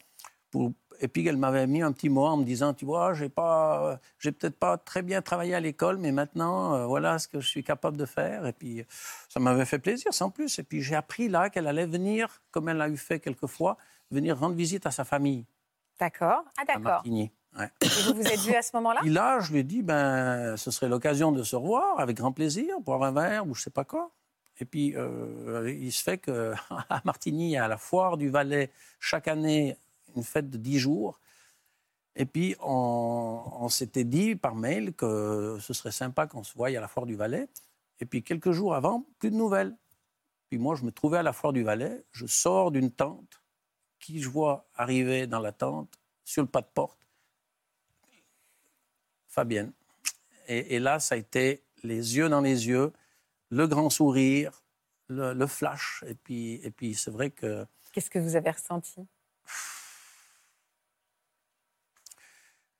Pour- 0.50 0.72
et 1.00 1.08
puis 1.08 1.26
elle 1.26 1.36
m'avait 1.36 1.66
mis 1.66 1.82
un 1.82 1.92
petit 1.92 2.08
mot 2.08 2.26
en 2.26 2.36
me 2.36 2.44
disant, 2.44 2.74
tu 2.74 2.84
vois, 2.84 3.14
j'ai 3.14 3.28
pas, 3.28 4.00
j'ai 4.18 4.32
peut-être 4.32 4.58
pas 4.58 4.76
très 4.78 5.02
bien 5.02 5.22
travaillé 5.22 5.54
à 5.54 5.60
l'école, 5.60 5.98
mais 5.98 6.12
maintenant, 6.12 6.74
euh, 6.74 6.86
voilà 6.86 7.18
ce 7.18 7.28
que 7.28 7.40
je 7.40 7.48
suis 7.48 7.64
capable 7.64 7.96
de 7.96 8.04
faire. 8.04 8.46
Et 8.46 8.52
puis 8.52 8.84
ça 9.28 9.40
m'avait 9.40 9.64
fait 9.64 9.78
plaisir, 9.78 10.12
sans 10.12 10.30
plus. 10.30 10.58
Et 10.58 10.62
puis 10.62 10.82
j'ai 10.82 10.94
appris 10.94 11.28
là 11.28 11.50
qu'elle 11.50 11.66
allait 11.66 11.86
venir, 11.86 12.42
comme 12.50 12.68
elle 12.68 12.78
l'a 12.78 12.88
eu 12.88 12.96
fait 12.96 13.20
quelquefois, 13.20 13.76
venir 14.10 14.38
rendre 14.38 14.54
visite 14.54 14.86
à 14.86 14.90
sa 14.90 15.04
famille 15.04 15.44
D'accord. 16.00 16.44
Ah, 16.56 16.62
à 16.62 16.64
d'accord. 16.64 17.02
Ouais. 17.58 17.70
Et 17.80 17.88
vous 18.06 18.14
vous 18.14 18.22
êtes 18.22 18.40
vus 18.40 18.54
à 18.54 18.62
ce 18.62 18.70
moment-là? 18.74 19.00
Et 19.04 19.08
là, 19.08 19.40
je 19.40 19.52
lui 19.52 19.60
ai 19.60 19.64
dit, 19.64 19.82
ben, 19.82 20.56
ce 20.56 20.70
serait 20.70 20.88
l'occasion 20.88 21.32
de 21.32 21.42
se 21.42 21.56
revoir 21.56 21.98
avec 21.98 22.16
grand 22.16 22.32
plaisir, 22.32 22.80
boire 22.80 23.02
un 23.02 23.12
verre 23.12 23.46
ou 23.46 23.54
je 23.54 23.62
sais 23.62 23.70
pas 23.70 23.84
quoi. 23.84 24.10
Et 24.60 24.64
puis, 24.64 24.94
euh, 24.96 25.72
il 25.80 25.92
se 25.92 26.02
fait 26.02 26.18
qu'à 26.18 26.52
Martigny, 27.04 27.56
a 27.56 27.68
la 27.68 27.76
foire 27.76 28.16
du 28.16 28.28
Valais 28.28 28.70
chaque 29.00 29.28
année, 29.28 29.76
une 30.16 30.22
fête 30.22 30.50
de 30.50 30.58
10 30.58 30.78
jours. 30.78 31.20
Et 32.16 32.26
puis, 32.26 32.56
on, 32.60 33.68
s'était 33.68 34.04
dit 34.04 34.34
par 34.34 34.54
mail 34.54 34.92
que 34.92 35.58
ce 35.60 35.72
serait 35.72 35.92
sympa 35.92 36.26
qu'on 36.26 36.42
se 36.42 36.54
voie 36.54 36.68
à 36.68 36.80
la 36.80 36.88
foire 36.88 37.06
du 37.06 37.14
Valais. 37.14 37.48
Et 38.00 38.06
puis, 38.06 38.22
quelques 38.22 38.50
jours 38.50 38.74
avant, 38.74 39.06
plus 39.18 39.30
de 39.30 39.36
nouvelles. 39.36 39.76
Puis 40.48 40.58
moi, 40.58 40.74
je 40.74 40.84
me 40.84 40.90
trouvais 40.90 41.18
à 41.18 41.22
la 41.22 41.32
foire 41.32 41.52
du 41.52 41.62
Valais, 41.62 42.04
je 42.10 42.26
sors 42.26 42.70
d'une 42.70 42.90
tente, 42.90 43.42
qui 44.00 44.20
je 44.20 44.28
vois 44.28 44.66
arriver 44.74 45.26
dans 45.26 45.40
la 45.40 45.52
tente, 45.52 45.98
sur 46.24 46.42
le 46.42 46.48
pas 46.48 46.62
de 46.62 46.68
porte, 46.72 46.98
Fabienne. 49.28 49.72
Et, 50.48 50.76
et 50.76 50.78
là, 50.78 50.98
ça 50.98 51.14
a 51.14 51.18
été 51.18 51.62
les 51.82 52.16
yeux 52.16 52.28
dans 52.28 52.40
les 52.40 52.66
yeux, 52.66 52.92
le 53.50 53.66
grand 53.66 53.90
sourire, 53.90 54.64
le, 55.08 55.34
le 55.34 55.46
flash. 55.46 56.02
Et 56.06 56.14
puis, 56.14 56.54
et 56.64 56.70
puis 56.70 56.94
c'est 56.94 57.10
vrai 57.10 57.30
que 57.30 57.66
Qu'est-ce 57.92 58.10
que 58.10 58.18
vous 58.18 58.36
avez 58.36 58.50
ressenti? 58.50 59.00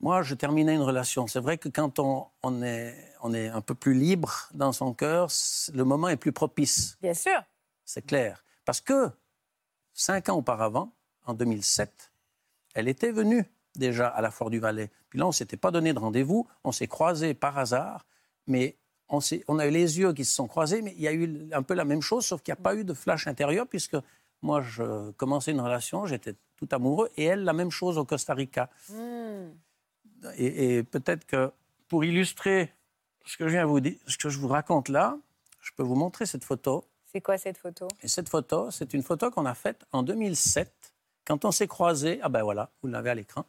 Moi, 0.01 0.23
je 0.23 0.35
terminais 0.35 0.75
une 0.75 0.83
relation. 0.83 1.27
C'est 1.27 1.41
vrai 1.41 1.59
que 1.59 1.69
quand 1.69 1.99
on, 1.99 2.27
on 2.43 2.63
est, 2.63 2.95
on 3.23 3.35
est 3.35 3.49
un 3.49 3.61
peu 3.61 3.75
plus 3.75 3.95
libre 3.95 4.49
dans 4.55 4.73
son 4.73 4.95
cœur, 4.95 5.29
le 5.75 5.85
moment 5.85 6.09
est 6.09 6.17
plus 6.17 6.33
propice. 6.33 6.97
Bien 7.03 7.15
sûr. 7.15 7.43
C'est 7.85 8.03
clair. 8.03 8.45
Parce 8.65 8.81
que 8.81 9.11
cinq 9.95 10.29
ans 10.29 10.37
auparavant, 10.37 10.93
en 11.27 11.35
2007, 11.35 12.13
elle 12.75 12.89
était 12.89 13.11
venue 13.11 13.45
déjà 13.75 14.09
à 14.09 14.21
la 14.21 14.31
Foire 14.31 14.51
du 14.51 14.61
Valais. 14.61 14.91
Puis 15.09 15.19
là, 15.19 15.25
on 15.25 15.29
ne 15.29 15.35
s'était 15.35 15.57
pas 15.57 15.71
donné 15.71 15.93
de 15.93 15.99
rendez-vous, 15.99 16.47
on 16.65 16.73
s'est 16.73 16.87
croisés 16.87 17.35
par 17.35 17.59
hasard, 17.59 18.07
mais 18.47 18.77
on 19.09 19.59
a 19.59 19.67
eu 19.67 19.71
les 19.71 19.99
yeux 19.99 20.13
qui 20.13 20.25
se 20.25 20.35
sont 20.35 20.47
croisés, 20.47 20.83
mais 20.83 20.93
il 20.97 21.01
y 21.01 21.09
a 21.09 21.13
eu 21.13 21.49
un 21.53 21.63
peu 21.63 21.75
la 21.75 21.85
même 21.85 22.03
chose, 22.03 22.27
sauf 22.27 22.43
qu'il 22.43 22.53
n'y 22.53 22.61
a 22.61 22.63
pas 22.63 22.75
eu 22.75 22.85
de 22.85 22.93
flash 22.93 23.27
intérieur, 23.27 23.67
puisque 23.67 23.97
moi, 24.43 24.61
je 24.61 25.11
commençais 25.13 25.53
une 25.53 25.61
relation, 25.61 26.07
j'étais 26.07 26.35
tout 26.57 26.69
amoureux, 26.73 27.09
et 27.17 27.25
elle, 27.25 27.45
la 27.45 27.53
même 27.53 27.71
chose 27.71 27.97
au 27.99 28.05
Costa 28.05 28.35
Rica. 28.35 28.69
Hmm. 28.91 29.49
Et, 30.37 30.79
et 30.79 30.83
peut-être 30.83 31.27
que 31.27 31.51
pour 31.89 32.05
illustrer 32.05 32.73
ce 33.25 33.37
que 33.37 33.47
je 33.47 33.53
viens 33.53 33.67
vous 33.67 33.81
dire, 33.81 33.97
ce 34.07 34.17
que 34.17 34.29
je 34.29 34.39
vous 34.39 34.49
raconte 34.49 34.89
là, 34.89 35.19
je 35.61 35.71
peux 35.77 35.83
vous 35.83 35.95
montrer 35.95 36.27
cette 36.27 36.45
photo. 36.45 36.85
C'est 37.13 37.21
quoi 37.21 37.39
cette 37.39 37.59
photo? 37.59 37.89
Et 38.03 38.09
cette 38.09 38.29
photo, 38.29 38.71
c'est 38.71 38.95
une 38.95 39.03
photo 39.03 39.31
qu'on 39.31 39.47
a 39.47 39.55
faite 39.55 39.85
en 39.93 40.03
2007, 40.03 40.73
quand 41.27 41.45
on 41.45 41.51
s'est 41.51 41.67
croisés. 41.67 42.21
Ah 42.23 42.29
ben 42.29 42.43
voilà, 42.43 42.71
vous 42.83 42.89
l'avez 42.89 43.11
à 43.11 43.15
l'écran. 43.15 43.45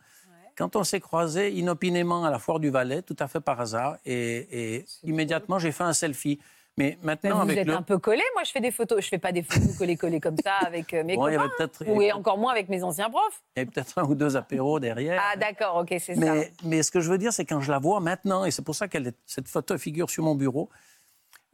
Quand 0.58 0.76
on 0.76 0.84
s'est 0.84 1.00
croisés 1.00 1.52
inopinément 1.52 2.26
à 2.26 2.30
la 2.30 2.40
Foire 2.40 2.60
du 2.60 2.70
Valais, 2.70 3.02
tout 3.02 3.16
à 3.20 3.30
fait 3.30 3.40
par 3.40 3.62
hasard, 3.62 3.98
et, 4.06 4.76
et 4.78 4.86
immédiatement 5.04 5.60
j'ai 5.60 5.72
fait 5.72 5.86
un 5.86 5.94
selfie. 5.94 6.40
Mais 6.80 6.98
maintenant, 7.04 7.36
vous 7.36 7.42
avec 7.42 7.58
êtes 7.58 7.68
le. 7.68 7.74
un 7.74 7.82
peu 7.82 7.98
collés. 7.98 8.24
Moi, 8.34 8.46
je 8.46 8.52
fais 8.52 8.62
des 8.62 8.72
photos. 8.72 9.04
Je 9.04 9.10
fais 9.10 9.18
pas 9.18 9.34
des 9.34 9.44
photos 9.44 9.78
collées-collées 9.78 10.22
comme 10.22 10.38
ça 10.42 10.54
avec 10.66 10.94
euh, 10.94 11.04
mes 11.04 11.18
Bon, 11.18 11.26
copains. 11.26 11.70
Ou 11.88 12.02
et 12.02 12.14
encore 12.14 12.38
moins 12.38 12.54
avec 12.54 12.70
mes 12.70 12.84
anciens 12.84 13.10
profs. 13.10 13.44
il 13.56 13.60
y 13.60 13.62
avait 13.62 13.70
peut-être 13.70 13.98
un 13.98 14.06
ou 14.06 14.16
deux 14.16 14.38
apéros 14.38 14.80
derrière. 14.80 15.22
Ah, 15.22 15.36
d'accord, 15.36 15.76
ok, 15.76 15.90
c'est 16.00 16.16
ça. 16.16 16.36
Mais, 16.64 16.82
ce 16.82 16.90
que 16.90 17.02
je 17.02 17.12
veux 17.12 17.18
dire, 17.18 17.34
c'est 17.34 17.44
quand 17.44 17.60
je 17.60 17.70
la 17.70 17.80
vois 17.80 18.00
maintenant, 18.00 18.46
et 18.46 18.52
c'est 18.52 18.62
pour 18.62 18.76
ça 18.76 18.88
que 18.88 18.98
cette 19.26 19.50
photo 19.50 19.78
figure 19.78 20.10
sur 20.10 20.24
mon 20.24 20.36
bureau, 20.36 20.70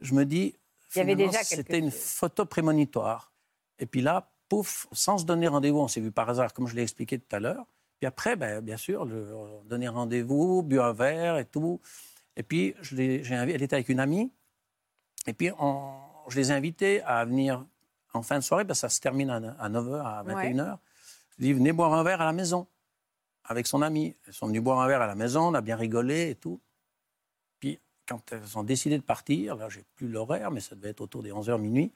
je 0.00 0.14
me 0.14 0.24
dis, 0.24 0.54
Il 0.94 0.98
y 0.98 1.00
avait 1.00 1.16
déjà 1.16 1.42
c'était 1.42 1.80
une 1.80 1.90
photo 1.90 2.44
prémonitoire. 2.44 3.32
Et 3.80 3.86
puis 3.86 4.02
là, 4.02 4.30
pouf, 4.48 4.86
sans 4.92 5.18
se 5.18 5.24
donner 5.24 5.48
rendez-vous, 5.48 5.80
on 5.80 5.88
s'est 5.88 6.00
vu 6.00 6.12
par 6.12 6.30
hasard, 6.30 6.52
comme 6.52 6.68
je 6.68 6.76
l'ai 6.76 6.82
expliqué 6.82 7.18
tout 7.18 7.34
à 7.34 7.40
l'heure. 7.40 7.66
Puis 7.98 8.06
après, 8.06 8.36
ben, 8.36 8.60
bien 8.60 8.76
sûr, 8.76 9.04
le, 9.04 9.26
donner 9.64 9.88
rendez-vous, 9.88 10.62
bu 10.62 10.78
un 10.78 10.92
verre 10.92 11.38
et 11.38 11.46
tout. 11.46 11.80
Et 12.36 12.44
puis, 12.44 12.74
je 12.80 12.94
elle 12.96 13.62
était 13.62 13.74
avec 13.74 13.88
une 13.88 13.98
amie. 13.98 14.30
Et 15.26 15.32
puis, 15.32 15.50
on- 15.58 15.92
je 16.28 16.36
les 16.36 16.50
ai 16.50 16.54
invités 16.54 17.02
à 17.02 17.24
venir 17.24 17.64
en 18.12 18.22
fin 18.22 18.36
de 18.38 18.44
soirée, 18.44 18.64
parce 18.64 18.78
que 18.80 18.82
ça 18.82 18.88
se 18.88 19.00
termine 19.00 19.30
à 19.30 19.68
9h, 19.68 20.06
à 20.06 20.22
21h. 20.22 20.78
Je 21.38 21.42
dis, 21.44 21.52
venez 21.52 21.72
boire 21.72 21.92
un 21.94 22.02
verre 22.02 22.20
à 22.20 22.24
la 22.24 22.32
maison 22.32 22.66
avec 23.44 23.66
son 23.66 23.82
ami. 23.82 24.16
Elles 24.26 24.32
sont 24.32 24.46
venues 24.46 24.60
boire 24.60 24.80
un 24.80 24.88
verre 24.88 25.02
à 25.02 25.06
la 25.06 25.14
maison, 25.14 25.48
on 25.48 25.54
a 25.54 25.60
bien 25.60 25.76
rigolé 25.76 26.30
et 26.30 26.34
tout. 26.34 26.60
Puis, 27.60 27.78
quand 28.08 28.32
elles 28.32 28.56
ont 28.58 28.62
décidé 28.64 28.96
de 28.96 29.02
partir, 29.02 29.54
là, 29.56 29.68
j'ai 29.68 29.84
plus 29.96 30.08
l'horaire, 30.08 30.50
mais 30.50 30.60
ça 30.60 30.74
devait 30.74 30.90
être 30.90 31.00
autour 31.02 31.22
des 31.22 31.30
11h 31.32 31.58
minuit, 31.58 31.92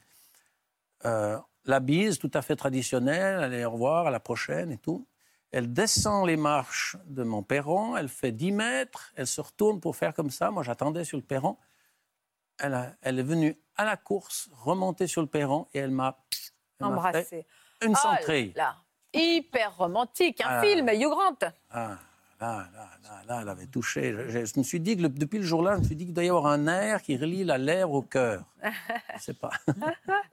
euh, 1.06 1.38
la 1.64 1.80
bise 1.80 2.18
tout 2.18 2.30
à 2.34 2.42
fait 2.42 2.56
traditionnelle, 2.56 3.40
allez 3.42 3.64
au 3.64 3.70
revoir, 3.70 4.06
à 4.06 4.10
la 4.10 4.20
prochaine 4.20 4.70
et 4.72 4.78
tout. 4.78 5.06
Elle 5.52 5.72
descend 5.72 6.26
les 6.26 6.36
marches 6.36 6.96
de 7.06 7.22
mon 7.24 7.42
perron, 7.42 7.96
elle 7.96 8.08
fait 8.08 8.30
10 8.32 8.52
mètres, 8.52 9.12
elle 9.16 9.26
se 9.26 9.40
retourne 9.40 9.80
pour 9.80 9.96
faire 9.96 10.14
comme 10.14 10.30
ça. 10.30 10.50
Moi, 10.50 10.62
j'attendais 10.62 11.04
sur 11.04 11.16
le 11.16 11.24
perron. 11.24 11.56
Elle, 12.62 12.74
a- 12.74 12.92
elle 13.02 13.18
est 13.18 13.22
venue 13.24 13.56
à 13.76 13.84
la 13.84 13.96
course, 13.96 14.48
remonter 14.52 15.06
sur 15.06 15.20
le 15.22 15.26
perron 15.28 15.66
et 15.74 15.78
elle 15.78 15.90
m'a 15.90 16.18
Embrassé. 16.80 17.46
une 17.82 17.92
Oh 17.92 17.96
centrée. 17.96 18.52
là, 18.56 18.76
hyper 19.14 19.76
romantique, 19.76 20.40
un 20.42 20.46
Ah. 20.48 20.62
film, 20.62 20.88
Hugh 20.88 21.08
Grant. 21.08 21.38
Ah, 21.70 21.98
là, 22.40 22.68
là, 22.72 22.90
là, 23.02 23.22
là, 23.26 23.38
elle 23.42 23.48
avait 23.48 23.66
touché. 23.66 24.12
Je, 24.12 24.28
je- 24.28 24.44
je 24.44 24.58
me 24.58 24.62
suis 24.62 24.80
dit 24.80 24.96
que 24.96 25.02
le- 25.02 25.08
depuis 25.08 25.38
le 25.38 25.44
jour-là, 25.44 25.76
je 25.76 25.80
me 25.80 25.84
suis 25.84 25.96
dit 25.96 26.04
qu'il 26.04 26.14
doit 26.14 26.24
y 26.24 26.28
avoir 26.28 26.46
un 26.46 26.58
nerf 26.58 27.02
qui 27.02 27.16
relie 27.16 27.44
la 27.44 27.58
lèvre 27.58 27.92
au 27.92 28.02
cœur. 28.02 28.44
Je 29.16 29.20
sais 29.22 29.34
pas. 29.34 29.50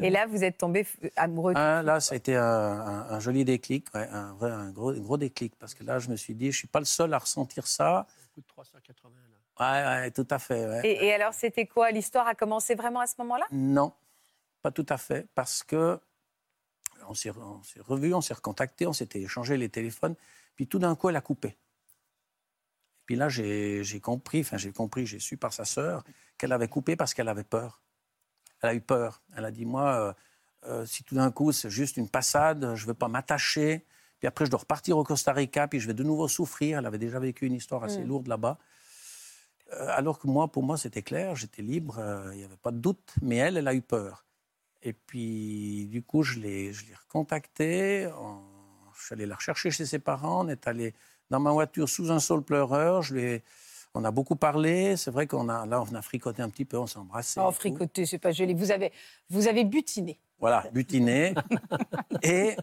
Et 0.00 0.08
là, 0.08 0.26
vous 0.26 0.42
êtes 0.42 0.56
tombé 0.56 0.86
amoureux. 1.16 1.52
Ah, 1.54 1.82
là, 1.82 2.00
ça 2.00 2.14
a 2.14 2.16
été 2.16 2.34
un, 2.34 2.42
un- 2.42 3.10
un 3.10 3.20
joli 3.20 3.44
déclic, 3.44 3.86
ouais, 3.94 4.08
un, 4.10 4.32
vrai, 4.32 4.50
un 4.50 4.70
gros, 4.70 4.90
un 4.90 4.98
gros 4.98 5.18
déclic, 5.18 5.54
parce 5.58 5.74
que 5.74 5.84
là, 5.84 5.98
je 5.98 6.08
me 6.08 6.16
suis 6.16 6.34
dit, 6.34 6.50
je 6.50 6.56
suis 6.56 6.68
pas 6.68 6.78
le 6.78 6.86
seul 6.86 7.12
à 7.12 7.18
ressentir 7.18 7.66
ça. 7.66 8.06
coûte 8.34 8.46
380 8.46 9.10
là. 9.28 9.29
Ouais, 9.60 10.10
tout 10.12 10.26
à 10.30 10.38
fait. 10.38 10.66
ouais. 10.66 10.80
Et, 10.88 11.06
et 11.06 11.12
alors, 11.14 11.34
c'était 11.34 11.66
quoi? 11.66 11.90
L'histoire 11.90 12.26
a 12.26 12.34
commencé 12.34 12.74
vraiment 12.74 13.00
à 13.00 13.06
ce 13.06 13.14
moment-là? 13.18 13.46
Non, 13.52 13.92
pas 14.62 14.70
tout 14.70 14.86
à 14.88 14.96
fait, 14.96 15.28
parce 15.34 15.62
que 15.62 16.00
on 17.08 17.14
s'est 17.14 17.30
revus, 17.30 18.14
on 18.14 18.20
s'est 18.20 18.34
recontactés, 18.34 18.86
on 18.86 18.92
s'était 18.92 19.20
échangé 19.20 19.56
les 19.56 19.68
téléphones, 19.68 20.14
puis 20.56 20.66
tout 20.66 20.78
d'un 20.78 20.94
coup, 20.96 21.08
elle 21.08 21.16
a 21.16 21.20
coupé. 21.20 21.56
Puis 23.06 23.16
là, 23.16 23.28
j'ai 23.28 23.82
j'ai 23.82 24.00
compris, 24.00 24.40
enfin 24.40 24.56
j'ai 24.56 24.72
compris, 24.72 25.04
j'ai 25.06 25.18
su 25.18 25.36
par 25.36 25.52
sa 25.52 25.64
sœur 25.64 26.04
qu'elle 26.38 26.52
avait 26.52 26.68
coupé 26.68 26.94
parce 26.96 27.12
qu'elle 27.12 27.28
avait 27.28 27.44
peur. 27.44 27.82
Elle 28.62 28.68
a 28.70 28.74
eu 28.74 28.80
peur. 28.80 29.22
Elle 29.36 29.44
a 29.44 29.50
dit, 29.50 29.64
moi, 29.64 29.92
euh, 29.94 30.12
euh, 30.68 30.86
si 30.86 31.02
tout 31.02 31.14
d'un 31.16 31.30
coup 31.32 31.50
c'est 31.52 31.70
juste 31.70 31.96
une 31.96 32.08
passade, 32.08 32.74
je 32.76 32.82
ne 32.84 32.88
veux 32.88 32.94
pas 32.94 33.08
m'attacher, 33.08 33.84
puis 34.20 34.28
après 34.28 34.44
je 34.46 34.50
dois 34.50 34.60
repartir 34.60 34.96
au 34.96 35.02
Costa 35.04 35.32
Rica, 35.32 35.66
puis 35.66 35.80
je 35.80 35.86
vais 35.88 35.94
de 35.94 36.04
nouveau 36.04 36.28
souffrir. 36.28 36.78
Elle 36.78 36.86
avait 36.86 36.98
déjà 36.98 37.18
vécu 37.18 37.46
une 37.46 37.54
histoire 37.54 37.82
assez 37.82 38.00
Mm. 38.04 38.06
lourde 38.08 38.26
là-bas. 38.28 38.58
Euh, 39.72 39.86
alors 39.96 40.18
que 40.18 40.26
moi, 40.26 40.48
pour 40.48 40.62
moi, 40.62 40.76
c'était 40.76 41.02
clair, 41.02 41.36
j'étais 41.36 41.62
libre, 41.62 41.98
euh, 41.98 42.30
il 42.32 42.38
n'y 42.38 42.44
avait 42.44 42.56
pas 42.56 42.70
de 42.72 42.78
doute, 42.78 43.14
mais 43.22 43.36
elle, 43.36 43.56
elle 43.56 43.68
a 43.68 43.74
eu 43.74 43.82
peur. 43.82 44.26
Et 44.82 44.92
puis, 44.92 45.86
du 45.86 46.02
coup, 46.02 46.22
je 46.22 46.38
l'ai 46.40 46.72
je 46.72 46.86
l'ai 46.86 46.94
recontactée, 46.94 48.08
on- 48.18 48.40
je 48.94 49.04
suis 49.06 49.12
allé 49.14 49.26
la 49.26 49.36
rechercher 49.36 49.70
chez 49.70 49.86
ses 49.86 49.98
parents, 49.98 50.44
on 50.44 50.48
est 50.48 50.66
allé 50.66 50.94
dans 51.30 51.40
ma 51.40 51.52
voiture 51.52 51.88
sous 51.88 52.10
un 52.10 52.18
saule 52.20 52.42
pleureur, 52.42 53.02
je 53.02 53.14
lui 53.14 53.22
ai- 53.22 53.42
on 53.94 54.04
a 54.04 54.10
beaucoup 54.10 54.36
parlé, 54.36 54.96
c'est 54.96 55.10
vrai 55.10 55.26
qu'on 55.26 55.48
a, 55.48 55.66
là, 55.66 55.82
on 55.82 55.94
a 55.94 56.02
fricoté 56.02 56.42
un 56.42 56.48
petit 56.50 56.64
peu, 56.64 56.78
on 56.78 56.86
s'est 56.86 56.98
embrassé. 56.98 57.40
Oh, 57.42 57.50
fricoté, 57.50 58.06
c'est 58.06 58.18
pas 58.18 58.32
joli. 58.32 58.54
Vous 58.54 58.70
avez, 58.70 58.92
vous 59.30 59.48
avez 59.48 59.64
butiné. 59.64 60.18
Voilà, 60.38 60.64
butiné. 60.72 61.34
et 62.22 62.56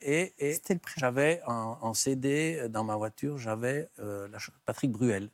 et, 0.00 0.34
et 0.38 0.54
C'était 0.54 0.74
le 0.74 0.80
prix. 0.80 1.00
j'avais 1.00 1.42
en, 1.46 1.78
en 1.80 1.94
CD 1.94 2.68
dans 2.68 2.84
ma 2.84 2.96
voiture, 2.96 3.38
j'avais 3.38 3.88
euh, 3.98 4.28
la 4.28 4.38
Patrick 4.64 4.92
Bruel. 4.92 5.30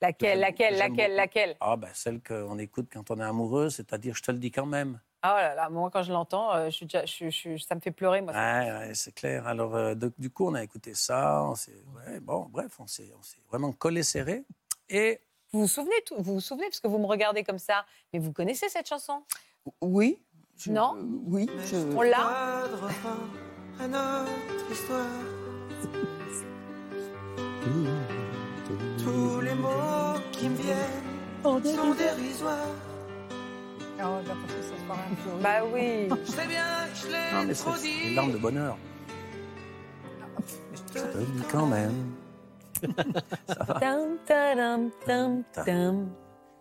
Laquelle, 0.00 0.38
laquelle, 0.38 0.76
laquelle, 0.76 1.14
laquelle? 1.14 1.56
Ah, 1.60 1.76
ben, 1.76 1.90
celle 1.92 2.22
qu'on 2.22 2.58
écoute 2.58 2.86
quand 2.92 3.10
on 3.10 3.18
est 3.18 3.24
amoureux, 3.24 3.68
c'est-à-dire 3.70 4.14
je 4.14 4.22
te 4.22 4.30
le 4.30 4.38
dis 4.38 4.50
quand 4.52 4.66
même. 4.66 5.00
Oh 5.24 5.26
là 5.26 5.56
là, 5.56 5.68
moi, 5.68 5.90
quand 5.92 6.04
je 6.04 6.12
l'entends, 6.12 6.54
euh, 6.54 6.70
je 6.70 7.56
ça 7.58 7.74
me 7.74 7.80
fait 7.80 7.90
pleurer, 7.90 8.20
moi. 8.20 8.32
Ouais, 8.32 8.70
ouais, 8.70 8.94
c'est 8.94 9.10
clair. 9.12 9.48
Alors, 9.48 9.74
euh, 9.74 9.96
de- 9.96 10.12
du 10.16 10.30
coup, 10.30 10.46
on 10.46 10.54
a 10.54 10.62
écouté 10.62 10.94
ça. 10.94 11.42
On 11.44 11.54
ouais, 11.96 12.20
bon, 12.20 12.46
bref, 12.48 12.78
on 12.78 12.86
s'est, 12.86 13.12
vraiment 13.48 13.72
collé 13.72 14.04
serré. 14.04 14.44
Et 14.88 15.20
Vous 15.52 15.62
vous 15.62 15.66
souvenez, 15.68 16.00
tout- 16.06 16.14
vous 16.18 16.34
vous 16.34 16.40
souvenez, 16.40 16.66
parce 16.68 16.78
que 16.78 16.86
vous 16.88 16.98
me 16.98 17.06
regardez 17.06 17.42
comme 17.42 17.58
ça, 17.58 17.84
mais 18.12 18.18
vous 18.20 18.32
connaissez 18.32 18.68
cette 18.68 18.86
chanson? 18.86 19.24
Oui. 19.80 20.22
je- 20.56 20.70
Non? 20.70 20.94
euh, 20.96 21.02
Oui. 21.26 21.50
je- 21.64 21.96
On 21.96 22.02
l'a? 22.02 22.64
À 23.80 23.88
notre 23.88 24.70
histoire. 24.70 25.06
Tous 29.08 29.40
les 29.40 29.54
mots 29.54 30.20
qui 30.32 30.50
me 30.50 30.56
viennent 30.56 31.42
sont 31.42 31.94
dérisoires. 31.94 32.74
Oh, 34.00 34.02
un 34.02 34.24
peu. 35.24 35.42
Bah 35.42 35.64
oui. 35.72 36.08
Je 36.26 36.30
sais 36.30 36.46
bien 36.46 36.64
que 36.92 36.96
je 36.96 37.06
non, 37.34 37.40
l'ai 37.40 37.46
mais 37.46 37.54
trop 37.54 37.74
c'est, 37.74 37.88
des 37.88 38.14
larmes 38.14 38.32
de 38.32 38.38
bonheur. 38.38 38.76
Je 40.74 40.92
te 40.92 41.18
le 41.18 41.24
dis 41.24 41.42
quand 41.50 41.66
même. 41.66 42.12
ça 43.48 43.64
va. 43.64 43.80
Tam, 43.80 44.18
tadam, 44.26 44.90
tam, 45.06 45.42
tam, 45.52 46.10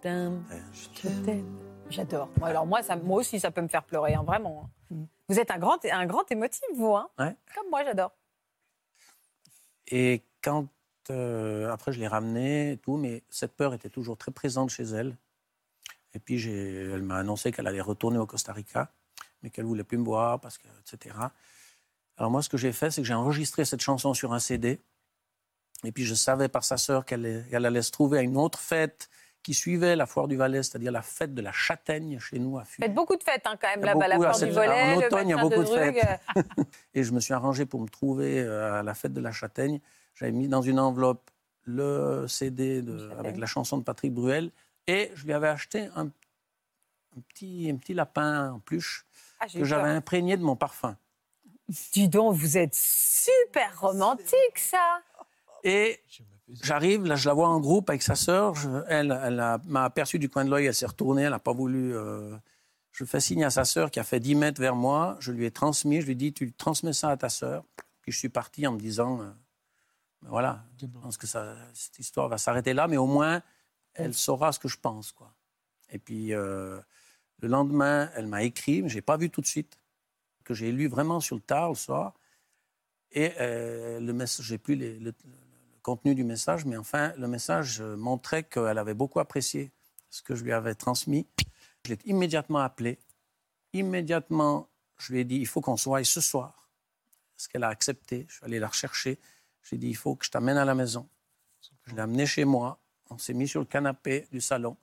tam. 0.02 0.44
Je 0.72 1.02
t'aime. 1.26 1.58
J'adore. 1.90 2.30
Moi, 2.40 2.48
Alors 2.48 2.66
moi, 2.66 2.82
ça, 2.82 2.96
moi 2.96 3.20
aussi, 3.20 3.40
ça 3.42 3.52
peut 3.52 3.62
me 3.62 3.68
faire 3.68 3.84
pleurer, 3.84 4.14
hein, 4.16 4.24
vraiment. 4.26 4.70
hein. 4.92 4.96
Vous 5.30 5.38
êtes 5.38 5.52
un 5.52 5.58
grand, 5.60 5.78
un 5.86 6.06
grand 6.06 6.32
émotif, 6.32 6.64
vous, 6.76 6.96
hein 6.96 7.10
Ouais. 7.20 7.36
Comme 7.56 7.70
moi, 7.70 7.84
j'adore. 7.84 8.12
Et 9.90 10.24
quand 10.42 10.68
euh, 11.12 11.72
après 11.72 11.92
je 11.92 12.00
l'ai 12.00 12.08
ramenée 12.08 12.74
et 12.74 12.78
tout, 12.78 12.98
mais 12.98 13.24
cette 13.30 13.56
peur 13.56 13.74
était 13.74 13.90
toujours 13.90 14.18
très 14.18 14.32
présente 14.32 14.70
chez 14.70 14.84
elle. 14.84 15.18
Et 16.14 16.20
puis 16.20 16.44
elle 16.48 17.04
m'a 17.04 17.18
annoncé 17.18 17.52
qu'elle 17.52 17.68
allait 17.68 17.82
retourner 17.82 18.18
au 18.18 18.26
Costa 18.26 18.54
Rica, 18.54 18.92
mais 19.42 19.50
qu'elle 19.50 19.66
voulait 19.66 19.84
plus 19.84 19.98
me 19.98 20.06
voir 20.06 20.40
parce 20.40 20.58
que 20.58 20.68
etc. 20.82 21.16
Alors 22.18 22.32
moi, 22.32 22.42
ce 22.42 22.50
que 22.50 22.58
j'ai 22.58 22.72
fait, 22.72 22.90
c'est 22.90 23.02
que 23.02 23.08
j'ai 23.08 23.14
enregistré 23.14 23.66
cette 23.66 23.82
chanson 23.82 24.14
sur 24.14 24.34
un 24.34 24.40
CD. 24.40 24.82
Et 25.84 25.92
puis 25.92 26.04
je 26.04 26.16
savais 26.16 26.48
par 26.48 26.64
sa 26.64 26.78
sœur 26.78 27.06
qu'elle 27.06 27.46
elle 27.52 27.66
allait 27.66 27.84
se 27.84 27.92
trouver 27.92 28.20
à 28.20 28.22
une 28.22 28.38
autre 28.38 28.60
fête 28.60 29.10
qui 29.48 29.54
suivait 29.54 29.96
la 29.96 30.06
foire 30.06 30.28
du 30.28 30.36
Valais, 30.36 30.62
c'est-à-dire 30.62 30.92
la 30.92 31.02
fête 31.02 31.34
de 31.34 31.42
la 31.42 31.54
châtaigne 31.54 32.20
chez 32.20 32.38
nous 32.38 32.58
à 32.58 32.66
Fuy. 32.66 32.84
Faites 32.84 32.94
beaucoup 32.94 33.16
de 33.16 33.24
fêtes, 33.24 33.46
hein, 33.46 33.56
quand 33.58 33.70
même, 33.70 33.82
là-bas, 33.82 34.08
la 34.10 34.18
foire 34.18 34.38
du 34.38 34.50
volet, 34.50 34.82
en 34.82 34.98
automne, 34.98 35.30
il 35.30 35.32
y 35.32 35.34
a 35.34 35.38
beaucoup 35.38 35.64
de 35.64 35.66
fêtes. 35.66 36.20
Et 36.94 37.04
je 37.04 37.14
me 37.14 37.22
suis 37.22 37.34
arrangé 37.34 37.66
pour 37.66 37.80
me 37.80 37.88
trouver 37.88 38.42
euh, 38.42 38.80
à 38.80 38.84
la 38.84 38.94
fête 38.94 39.14
de 39.14 39.22
la 39.22 39.32
châtaigne. 39.32 39.80
J'avais 40.18 40.32
mis 40.32 40.48
dans 40.48 40.62
une 40.62 40.80
enveloppe 40.80 41.30
le 41.64 42.26
CD 42.28 42.82
de- 42.82 43.12
avec 43.20 43.38
la 43.38 43.46
chanson 43.46 43.78
de 43.78 43.84
Patrick 43.84 44.14
Bruel 44.14 44.52
et 44.88 45.12
je 45.16 45.26
lui 45.26 45.34
avais 45.34 45.48
acheté 45.50 45.90
un, 45.96 46.06
un 46.08 47.22
petit, 47.30 47.70
un 47.72 47.76
petit 47.78 47.94
lapin 47.94 48.52
en 48.54 48.60
peluche 48.60 49.06
Ah, 49.40 49.48
que 49.48 49.64
j'avais 49.64 49.90
imprégné 49.90 50.38
de 50.38 50.44
mon 50.44 50.56
parfum. 50.56 50.96
Dis 51.92 52.08
donc, 52.08 52.36
vous 52.36 52.58
êtes 52.58 52.74
super 52.74 53.80
romantique, 53.82 54.58
ça. 54.58 55.02
Et 55.64 56.00
j'arrive, 56.50 57.04
là, 57.06 57.16
je 57.16 57.28
la 57.28 57.34
vois 57.34 57.50
en 57.50 57.60
groupe 57.60 57.90
avec 57.90 58.02
sa 58.02 58.16
sœur. 58.16 58.56
Je- 58.56 58.70
elle 58.88 59.20
elle 59.24 59.40
a- 59.40 59.60
m'a 59.66 59.84
aperçu 59.84 60.18
du 60.20 60.30
coin 60.30 60.46
de 60.46 60.50
l'œil, 60.50 60.66
elle 60.68 60.74
s'est 60.74 60.86
retournée, 60.86 61.24
elle 61.24 61.32
n'a 61.32 61.40
pas 61.40 61.52
voulu. 61.54 61.94
euh, 61.96 62.36
je 62.94 63.04
fais 63.06 63.20
signe 63.20 63.44
à 63.44 63.50
sa 63.50 63.66
sœur 63.66 63.92
qui 63.92 64.00
a 64.00 64.04
fait 64.04 64.20
10 64.22 64.34
mètres 64.36 64.62
vers 64.62 64.76
moi. 64.76 65.18
Je 65.20 65.32
lui 65.34 65.46
ai 65.46 65.52
transmis, 65.52 66.00
je 66.02 66.06
lui 66.06 66.14
ai 66.14 66.16
dit 66.16 66.34
Tu 66.34 66.54
transmets 66.54 66.94
ça 66.94 67.10
à 67.10 67.18
ta 67.18 67.28
sœur. 67.30 67.64
Puis 68.02 68.12
je 68.14 68.18
suis 68.18 68.30
parti 68.30 68.66
en 68.66 68.72
me 68.72 68.80
disant 68.80 69.20
euh, 69.22 69.30
Voilà, 70.24 70.66
je 70.82 70.86
pense 70.88 71.18
que 71.18 71.28
ça, 71.28 71.56
cette 71.74 72.00
histoire 72.00 72.28
va 72.28 72.38
s'arrêter 72.38 72.74
là, 72.74 72.88
mais 72.88 72.98
au 72.98 73.06
moins, 73.06 73.42
elle 73.94 74.14
saura 74.14 74.52
ce 74.52 74.60
que 74.60 74.68
je 74.68 74.78
pense. 74.78 75.12
Quoi. 75.12 75.34
Et 75.90 76.00
puis, 76.00 76.34
euh, 76.34 76.80
le 77.40 77.48
lendemain, 77.48 78.10
elle 78.16 78.28
m'a 78.28 78.44
écrit, 78.44 78.82
mais 78.82 78.90
je 78.90 78.96
n'ai 78.96 79.02
pas 79.02 79.18
vu 79.18 79.30
tout 79.30 79.42
de 79.42 79.46
suite, 79.48 79.78
que 80.44 80.54
j'ai 80.54 80.72
lu 80.72 80.88
vraiment 80.88 81.20
sur 81.20 81.36
le 81.36 81.42
tard 81.42 81.70
le 81.70 81.76
soir. 81.76 82.14
Et 83.12 83.34
euh, 83.40 84.00
le 84.00 84.14
message, 84.14 84.46
j'ai 84.46 84.58
plus 84.58 84.76
les- 84.76 85.00
le, 85.00 85.14
le 85.24 85.34
contenu 85.82 86.16
du 86.16 86.24
message, 86.24 86.66
mais 86.66 86.78
enfin, 86.78 87.14
le 87.18 87.28
message 87.28 87.80
euh, 87.82 87.96
montrait 87.96 88.44
qu'elle 88.44 88.78
avait 88.78 88.94
beaucoup 88.94 89.20
apprécié 89.20 89.72
ce 90.10 90.22
que 90.22 90.36
je 90.36 90.44
lui 90.44 90.52
avais 90.52 90.76
transmis. 90.76 91.28
Je 91.86 91.94
l'ai 91.94 92.00
immédiatement 92.06 92.60
appelée. 92.60 93.00
Immédiatement, 93.74 94.68
je 94.98 95.14
lui 95.14 95.20
ai 95.20 95.24
dit 95.26 95.36
il 95.38 95.48
faut 95.48 95.62
qu'on 95.62 95.78
se 95.78 95.86
voie 95.88 96.04
ce 96.04 96.22
soir. 96.22 96.70
Ce 97.38 97.48
qu'elle 97.48 97.64
a 97.64 97.70
accepté. 97.70 98.26
Je 98.28 98.36
suis 98.36 98.46
allé 98.46 98.60
la 98.60 98.68
rechercher. 98.68 99.20
J'ai 99.70 99.78
dit 99.78 99.88
il 99.90 99.96
faut 99.96 100.16
que 100.16 100.26
je 100.26 100.32
t'amène 100.32 100.58
à 100.58 100.66
la 100.66 100.76
maison. 100.76 101.08
Je 101.86 101.96
l'ai 101.96 102.02
amenée 102.02 102.26
chez 102.26 102.46
moi. 102.46 102.80
On 103.10 103.18
s'est 103.18 103.34
mis 103.34 103.48
sur 103.48 103.60
le 103.60 103.66
canapé 103.66 104.28
du 104.32 104.42
salon 104.42 104.78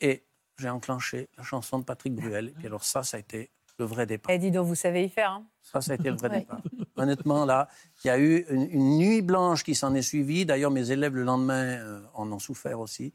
et 0.00 0.24
j'ai 0.58 0.68
enclenché 0.68 1.28
la 1.36 1.42
chanson 1.44 1.78
de 1.78 1.84
Patrick 1.84 2.14
Bruel. 2.14 2.54
Et 2.62 2.66
alors 2.66 2.84
ça, 2.84 3.02
ça 3.02 3.16
a 3.16 3.20
été 3.20 3.50
le 3.78 3.84
vrai 3.84 4.06
départ. 4.06 4.30
Eh, 4.32 4.38
dis 4.38 4.50
donc, 4.50 4.66
vous 4.66 4.74
savez 4.74 5.04
y 5.04 5.08
faire. 5.10 5.30
Hein. 5.32 5.46
Ça, 5.60 5.80
ça 5.82 5.92
a 5.92 5.94
été 5.96 6.10
le 6.10 6.16
vrai 6.16 6.30
Ouais. 6.30 6.38
départ. 6.40 6.60
Honnêtement, 6.96 7.44
là, 7.44 7.68
il 8.02 8.06
y 8.06 8.10
a 8.10 8.18
eu 8.18 8.46
une, 8.48 8.62
une 8.70 8.96
nuit 8.98 9.20
blanche 9.20 9.64
qui 9.64 9.74
s'en 9.74 9.94
est 9.94 10.00
suivie. 10.02 10.46
D'ailleurs, 10.46 10.70
mes 10.70 10.90
élèves, 10.90 11.14
le 11.14 11.24
lendemain, 11.24 11.76
euh, 11.78 12.00
en 12.14 12.30
ont 12.32 12.38
souffert 12.38 12.80
aussi. 12.80 13.12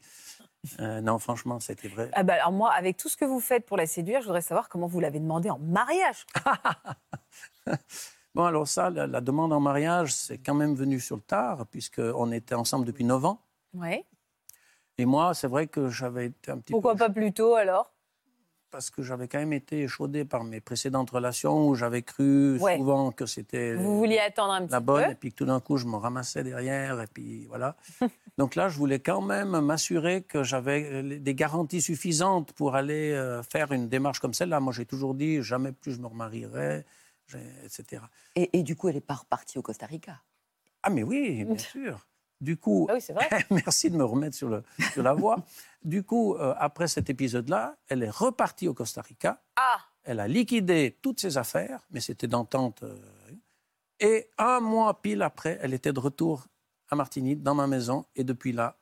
Euh, 0.78 1.00
non, 1.00 1.18
franchement, 1.18 1.58
c'était 1.58 1.88
vrai. 1.88 2.10
Ah 2.12 2.22
bah, 2.22 2.34
alors 2.34 2.52
moi, 2.52 2.72
avec 2.72 2.96
tout 2.96 3.08
ce 3.08 3.16
que 3.16 3.24
vous 3.24 3.40
faites 3.40 3.66
pour 3.66 3.76
la 3.76 3.86
séduire, 3.88 4.20
je 4.20 4.26
voudrais 4.26 4.40
savoir 4.42 4.68
comment 4.68 4.86
vous 4.86 5.00
l'avez 5.00 5.18
demandé 5.18 5.50
en 5.50 5.58
mariage. 5.58 6.26
Bon, 8.34 8.44
alors 8.44 8.66
ça, 8.66 8.88
la, 8.90 9.06
la 9.06 9.20
demande 9.20 9.52
en 9.52 9.60
mariage, 9.60 10.14
c'est 10.14 10.38
quand 10.38 10.54
même 10.54 10.74
venu 10.74 11.00
sur 11.00 11.16
le 11.16 11.22
tard, 11.22 11.66
puisqu'on 11.70 12.32
était 12.32 12.54
ensemble 12.54 12.86
depuis 12.86 13.04
9 13.04 13.24
ans. 13.26 13.40
Ouais. 13.74 14.04
Et 14.98 15.04
moi, 15.04 15.34
c'est 15.34 15.48
vrai 15.48 15.66
que 15.66 15.88
j'avais 15.88 16.26
été 16.26 16.50
un 16.50 16.58
petit 16.58 16.72
Pourquoi 16.72 16.92
peu... 16.92 16.98
pas 17.00 17.10
plus 17.10 17.32
tôt 17.32 17.54
alors? 17.54 17.92
Parce 18.70 18.88
que 18.88 19.02
j'avais 19.02 19.28
quand 19.28 19.38
même 19.38 19.52
été 19.52 19.82
échaudé 19.82 20.24
par 20.24 20.44
mes 20.44 20.60
précédentes 20.62 21.10
relations, 21.10 21.68
où 21.68 21.74
j'avais 21.74 22.00
cru 22.00 22.58
Ouais. 22.58 22.78
souvent 22.78 23.10
que 23.12 23.26
c'était... 23.26 23.74
Vous 23.74 23.98
vouliez 23.98 24.18
attendre 24.18 24.54
un 24.54 24.62
petit 24.62 24.72
la 24.72 24.80
bonne, 24.80 25.04
peu 25.04 25.10
et 25.10 25.14
puis 25.14 25.30
que 25.30 25.36
tout 25.36 25.44
d'un 25.44 25.60
coup, 25.60 25.76
je 25.76 25.84
me 25.86 25.96
ramassais 25.96 26.42
derrière, 26.42 26.98
et 27.02 27.06
puis 27.06 27.44
voilà. 27.48 27.76
Donc 28.38 28.54
là, 28.54 28.70
je 28.70 28.78
voulais 28.78 29.00
quand 29.00 29.20
même 29.20 29.60
m'assurer 29.60 30.22
que 30.22 30.42
j'avais 30.42 30.88
euh, 30.90 31.18
des 31.18 31.34
garanties 31.34 31.82
suffisantes 31.82 32.54
pour 32.54 32.74
aller 32.74 33.12
euh, 33.12 33.42
faire 33.42 33.72
une 33.72 33.90
démarche 33.90 34.20
comme 34.20 34.32
celle-là. 34.32 34.58
Moi, 34.60 34.72
j'ai 34.72 34.86
toujours 34.86 35.14
dit, 35.14 35.42
jamais 35.42 35.72
plus 35.72 35.92
je 35.92 36.00
me 36.00 36.06
remarierai, 36.06 36.86
etc. 37.64 38.02
Et, 38.34 38.58
et 38.58 38.62
du 38.62 38.76
coup, 38.76 38.88
elle 38.88 38.94
n'est 38.96 39.00
pas 39.00 39.14
repartie 39.14 39.58
au 39.58 39.62
Costa 39.62 39.86
Rica. 39.86 40.22
Ah, 40.82 40.90
mais 40.90 41.02
oui, 41.02 41.44
bien 41.44 41.58
sûr. 41.74 42.06
Du 42.40 42.56
coup, 42.56 42.88
Ah 42.90 42.94
oui, 42.94 43.00
vrai. 43.12 43.28
merci 43.50 43.88
de 43.90 43.96
me 43.96 44.04
remettre 44.04 44.34
sur, 44.36 44.48
le, 44.48 44.62
sur 44.92 45.02
la 45.02 45.14
voie. 45.14 45.36
Du 45.84 46.04
coup, 46.04 46.34
euh, 46.36 46.54
après 46.58 46.86
cet 46.86 47.10
épisode-là, 47.10 47.76
elle 47.88 48.04
est 48.04 48.10
repartie 48.10 48.68
au 48.68 48.74
Costa 48.74 49.00
Rica. 49.02 49.42
Ah 49.56 49.78
Elle 50.04 50.20
a 50.20 50.28
liquidé 50.28 50.96
toutes 51.02 51.18
ses 51.20 51.38
affaires, 51.38 51.80
mais 51.90 52.00
c'était 52.00 52.28
d'entente. 52.28 52.84
euh, 52.84 52.96
et 53.98 54.30
un 54.38 54.60
mois 54.60 55.00
pile 55.02 55.22
après, 55.22 55.58
elle 55.60 55.74
était 55.74 55.92
de 55.92 55.98
retour 56.00 56.46
à 56.88 56.94
Martinique, 56.96 57.42
dans 57.42 57.54
ma 57.56 57.66
maison. 57.66 58.04
Et 58.14 58.22
depuis 58.24 58.52
là, 58.52 58.78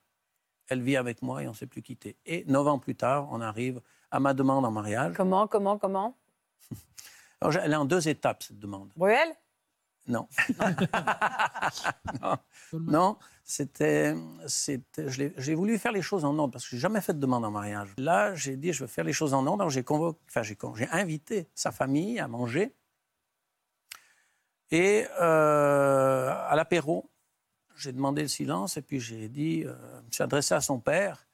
elle 0.69 0.83
vit 0.83 0.97
avec 0.99 1.23
moi 1.23 1.43
et 1.43 1.47
on 1.47 1.51
ne 1.53 1.55
s'est 1.57 1.67
plus 1.67 1.81
quitté. 1.83 2.17
Et 2.27 2.45
neuf 2.47 2.67
ans 2.67 2.79
plus 2.79 2.95
tard, 2.97 3.29
on 3.31 3.41
arrive 3.41 3.81
à 4.11 4.21
ma 4.21 4.35
demande 4.35 4.65
en 4.67 4.71
mariage. 4.71 5.15
Comment, 5.17 5.47
comment, 5.47 5.79
comment? 5.79 6.17
Alors, 7.41 7.57
elle 7.63 7.73
est 7.73 7.77
en 7.77 7.85
deux 7.85 8.09
étapes, 8.09 8.43
cette 8.43 8.59
demande. 8.59 8.93
Bruel 8.97 9.29
Non. 10.07 10.29
non. 12.23 12.37
Non, 12.73 13.19
c'était, 13.45 14.15
je 14.47 15.31
j'ai 15.37 15.55
voulu 15.55 15.79
faire 15.79 15.93
les 15.93 16.03
choses 16.03 16.25
en 16.25 16.39
ordre 16.39 16.53
parce 16.53 16.65
que 16.65 16.77
j'ai 16.77 16.81
jamais 16.81 17.01
fait 17.01 17.15
de 17.15 17.19
demande 17.19 17.45
en 17.45 17.51
mariage. 17.51 17.95
Là, 17.97 18.35
j'ai 18.35 18.57
dit 18.57 18.73
je 18.73 18.85
veux 18.85 18.89
faire 18.89 19.05
les 19.05 19.13
choses 19.13 19.35
en 19.35 19.47
ordre. 19.47 19.69
J'ai 19.71 19.83
convoqué, 19.85 20.19
enfin 20.29 20.43
j'ai, 20.43 20.57
invité 20.91 21.49
sa 21.55 21.73
famille 21.73 22.21
à 22.21 22.29
manger 22.29 22.75
et 24.71 25.07
euh, 25.21 26.29
à 26.49 26.55
l'apéro, 26.55 27.11
j'ai 27.77 27.93
demandé 27.93 28.23
le 28.23 28.29
silence 28.29 28.77
et 28.77 28.83
puis 28.83 29.01
j'ai 29.01 29.29
dit, 29.29 29.65
euh, 29.65 29.75
je 30.03 30.07
me 30.07 30.13
suis 30.13 30.23
adressé 30.23 30.55
à 30.55 30.61
son 30.61 30.79
père 30.79 31.27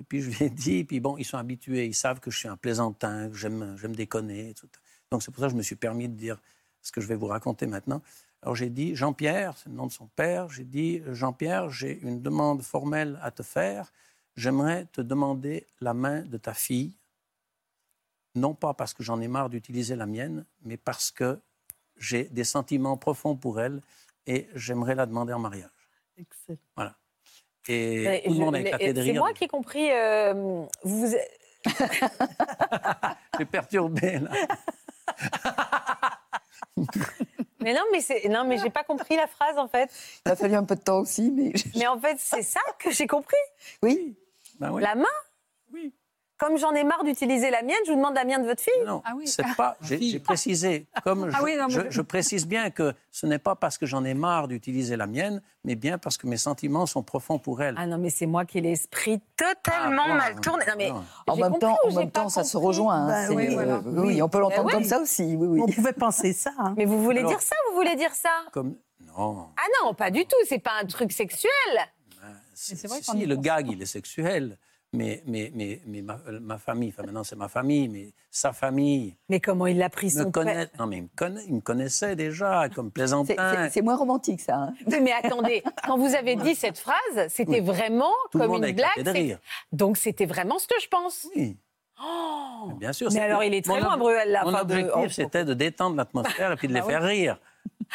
et 0.00 0.04
puis 0.04 0.20
je 0.20 0.30
lui 0.30 0.46
ai 0.46 0.50
dit, 0.50 0.84
puis 0.84 0.98
bon, 0.98 1.16
ils 1.16 1.24
sont 1.24 1.38
habitués, 1.38 1.86
ils 1.86 1.94
savent 1.94 2.18
que 2.18 2.30
je 2.30 2.38
suis 2.38 2.48
un 2.48 2.56
plaisantin, 2.56 3.28
que 3.28 3.36
j'aime, 3.36 3.76
j'aime 3.78 3.94
déconner. 3.94 4.50
et 4.50 4.54
tout. 4.54 4.68
Donc 5.12 5.22
c'est 5.22 5.30
pour 5.30 5.40
ça 5.42 5.46
que 5.48 5.52
je 5.52 5.56
me 5.58 5.62
suis 5.62 5.76
permis 5.76 6.08
de 6.08 6.14
dire 6.14 6.38
ce 6.80 6.90
que 6.90 7.00
je 7.02 7.06
vais 7.06 7.14
vous 7.16 7.26
raconter 7.26 7.66
maintenant. 7.66 8.00
Alors 8.40 8.56
j'ai 8.56 8.70
dit, 8.70 8.96
Jean-Pierre, 8.96 9.56
c'est 9.58 9.68
le 9.68 9.74
nom 9.76 9.86
de 9.86 9.92
son 9.92 10.06
père, 10.06 10.48
j'ai 10.48 10.64
dit, 10.64 11.02
Jean-Pierre, 11.12 11.68
j'ai 11.70 12.00
une 12.00 12.22
demande 12.22 12.62
formelle 12.62 13.18
à 13.22 13.30
te 13.30 13.42
faire. 13.42 13.92
J'aimerais 14.36 14.86
te 14.86 15.02
demander 15.02 15.66
la 15.82 15.92
main 15.92 16.22
de 16.22 16.38
ta 16.38 16.54
fille, 16.54 16.96
non 18.34 18.54
pas 18.54 18.72
parce 18.72 18.94
que 18.94 19.02
j'en 19.02 19.20
ai 19.20 19.28
marre 19.28 19.50
d'utiliser 19.50 19.94
la 19.96 20.06
mienne, 20.06 20.46
mais 20.64 20.78
parce 20.78 21.10
que 21.10 21.38
j'ai 21.98 22.24
des 22.24 22.44
sentiments 22.44 22.96
profonds 22.96 23.36
pour 23.36 23.60
elle 23.60 23.82
et 24.26 24.48
j'aimerais 24.54 24.94
la 24.94 25.04
demander 25.04 25.34
en 25.34 25.38
mariage. 25.38 25.68
Excellent. 26.16 26.58
Voilà. 26.74 26.96
Et 27.68 28.02
Mais 28.04 28.22
tout 28.22 28.30
le 28.30 28.34
je- 28.36 28.40
monde 28.40 28.54
a 28.56 28.60
éclaté 28.60 28.92
de 28.94 29.02
C'est 29.02 29.10
rire. 29.10 29.20
moi 29.20 29.32
qui 29.34 29.44
ai 29.44 29.48
compris. 29.48 29.90
euh, 29.92 30.64
vous, 30.82 31.06
J'ai 33.38 33.44
perturbé, 33.44 34.18
là. 34.18 34.30
mais 37.60 37.74
non, 37.74 37.82
mais 37.92 38.00
c'est 38.00 38.28
non, 38.28 38.44
mais 38.44 38.58
j'ai 38.58 38.70
pas 38.70 38.84
compris 38.84 39.16
la 39.16 39.26
phrase 39.26 39.58
en 39.58 39.68
fait. 39.68 39.90
Il 40.26 40.32
a 40.32 40.36
fallu 40.36 40.54
un 40.54 40.64
peu 40.64 40.76
de 40.76 40.80
temps 40.80 41.00
aussi, 41.00 41.30
mais. 41.30 41.52
Mais 41.76 41.86
en 41.86 41.98
fait, 42.00 42.16
c'est 42.18 42.42
ça 42.42 42.60
que 42.78 42.90
j'ai 42.90 43.06
compris. 43.06 43.36
Oui. 43.82 44.16
Ben 44.58 44.70
oui. 44.72 44.82
La 44.82 44.94
main? 44.94 45.04
Oui. 45.72 45.92
Comme 46.42 46.58
j'en 46.58 46.72
ai 46.72 46.82
marre 46.82 47.04
d'utiliser 47.04 47.50
la 47.50 47.62
mienne, 47.62 47.76
je 47.86 47.92
vous 47.92 47.96
demande 47.98 48.14
la 48.16 48.24
mienne 48.24 48.42
de 48.42 48.48
votre 48.48 48.62
fille. 48.62 48.72
Non, 48.84 49.00
Ah 49.04 49.12
oui. 49.16 49.28
c'est 49.28 49.44
pas. 49.56 49.76
J'ai 49.82 50.00
j'ai 50.02 50.18
précisé, 50.18 50.86
comme 51.04 51.30
je, 51.30 51.36
Ah 51.38 51.42
oui, 51.44 51.54
non, 51.56 51.66
mais- 51.68 51.74
je- 51.74 51.90
je 51.90 52.02
précise 52.02 52.46
bien 52.48 52.70
que 52.70 52.92
ce 53.12 53.26
n'est 53.26 53.38
pas 53.38 53.54
parce 53.54 53.78
que 53.78 53.86
j'en 53.86 54.04
ai 54.04 54.14
marre 54.14 54.48
d'utiliser 54.48 54.96
la 54.96 55.06
mienne, 55.06 55.40
mais 55.64 55.76
bien 55.76 55.98
parce 55.98 56.16
que 56.18 56.26
mes 56.26 56.36
sentiments 56.36 56.86
sont 56.86 57.02
profonds 57.04 57.38
pour 57.38 57.62
elle. 57.62 57.76
Ah 57.78 57.86
non, 57.86 57.96
mais 57.98 58.10
c'est 58.10 58.26
moi 58.26 58.44
qui 58.44 58.58
ai 58.58 58.60
l'esprit 58.60 59.20
totalement 59.36 60.02
Ah, 60.04 60.08
bon, 60.08 60.14
mal 60.14 60.40
tourné. 60.40 60.64
Non, 60.66 60.72
mais 60.76 60.88
non. 60.90 61.04
En 61.28 61.36
même 61.36 61.44
compris 61.52 61.60
temps, 61.60 61.76
en 61.88 61.92
même 61.94 62.10
temps, 62.10 62.28
ça 62.28 62.42
se 62.42 62.56
rejoint. 62.56 63.06
hein. 63.06 63.28
Ben 63.28 63.36
oui, 63.36 63.46
euh, 63.48 63.52
voilà. 63.52 63.78
oui, 63.84 64.20
on 64.22 64.28
peut 64.28 64.40
l'entendre 64.40 64.66
Ben 64.68 64.72
comme 64.74 64.84
ça 64.84 64.98
aussi. 65.00 65.22
Oui, 65.36 65.46
oui. 65.46 65.60
On 65.62 65.66
pouvait 65.70 65.92
penser 65.92 66.32
ça. 66.32 66.50
hein. 66.58 66.74
Mais 66.76 66.86
vous 66.86 67.02
voulez 67.02 67.20
Alors- 67.20 67.30
dire 67.30 67.40
ça 67.40 67.54
ou 67.68 67.70
vous 67.70 67.76
voulez 67.76 67.94
dire 67.94 68.12
ça? 68.14 68.30
Comme 68.50 68.74
non. 69.16 69.46
Ah 69.56 69.62
non, 69.84 69.94
pas 69.94 70.10
du 70.10 70.24
tout. 70.24 70.36
C'est 70.48 70.58
pas 70.58 70.72
un 70.82 70.86
truc 70.86 71.12
sexuel. 71.12 71.50
C'est 72.54 72.86
vrai 72.86 72.98
si, 73.02 73.26
le 73.26 73.36
gag, 73.36 73.68
il 73.70 73.80
est 73.82 73.86
sexuel. 73.86 74.56
Mais, 74.94 75.22
mais, 75.26 75.50
mais, 75.54 75.80
mais 75.86 76.02
ma, 76.02 76.20
euh, 76.28 76.38
ma 76.38 76.58
famille, 76.58 76.90
enfin 76.90 77.02
maintenant 77.04 77.24
c'est 77.24 77.34
ma 77.36 77.48
famille, 77.48 77.88
mais 77.88 78.12
sa 78.30 78.52
famille 78.52 79.16
Mais 79.30 79.40
comment 79.40 79.66
il 79.66 79.78
l'a 79.78 79.88
pris 79.88 80.08
me 80.14 80.24
son 80.24 80.30
connaît. 80.30 80.52
père 80.52 80.68
Non, 80.78 80.86
mais 80.86 80.98
il 80.98 81.02
me, 81.04 81.08
connaît, 81.16 81.44
il 81.46 81.54
me 81.54 81.60
connaissait 81.62 82.14
déjà 82.14 82.68
comme 82.68 82.88
C'est- 82.88 82.92
plaisantin. 82.92 83.68
c'est- 83.70 83.80
moins 83.80 83.96
romantique, 83.96 84.42
ça. 84.42 84.54
hein. 84.56 84.74
Oui, 84.86 85.00
mais 85.00 85.12
attendez, 85.12 85.62
quand 85.86 85.96
vous 85.96 86.14
avez 86.14 86.36
dit 86.36 86.54
cette 86.54 86.78
phrase, 86.78 87.28
c'était 87.28 87.60
vraiment 87.60 88.12
Tout 88.30 88.38
le 88.38 88.46
comme 88.48 88.62
une 88.62 88.74
blague. 88.74 89.02
de 89.02 89.10
rire. 89.10 89.38
Donc 89.72 89.96
c'était 89.96 90.26
vraiment 90.26 90.58
ce 90.58 90.66
que 90.68 90.74
je 90.82 90.88
pense. 90.88 91.26
Oui, 91.34 91.56
Oh 92.04 92.72
bien 92.78 92.92
sûr. 92.92 93.08
mais 93.12 93.20
alors 93.20 93.42
il 93.44 93.54
est 93.54 93.64
très 93.64 93.80
loin, 93.80 93.96
Bruel, 93.96 94.30
là. 94.30 94.44
Mon 94.44 94.50
de- 94.52 94.56
objectif, 94.60 94.92
oh, 94.94 95.08
c'était 95.08 95.46
de 95.46 95.54
détendre 95.54 95.96
l'atmosphère 95.96 96.52
et 96.52 96.56
puis 96.56 96.68
de 96.68 96.74
les 96.74 96.80
oui. 96.82 96.86
faire 96.88 97.02
rire 97.02 97.38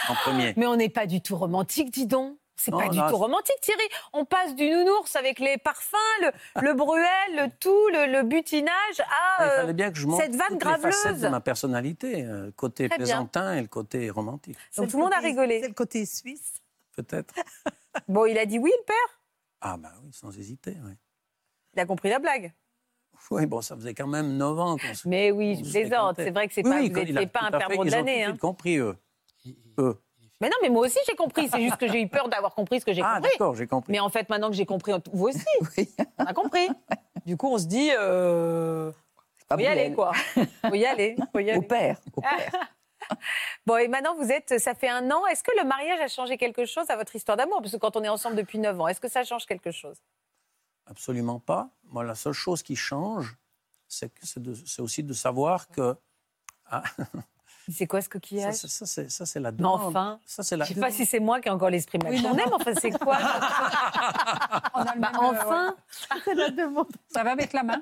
en 0.09 0.15
premier. 0.15 0.55
Mais 0.57 0.65
on 0.65 0.75
n'est 0.75 0.89
pas 0.89 1.05
du 1.05 1.21
tout 1.21 1.35
romantique, 1.35 1.91
dis 1.91 2.07
donc. 2.07 2.37
C'est 2.59 2.71
Non, 2.71 2.79
pas 2.79 2.89
du 2.89 2.97
non, 2.97 3.07
tout 3.09 3.17
romantique, 3.17 3.55
Thierry. 3.61 3.87
On 4.13 4.25
passe 4.25 4.55
du 4.55 4.67
nounours 4.69 5.15
avec 5.15 5.37
les 5.39 5.57
parfums, 5.59 5.95
le, 6.21 6.31
le 6.63 6.73
bruel, 6.73 7.05
le 7.35 7.47
tout, 7.59 7.87
le, 7.89 8.11
le 8.11 8.23
butinage 8.23 8.99
à 8.99 9.43
Il 9.43 9.47
euh, 9.47 9.61
fallait 9.61 9.73
bien 9.73 9.91
que 9.91 9.97
je 9.99 10.07
montre 10.07 10.23
cette 10.23 10.35
vanne 10.35 10.57
graveleuse. 10.57 11.21
de 11.21 11.27
ma 11.27 11.39
personnalité, 11.39 12.23
euh, 12.25 12.45
le 12.47 12.51
côté 12.51 12.89
Très 12.89 12.97
bien. 12.97 13.05
plaisantin 13.05 13.53
et 13.53 13.61
le 13.61 13.67
côté 13.67 14.09
romantique, 14.09 14.57
C'est 14.71 14.81
Donc 14.81 14.89
tout 14.89 14.97
le 14.97 15.03
monde 15.03 15.13
a 15.13 15.19
rigolé. 15.19 15.61
C'est 15.61 15.67
le 15.67 15.73
côté 15.75 16.05
suisse. 16.05 16.61
peut-être. 16.95 17.33
Bon, 18.07 18.25
il 18.25 18.37
a 18.37 18.45
dit 18.45 18.59
oui, 18.59 18.71
le 18.77 18.83
père? 18.85 19.21
Ah 19.61 19.75
bah 19.77 19.91
oui, 20.03 20.11
sans 20.13 20.35
hésiter. 20.37 20.77
Oui. 20.85 20.93
Il 21.73 21.79
a 21.79 21.85
compris 21.85 22.09
la 22.09 22.19
blague. 22.19 22.53
Oui, 23.31 23.45
bon, 23.47 23.61
ça 23.61 23.75
faisait 23.75 23.93
quand 23.95 24.05
même 24.07 24.37
9 24.37 24.59
ans 24.59 24.77
qu'on 24.77 24.93
se 24.93 25.07
Mais 25.07 25.31
oui, 25.31 25.57
on 25.59 25.63
je 25.63 25.71
plaisante. 25.71 26.15
C'est 26.17 26.29
vrai 26.31 26.47
que 26.47 26.53
c'est 26.53 26.63
Oui, 26.65 26.69
pas, 26.71 26.79
oui, 26.79 26.89
vous 26.89 26.99
il 26.99 27.17
a 27.17 27.21
n'étiez 27.21 27.27
pas 27.27 27.41
un 27.43 27.51
perdreau 27.51 27.83
de 27.83 27.89
ils 27.89 27.93
ont 27.93 27.97
l'année. 27.97 28.23
tout 28.25 28.31
de 28.31 28.35
hein. 28.35 28.37
compris, 28.39 28.77
eux. 28.77 28.95
Eux. 29.79 29.99
Mais 30.39 30.49
non, 30.49 30.55
mais 30.61 30.69
moi 30.69 30.85
aussi 30.85 30.99
j'ai 31.07 31.15
compris. 31.15 31.49
C'est 31.49 31.61
juste 31.61 31.77
que 31.77 31.87
j'ai 31.87 32.01
eu 32.01 32.07
peur 32.07 32.29
d'avoir 32.29 32.53
compris 32.53 32.79
ce 32.79 32.85
que 32.85 32.93
j'ai 32.93 33.01
Ah, 33.03 33.15
compris. 33.15 33.31
d'accord, 33.31 33.55
j'ai 33.55 33.67
compris. 33.67 33.91
Mais 33.91 33.99
en 33.99 34.09
fait, 34.09 34.29
maintenant 34.29 34.49
que 34.49 34.55
j'ai 34.55 34.65
compris, 34.65 34.93
vous 35.11 35.27
aussi, 35.29 35.43
Oui. 35.77 35.89
on 36.19 36.25
a 36.25 36.33
compris. 36.33 36.67
Du 37.25 37.37
coup, 37.37 37.47
on 37.51 37.57
se 37.57 37.65
dit, 37.65 37.89
euh, 37.97 38.91
faut 39.49 39.57
y 39.59 39.65
aller, 39.65 39.93
quoi. 39.93 40.11
Faut 40.13 40.75
y 40.75 40.85
aller. 40.85 41.15
Faut 41.31 41.39
y 41.39 41.49
Au 41.51 41.53
aller. 41.57 41.61
père. 41.67 41.99
Au 42.15 42.21
père. 42.21 42.51
Bon, 43.65 43.77
et 43.77 43.87
maintenant, 43.87 44.15
vous 44.15 44.29
êtes, 44.31 44.59
ça 44.59 44.73
fait 44.73 44.89
un 44.89 45.09
an. 45.11 45.25
Est-ce 45.27 45.41
que 45.41 45.51
le 45.57 45.63
mariage 45.65 45.99
a 46.01 46.09
changé 46.09 46.37
quelque 46.37 46.65
chose 46.65 46.89
à 46.89 46.97
votre 46.97 47.15
histoire 47.15 47.37
d'amour? 47.37 47.59
Parce 47.61 47.71
que 47.71 47.77
quand 47.77 47.95
on 47.95 48.03
est 48.03 48.09
ensemble 48.09 48.35
depuis 48.35 48.59
9 48.59 48.81
ans, 48.81 48.87
est-ce 48.89 48.99
que 48.99 49.07
ça 49.07 49.23
change 49.23 49.45
quelque 49.45 49.71
chose? 49.71 49.97
Absolument 50.87 51.39
pas. 51.39 51.69
Moi, 51.83 52.03
la 52.03 52.15
seule 52.15 52.33
chose 52.33 52.63
qui 52.63 52.75
change, 52.75 53.37
c'est 53.87 54.11
aussi 54.79 55.03
de 55.03 55.13
savoir 55.13 55.69
que. 55.69 55.95
Ah, 56.69 56.83
C'est 57.69 57.85
quoi 57.87 57.99
ce 58.01 58.05
ça, 58.05 58.11
coquillage 58.11 58.53
ça, 58.55 58.85
c'est 58.85 59.09
ça, 59.11 59.25
c'est 59.25 59.39
la 59.39 59.51
Mais 59.51 59.57
demande. 59.57 59.81
enfin, 59.83 60.19
Ça, 60.25 60.41
c'est 60.43 60.55
la 60.55 60.65
je 60.65 60.73
sais 60.73 60.79
pas 60.79 60.91
si 60.91 61.05
c'est 61.05 61.19
moi 61.19 61.41
qui 61.41 61.49
ai 61.49 61.51
encore 61.51 61.69
l'esprit 61.69 61.97
mal 61.99 62.13
Oui, 62.13 62.21
non, 62.21 62.29
tourné, 62.29 62.43
mais 62.47 62.53
enfin, 62.53 62.71
c'est 62.79 62.91
quoi 62.91 63.17
On 64.73 64.81
a 64.81 64.95
le 64.95 65.01
Bah, 65.01 65.11
même, 65.11 65.21
euh, 65.23 65.41
Enfin, 65.41 65.75
ouais. 66.27 66.83
Ça 67.13 67.23
va 67.23 67.31
avec 67.31 67.53
la 67.53 67.63
main 67.63 67.81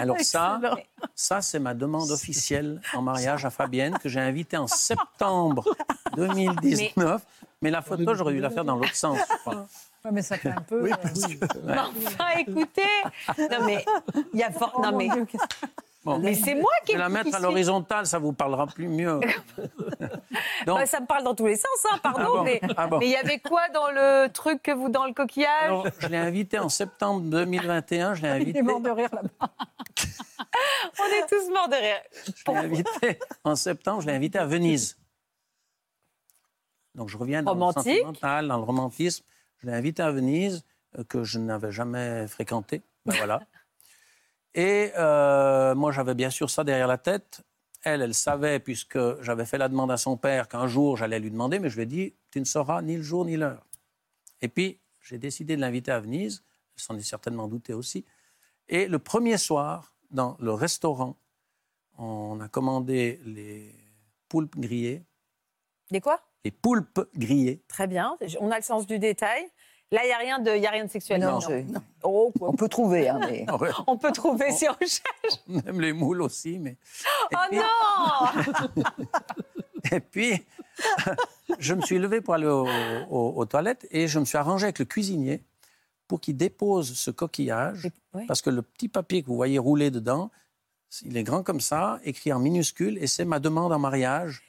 Alors 0.00 0.16
ça, 0.20 0.58
Excellent. 0.62 0.76
ça 1.14 1.42
c'est 1.42 1.58
ma 1.58 1.74
demande 1.74 2.10
officielle 2.10 2.80
en 2.94 3.02
mariage 3.02 3.44
à 3.44 3.50
Fabienne 3.50 3.96
que 3.98 4.08
j'ai 4.08 4.20
invitée 4.20 4.56
en 4.56 4.66
septembre 4.66 5.64
2019. 6.16 7.22
Mais, 7.62 7.70
la 7.70 7.80
photo, 7.82 8.14
j'aurais 8.14 8.34
dû 8.34 8.40
la 8.40 8.50
faire 8.50 8.64
dans 8.64 8.76
l'autre 8.76 8.94
sens. 8.96 9.16
je 9.18 9.36
crois. 9.38 9.66
Ouais, 10.04 10.10
Mais 10.12 10.20
ça 10.22 10.36
fait 10.36 10.50
un 10.50 10.60
peu. 10.60 10.84
euh, 10.84 10.90
mais 11.64 11.78
enfin, 12.06 12.28
écoutez. 12.38 12.82
Non, 13.38 13.64
mais 13.64 13.84
il 14.34 14.40
y 14.40 14.42
a 14.42 14.50
for- 14.50 14.72
oh 14.74 14.82
Non, 14.82 14.94
mais, 14.96 15.08
Dieu, 15.08 15.26
Bon, 16.04 16.18
mais 16.18 16.34
c'est 16.34 16.54
moi 16.54 16.70
je 16.82 16.86
qui 16.86 16.92
vais 16.92 16.98
la 16.98 17.08
mettre 17.08 17.34
à 17.34 17.38
l'horizontale, 17.40 18.06
ça 18.06 18.18
vous 18.18 18.32
parlera 18.34 18.66
plus 18.66 18.88
mieux. 18.88 19.20
Donc, 20.66 20.78
Bah, 20.78 20.86
ça 20.86 21.00
me 21.00 21.06
parle 21.06 21.24
dans 21.24 21.34
tous 21.34 21.46
les 21.46 21.56
sens, 21.56 21.86
hein, 21.90 21.98
pardon. 22.02 22.24
Ah 22.24 22.28
bon 22.36 22.42
mais 22.42 22.60
Ah 22.76 22.86
bon. 22.86 22.98
mais 22.98 23.06
il 23.06 23.12
y 23.12 23.16
avait 23.16 23.38
quoi 23.38 23.68
dans 23.70 23.90
le 23.90 24.28
truc 24.28 24.62
que 24.62 24.70
vous 24.72 24.90
dans 24.90 25.06
le 25.06 25.14
coquillage 25.14 25.64
alors, 25.64 25.86
je 25.98 26.08
l'ai 26.08 26.18
invitée 26.18 26.58
en 26.58 26.68
septembre 26.68 27.22
2021. 27.22 28.14
Je 28.14 28.22
l'ai 28.22 28.28
Il 28.28 28.32
invitée, 28.42 28.58
est 28.58 28.62
mort 28.62 28.80
de 28.80 28.90
rire 28.90 29.08
là-bas. 29.12 29.52
On 31.00 31.04
est 31.06 31.26
tous 31.28 31.50
morts 31.50 31.68
de 31.68 31.74
rire. 31.76 32.00
je 32.36 32.50
l'ai 32.52 32.58
invitée 32.58 33.18
en 33.44 33.56
septembre. 33.56 34.02
Je 34.02 34.06
l'ai 34.08 34.14
invitée 34.14 34.38
à 34.38 34.46
Venise. 34.46 34.98
Donc 36.94 37.08
je 37.08 37.16
reviens 37.16 37.42
dans 37.42 37.52
Romantique. 37.52 37.86
le 37.86 37.92
sentimental, 37.92 38.48
dans 38.48 38.56
le 38.58 38.62
romantisme. 38.64 39.24
Je 39.62 39.66
l'ai 39.66 39.72
invitée 39.72 40.02
à 40.02 40.10
Venise 40.12 40.64
euh, 40.98 41.04
que 41.04 41.24
je 41.24 41.38
n'avais 41.38 41.72
jamais 41.72 42.26
fréquenté. 42.28 42.82
Ben 43.06 43.14
voilà. 43.16 43.40
Et 44.54 44.92
euh, 44.96 45.74
moi, 45.74 45.92
j'avais 45.92 46.14
bien 46.14 46.30
sûr 46.30 46.50
ça 46.50 46.64
derrière 46.64 46.86
la 46.86 46.98
tête. 46.98 47.42
Elle, 47.82 48.02
elle 48.02 48.14
savait, 48.14 48.60
puisque 48.60 48.98
j'avais 49.20 49.44
fait 49.44 49.58
la 49.58 49.68
demande 49.68 49.90
à 49.90 49.96
son 49.96 50.16
père, 50.16 50.48
qu'un 50.48 50.66
jour 50.66 50.96
j'allais 50.96 51.18
lui 51.18 51.30
demander, 51.30 51.58
mais 51.58 51.68
je 51.68 51.76
lui 51.76 51.82
ai 51.82 51.86
dit 51.86 52.14
Tu 52.30 52.40
ne 52.40 52.44
sauras 52.44 52.80
ni 52.80 52.96
le 52.96 53.02
jour 53.02 53.24
ni 53.24 53.36
l'heure. 53.36 53.66
Et 54.40 54.48
puis, 54.48 54.80
j'ai 55.00 55.18
décidé 55.18 55.56
de 55.56 55.60
l'inviter 55.60 55.90
à 55.90 56.00
Venise. 56.00 56.44
Elle 56.76 56.82
s'en 56.82 56.96
est 56.96 57.02
certainement 57.02 57.46
doutée 57.46 57.74
aussi. 57.74 58.04
Et 58.68 58.88
le 58.88 58.98
premier 58.98 59.36
soir, 59.36 59.94
dans 60.10 60.36
le 60.40 60.52
restaurant, 60.52 61.16
on 61.98 62.40
a 62.40 62.48
commandé 62.48 63.20
les 63.24 63.74
poulpes 64.28 64.56
grillées. 64.56 65.04
Des 65.90 66.00
quoi? 66.00 66.20
Les 66.44 66.50
poulpes 66.50 67.06
grillées. 67.14 67.62
Très 67.68 67.86
bien. 67.86 68.16
On 68.40 68.50
a 68.50 68.56
le 68.56 68.62
sens 68.62 68.86
du 68.86 68.98
détail. 68.98 69.46
Là, 69.92 70.00
il 70.02 70.06
n'y 70.06 70.12
a, 70.12 70.18
rien 70.18 70.38
de- 70.40 70.56
y 70.56 70.66
a 70.66 70.70
rien 70.70 70.84
de 70.84 70.90
sexuel. 70.90 71.20
Non, 71.20 71.38
je- 71.40 71.62
Oh. 72.02 72.32
On 72.40 72.52
peut 72.54 72.68
trouver, 72.68 73.08
hein, 73.08 73.20
mais. 73.20 73.46
On 73.86 73.96
peut 73.96 74.12
trouver 74.12 74.50
si 74.50 74.66
on 74.68 74.74
cherche. 74.80 75.40
on 75.48 75.60
aime 75.60 75.80
les 75.80 75.92
moules 75.92 76.20
aussi, 76.22 76.58
mais. 76.58 76.72
Et 77.30 77.34
Oh 77.34 77.38
puis- 77.50 77.58
non 77.58 78.82
Et 79.92 80.00
puis, 80.00 80.42
je 81.58 81.74
me 81.74 81.82
suis 81.82 81.98
levé 81.98 82.20
pour 82.20 82.34
aller 82.34 82.46
au- 82.46 82.66
au- 83.10 83.32
aux 83.36 83.44
toilettes 83.46 83.86
et 83.90 84.08
je 84.08 84.18
me 84.18 84.24
suis 84.24 84.38
arrangé 84.38 84.64
avec 84.64 84.78
le 84.78 84.84
cuisinier 84.86 85.42
pour 86.08 86.20
qu'il 86.20 86.36
dépose 86.36 86.94
ce 86.94 87.10
coquillage. 87.10 87.90
Parce 88.26 88.42
que 88.42 88.50
le 88.50 88.62
petit 88.62 88.88
papier 88.88 89.22
que 89.22 89.28
vous 89.28 89.36
voyez 89.36 89.58
rouler 89.58 89.90
dedans, 89.90 90.30
il 91.02 91.16
est 91.16 91.22
grand 91.24 91.42
comme 91.42 91.60
ça, 91.60 91.98
écrit 92.04 92.32
en 92.32 92.38
minuscule, 92.38 92.98
et 92.98 93.06
c'est 93.06 93.24
ma 93.24 93.40
demande 93.40 93.72
en 93.72 93.78
mariage 93.78 94.42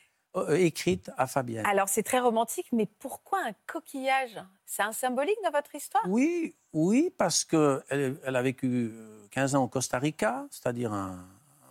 écrite 0.49 1.11
à 1.17 1.27
Fabienne. 1.27 1.65
Alors, 1.65 1.89
c'est 1.89 2.03
très 2.03 2.19
romantique, 2.19 2.67
mais 2.71 2.87
pourquoi 2.99 3.39
un 3.45 3.53
coquillage? 3.67 4.39
C'est 4.65 4.83
un 4.83 4.91
symbolique 4.91 5.37
dans 5.43 5.51
votre 5.51 5.73
histoire? 5.75 6.03
Oui, 6.07 6.55
oui, 6.73 7.13
parce 7.17 7.43
qu'elle 7.43 8.17
elle 8.23 8.35
a 8.35 8.41
vécu 8.41 8.91
euh, 8.93 9.27
15 9.31 9.55
ans 9.55 9.63
au 9.63 9.67
Costa 9.67 9.99
Rica, 9.99 10.45
c'est-à-dire 10.49 10.91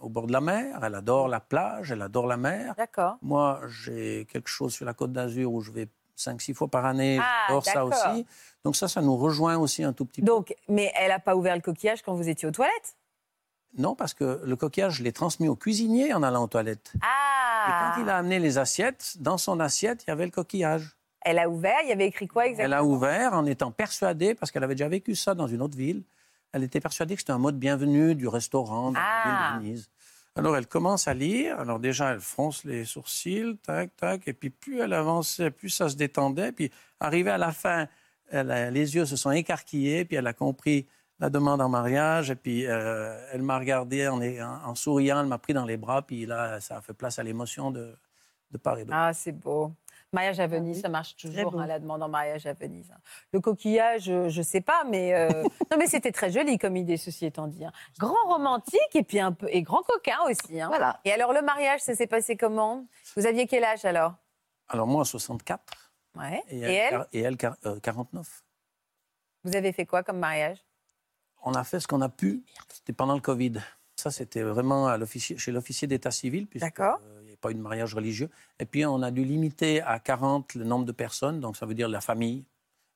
au 0.00 0.08
bord 0.08 0.26
de 0.26 0.32
la 0.32 0.40
mer. 0.40 0.78
Elle 0.82 0.94
adore 0.94 1.28
la 1.28 1.40
plage, 1.40 1.90
elle 1.90 2.02
adore 2.02 2.26
la 2.26 2.36
mer. 2.36 2.74
D'accord. 2.76 3.16
Moi, 3.22 3.60
j'ai 3.68 4.26
quelque 4.30 4.48
chose 4.48 4.72
sur 4.72 4.84
la 4.84 4.94
côte 4.94 5.12
d'Azur 5.12 5.52
où 5.52 5.60
je 5.60 5.72
vais 5.72 5.88
5-6 6.16 6.54
fois 6.54 6.68
par 6.68 6.84
année. 6.84 7.18
Ah, 7.20 7.46
J'adore 7.48 7.64
ça 7.64 7.84
aussi. 7.84 8.26
Donc 8.64 8.76
ça, 8.76 8.88
ça 8.88 9.00
nous 9.00 9.16
rejoint 9.16 9.56
aussi 9.56 9.82
un 9.82 9.92
tout 9.92 10.04
petit 10.04 10.20
peu. 10.20 10.26
Donc, 10.26 10.54
mais 10.68 10.92
elle 10.94 11.08
n'a 11.08 11.18
pas 11.18 11.36
ouvert 11.36 11.54
le 11.54 11.62
coquillage 11.62 12.02
quand 12.02 12.14
vous 12.14 12.28
étiez 12.28 12.46
aux 12.46 12.52
toilettes? 12.52 12.96
Non, 13.76 13.96
parce 13.96 14.14
que 14.14 14.40
le 14.44 14.56
coquillage, 14.56 14.94
je 14.94 15.02
l'ai 15.02 15.12
transmis 15.12 15.48
au 15.48 15.56
cuisinier 15.56 16.14
en 16.14 16.22
allant 16.22 16.44
aux 16.44 16.48
toilettes. 16.48 16.92
Et 16.94 16.98
Ah 17.66 17.92
quand 17.96 18.02
il 18.02 18.08
a 18.08 18.16
amené 18.16 18.38
les 18.38 18.58
assiettes, 18.58 19.14
dans 19.20 19.38
son 19.38 19.60
assiette, 19.60 20.04
il 20.06 20.10
y 20.10 20.12
avait 20.12 20.24
le 20.26 20.30
coquillage. 20.30 20.96
Elle 21.22 21.38
a 21.38 21.48
ouvert, 21.48 21.76
il 21.84 21.88
y 21.88 21.92
avait 21.92 22.06
écrit 22.06 22.26
quoi 22.28 22.46
exactement 22.46 22.66
Elle 22.66 22.72
a 22.74 22.84
ouvert 22.84 23.32
en 23.32 23.46
étant 23.46 23.70
persuadée, 23.70 24.34
parce 24.34 24.50
qu'elle 24.52 24.64
avait 24.64 24.74
déjà 24.74 24.88
vécu 24.88 25.14
ça 25.14 25.34
dans 25.34 25.46
une 25.46 25.62
autre 25.62 25.76
ville, 25.76 26.02
elle 26.52 26.62
était 26.62 26.80
persuadée 26.80 27.14
que 27.14 27.20
c'était 27.20 27.32
un 27.32 27.38
mot 27.38 27.50
de 27.50 27.56
bienvenue 27.56 28.14
du 28.14 28.28
restaurant 28.28 28.92
Ah. 28.96 29.22
la 29.24 29.30
ville 29.30 29.58
de 29.62 29.64
Venise. 29.68 29.90
Alors 30.36 30.56
elle 30.56 30.66
commence 30.66 31.06
à 31.08 31.14
lire, 31.14 31.58
alors 31.60 31.78
déjà 31.78 32.12
elle 32.12 32.20
fronce 32.20 32.64
les 32.64 32.84
sourcils, 32.84 33.56
tac, 33.62 33.94
tac, 33.96 34.26
et 34.26 34.32
puis 34.32 34.50
plus 34.50 34.80
elle 34.80 34.92
avançait, 34.92 35.50
plus 35.50 35.70
ça 35.70 35.88
se 35.88 35.94
détendait, 35.96 36.50
puis 36.52 36.70
arrivée 37.00 37.30
à 37.30 37.38
la 37.38 37.52
fin, 37.52 37.86
elle 38.30 38.50
a- 38.50 38.70
les 38.70 38.94
yeux 38.96 39.06
se 39.06 39.14
sont 39.16 39.30
écarquillés, 39.30 40.04
puis 40.04 40.16
elle 40.16 40.26
a 40.26 40.32
compris 40.32 40.86
la 41.20 41.30
demande 41.30 41.60
en 41.60 41.68
mariage, 41.68 42.30
et 42.30 42.36
puis 42.36 42.66
euh, 42.66 43.16
elle 43.32 43.42
m'a 43.42 43.58
regardé 43.58 44.06
en, 44.08 44.20
en- 44.20 44.64
en 44.70 44.74
souriant, 44.74 45.20
elle 45.20 45.26
m'a 45.26 45.38
pris 45.38 45.54
dans 45.54 45.64
les 45.64 45.76
bras, 45.76 46.02
puis 46.02 46.26
là 46.26 46.60
ça 46.60 46.78
a 46.78 46.80
fait 46.80 46.94
place 46.94 47.18
à 47.18 47.22
l'émotion 47.22 47.70
de, 47.70 47.96
de 48.50 48.58
part 48.58 48.78
et 48.78 48.84
d'autre. 48.84 48.96
Ah, 48.98 49.12
c'est 49.12 49.32
beau. 49.32 49.72
Mariage 50.12 50.38
à 50.38 50.46
Venise, 50.46 50.80
ça 50.80 50.88
marche 50.88 51.16
toujours, 51.16 51.58
hein, 51.60 51.66
la 51.66 51.80
demande 51.80 52.00
en 52.02 52.08
mariage 52.08 52.46
à 52.46 52.52
Venise. 52.52 52.90
hein. 52.92 53.00
Le 53.32 53.40
coquillage, 53.40 54.08
euh, 54.08 54.28
je 54.28 54.38
ne 54.38 54.44
sais 54.44 54.60
pas, 54.60 54.84
mais 54.84 55.12
euh, 55.14 55.42
non, 55.72 55.76
mais 55.78 55.86
c'était 55.88 56.12
très 56.12 56.30
joli 56.30 56.56
comme 56.58 56.76
idée, 56.76 56.96
ceci 56.96 57.26
étant 57.26 57.48
dit. 57.48 57.64
hein. 57.64 57.72
Grand 57.98 58.14
romantique 58.26 58.94
et 58.94 59.02
puis 59.02 59.18
un 59.18 59.32
peu 59.32 59.48
et 59.50 59.62
grand 59.62 59.82
coquin 59.82 60.18
aussi. 60.28 60.60
hein. 60.60 60.68
Voilà. 60.68 61.00
Et 61.04 61.12
alors 61.12 61.32
le 61.32 61.42
mariage, 61.42 61.80
ça 61.80 61.94
s'est 61.96 62.06
passé 62.06 62.36
comment? 62.36 62.86
Vous 63.16 63.26
aviez 63.26 63.46
quel 63.48 63.64
âge 63.64 63.84
alors? 63.84 64.14
Alors 64.68 64.86
moi 64.86 65.04
64, 65.04 65.92
Ouais. 66.16 66.42
et 66.48 66.60
Et 66.60 66.72
elle, 66.74 67.06
et 67.12 67.20
elle 67.20 67.36
quar- 67.36 67.56
euh, 67.66 67.80
49. 67.80 68.44
vous 69.42 69.56
avez 69.56 69.72
fait 69.72 69.84
quoi 69.86 70.02
comme 70.04 70.18
mariage? 70.18 70.58
On 71.44 71.54
a 71.54 71.62
fait 71.64 71.78
ce 71.80 71.86
qu'on 71.86 72.00
a 72.00 72.08
pu. 72.08 72.42
C'était 72.72 72.92
pendant 72.92 73.14
le 73.14 73.20
Covid. 73.20 73.54
Ça, 73.96 74.10
c'était 74.10 74.42
vraiment 74.42 74.88
à 74.88 74.98
chez 75.16 75.52
l'officier 75.52 75.86
d'état 75.86 76.10
civil, 76.10 76.46
puisqu'il 76.46 76.66
D'accord. 76.66 76.98
n'y 77.22 77.28
avait 77.28 77.36
pas 77.36 77.50
eu 77.50 77.54
de 77.54 77.60
mariage 77.60 77.94
religieux. 77.94 78.28
Et 78.58 78.64
puis, 78.64 78.84
on 78.84 79.02
a 79.02 79.10
dû 79.10 79.24
limiter 79.24 79.82
à 79.82 79.98
40 80.00 80.54
le 80.54 80.64
nombre 80.64 80.84
de 80.84 80.92
personnes, 80.92 81.40
donc 81.40 81.56
ça 81.56 81.64
veut 81.66 81.74
dire 81.74 81.88
la 81.88 82.00
famille 82.00 82.44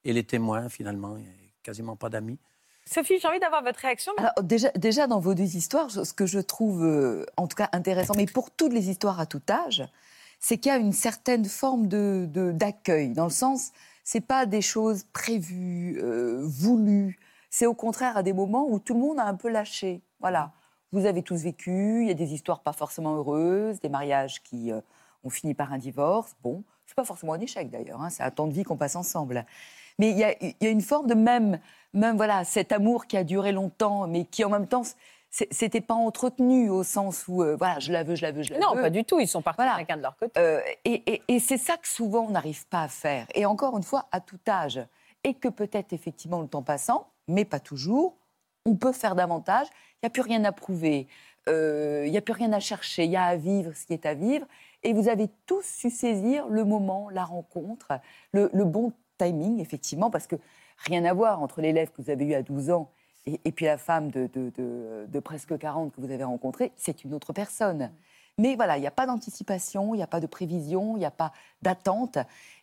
et 0.05 0.13
les 0.13 0.25
témoins, 0.25 0.69
finalement. 0.69 1.17
Il 1.17 1.23
n'y 1.23 1.29
avait 1.29 1.51
quasiment 1.63 1.95
pas 1.95 2.09
d'amis. 2.09 2.39
Sophie, 2.85 3.19
j'ai 3.21 3.29
envie 3.29 3.39
d'avoir 3.39 3.63
votre 3.63 3.81
réaction. 3.81 4.13
Alors 4.17 4.33
déjà, 4.43 4.71
déjà 4.71 5.07
dans 5.07 5.21
vos 5.21 5.35
deux 5.35 5.57
histoires, 5.57 5.91
ce 5.91 6.13
que 6.15 6.25
je 6.25 6.39
trouve 6.41 6.83
euh, 6.85 7.27
en 7.37 7.47
tout 7.47 7.55
cas 7.57 7.69
intéressant, 7.73 8.15
mais 8.17 8.25
pour 8.25 8.51
toutes 8.51 8.73
les 8.73 8.89
histoires 8.89 9.21
à 9.21 9.27
tout 9.27 9.43
âge, 9.51 9.87
c'est 10.41 10.57
qu'il 10.57 10.73
y 10.73 10.75
a 10.75 10.79
une 10.79 10.95
certaine 10.95 11.45
forme 11.45 11.87
de 11.87 12.27
de- 12.31 12.51
d'accueil, 12.51 13.11
dans 13.13 13.25
le 13.25 13.31
sens, 13.31 13.73
c'est 14.05 14.23
pas 14.23 14.47
des 14.47 14.63
choses 14.63 15.05
prévues, 15.13 16.01
euh, 16.03 16.41
voulues. 16.43 17.19
C'est 17.51 17.67
au 17.67 17.75
contraire 17.75 18.17
à 18.17 18.23
des 18.23 18.33
moments 18.33 18.67
où 18.69 18.79
tout 18.79 18.95
le 18.95 19.01
monde 19.01 19.19
a 19.19 19.25
un 19.25 19.35
peu 19.35 19.49
lâché. 19.49 20.03
Voilà. 20.21 20.53
Vous 20.93 21.05
avez 21.07 21.23
tous 21.23 21.43
vécu, 21.43 22.03
il 22.03 22.09
y 22.09 22.11
a 22.11 22.15
des 22.15 22.33
histoires 22.33 22.61
pas 22.61 22.73
forcément 22.73 23.15
heureuses, 23.17 23.79
des 23.81 23.89
mariages 23.91 24.43
qui 24.43 24.73
euh, 24.73 24.81
ont 25.23 25.31
fini 25.31 25.53
par 25.55 25.73
un 25.73 25.79
divorce. 25.79 26.35
Bon, 26.43 26.63
c'est 26.87 26.95
pas 26.97 27.05
forcément 27.05 27.35
un 27.35 27.41
échec 27.41 27.69
d'ailleurs, 27.71 28.01
hein, 28.01 28.09
c'est 28.11 28.23
un 28.23 28.31
temps 28.31 28.47
de 28.47 28.55
vie 28.55 28.63
qu'on 28.63 28.77
passe 28.79 28.97
ensemble. 28.97 29.45
Mais 29.99 30.11
il 30.11 30.17
y 30.17 30.25
a, 30.25 30.35
il 30.43 30.55
y 30.63 30.67
a 30.67 30.71
une 30.71 30.81
forme 30.81 31.07
de 31.07 31.15
même, 31.15 31.59
même 31.93 32.17
voilà, 32.17 32.45
cet 32.45 32.73
amour 32.73 33.07
qui 33.07 33.17
a 33.19 33.25
duré 33.25 33.53
longtemps, 33.53 34.07
mais 34.07 34.25
qui 34.25 34.45
en 34.45 34.49
même 34.49 34.67
temps, 34.67 34.83
c'était 35.31 35.83
pas 35.83 35.93
entretenu 35.95 36.71
au 36.71 36.83
sens 36.85 37.29
où, 37.29 37.43
euh, 37.43 37.55
voilà, 37.57 37.79
je 37.81 37.93
la 37.93 38.03
veux, 38.03 38.15
je 38.15 38.23
la 38.23 38.33
veux, 38.33 38.43
je 38.43 38.55
la 38.55 38.61
Non, 38.61 38.75
veux. 38.75 38.81
pas 38.81 38.89
du 38.91 39.05
tout. 39.05 39.21
Ils 39.21 39.29
sont 39.29 39.43
partis 39.43 39.59
Voilà. 39.61 39.77
chacun 39.77 39.99
de 39.99 40.03
leur 40.03 40.17
côté. 40.17 40.41
Euh, 40.41 40.61
et 40.87 41.03
et- 41.13 41.23
et 41.29 41.39
c'est 41.39 41.59
ça 41.59 41.77
que 41.77 41.87
souvent 41.89 42.21
on 42.27 42.31
n'arrive 42.31 42.67
pas 42.69 42.83
à 42.85 42.89
faire. 42.89 43.27
Et 43.35 43.45
encore 43.45 43.77
une 43.77 43.83
fois, 43.83 44.07
à 44.11 44.21
tout 44.21 44.39
âge. 44.49 44.81
Et 45.25 45.35
que 45.35 45.49
peut-être 45.49 45.93
effectivement 45.93 46.41
le 46.41 46.49
temps 46.49 46.63
passant, 46.63 47.09
mais 47.29 47.45
pas 47.45 47.61
toujours, 47.61 48.17
on 48.65 48.75
peut 48.75 48.93
faire 48.93 49.15
davantage. 49.15 49.67
Il 49.95 49.99
n'y 50.05 50.07
a 50.09 50.11
plus 50.11 50.23
rien 50.23 50.45
à 50.45 50.53
prouver. 50.53 51.07
Euh, 51.49 52.05
Il 52.07 52.11
n'y 52.11 52.19
a 52.19 52.21
plus 52.21 52.33
rien 52.33 52.53
à 52.53 52.61
chercher. 52.61 53.05
Il 53.05 53.11
y 53.11 53.17
a 53.17 53.25
à 53.25 53.37
vivre 53.37 53.73
ce 53.75 53.87
qui 53.87 53.93
est 53.93 54.07
à 54.07 54.15
vivre. 54.15 54.47
Et 54.83 54.93
vous 54.93 55.09
avez 55.09 55.29
tous 55.47 55.65
su 55.65 55.91
saisir 55.91 56.47
le 56.49 56.65
moment, 56.65 57.11
la 57.11 57.25
rencontre, 57.25 58.01
le, 58.33 58.49
bon 58.65 58.93
timing, 59.19 59.61
effectivement, 59.61 60.11
parce 60.11 60.27
que 60.27 60.37
rien 60.79 61.05
à 61.05 61.13
voir 61.13 61.43
entre 61.43 61.61
l'élève 61.61 61.91
que 61.91 62.01
vous 62.01 62.11
avez 62.11 62.25
eu 62.25 62.35
à 62.35 62.43
12 62.43 62.71
ans 62.71 62.91
et, 63.27 63.53
puis 63.53 63.67
la 63.67 63.77
femme 63.77 64.11
de 64.11 65.21
presque 65.21 65.59
40 65.59 65.93
que 65.95 66.01
vous 66.01 66.11
avez 66.11 66.25
rencontrée, 66.25 66.73
c'est 66.77 67.05
une 67.05 67.13
autre 67.13 67.33
personne. 67.33 67.91
Mais 68.39 68.55
voilà, 68.57 68.77
il 68.79 68.81
n'y 68.81 68.87
a 68.87 68.91
pas 68.93 69.07
d'anticipation, 69.07 69.95
il 69.95 69.99
n'y 69.99 70.03
a 70.03 70.07
pas 70.07 70.21
de 70.21 70.27
prévision, 70.27 70.97
il 70.97 71.01
n'y 71.01 71.05
a 71.05 71.11
pas 71.11 71.33
d'attente. 71.63 72.19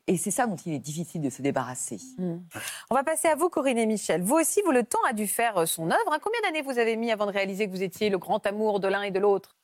Et 0.07 0.17
c'est 0.17 0.31
ça 0.31 0.45
dont 0.47 0.55
il 0.55 0.73
est 0.73 0.79
difficile 0.79 1.21
de 1.21 1.29
se 1.29 1.41
débarrasser. 1.41 1.97
On 2.19 2.95
va 2.95 3.03
passer 3.03 3.27
à 3.27 3.35
vous, 3.35 3.49
Corinne 3.49 3.77
et 3.77 3.85
Michel. 3.85 4.21
Vous 4.21 4.35
aussi, 4.35 4.61
vous, 4.63 4.71
le 4.71 4.83
temps 4.83 5.03
a 5.07 5.13
dû 5.13 5.27
faire 5.27 5.57
euh, 5.57 5.65
son 5.65 5.89
œuvre. 5.89 6.11
hein. 6.13 6.19
Combien 6.21 6.39
d'années 6.43 6.61
vous 6.61 6.77
avez 6.77 6.95
mis 6.95 7.11
avant 7.11 7.25
de 7.25 7.31
réaliser 7.31 7.65
que 7.67 7.71
vous 7.71 7.81
étiez 7.83 8.09
le 8.09 8.17
grand 8.19 8.45
amour 8.45 8.79
de 8.79 8.87
l'un 8.87 9.01
et 9.01 9.11
de 9.11 9.19
l'autre? 9.19 9.55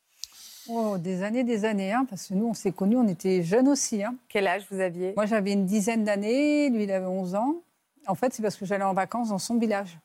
Oh, 0.68 0.96
des 0.98 1.22
années, 1.22 1.44
des 1.44 1.64
années, 1.64 1.92
hein, 1.92 2.06
parce 2.08 2.26
que 2.28 2.34
nous, 2.34 2.46
on 2.48 2.54
s'est 2.54 2.72
connus, 2.72 2.96
on 2.96 3.08
était 3.08 3.42
jeunes 3.42 3.68
aussi. 3.68 4.02
hein. 4.02 4.14
Quel 4.28 4.46
âge 4.46 4.66
vous 4.70 4.80
aviez? 4.80 5.12
Moi, 5.16 5.26
j'avais 5.26 5.52
une 5.52 5.64
dizaine 5.66 6.04
d'années, 6.04 6.68
lui, 6.70 6.84
il 6.84 6.92
avait 6.92 7.06
11 7.06 7.34
ans. 7.36 7.56
En 8.06 8.14
fait, 8.16 8.32
c'est 8.34 8.42
parce 8.42 8.56
que 8.56 8.64
j'allais 8.66 8.84
en 8.84 8.94
vacances 8.94 9.28
dans 9.30 9.38
son 9.38 9.58
village. 9.58 9.96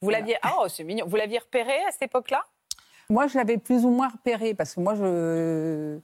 Vous 0.00 0.10
l'aviez 0.10 0.36
Ah, 0.42 0.54
oh, 0.60 0.68
c'est 0.68 0.84
mignon. 0.84 1.06
Vous 1.06 1.16
l'aviez 1.16 1.38
repéré 1.38 1.72
à 1.86 1.92
cette 1.92 2.02
époque-là? 2.02 2.44
Moi, 3.12 3.26
je 3.26 3.36
l'avais 3.36 3.58
plus 3.58 3.84
ou 3.84 3.90
moins 3.90 4.08
repéré, 4.08 4.54
parce 4.54 4.74
que 4.74 4.80
moi, 4.80 4.94
je, 4.94 5.98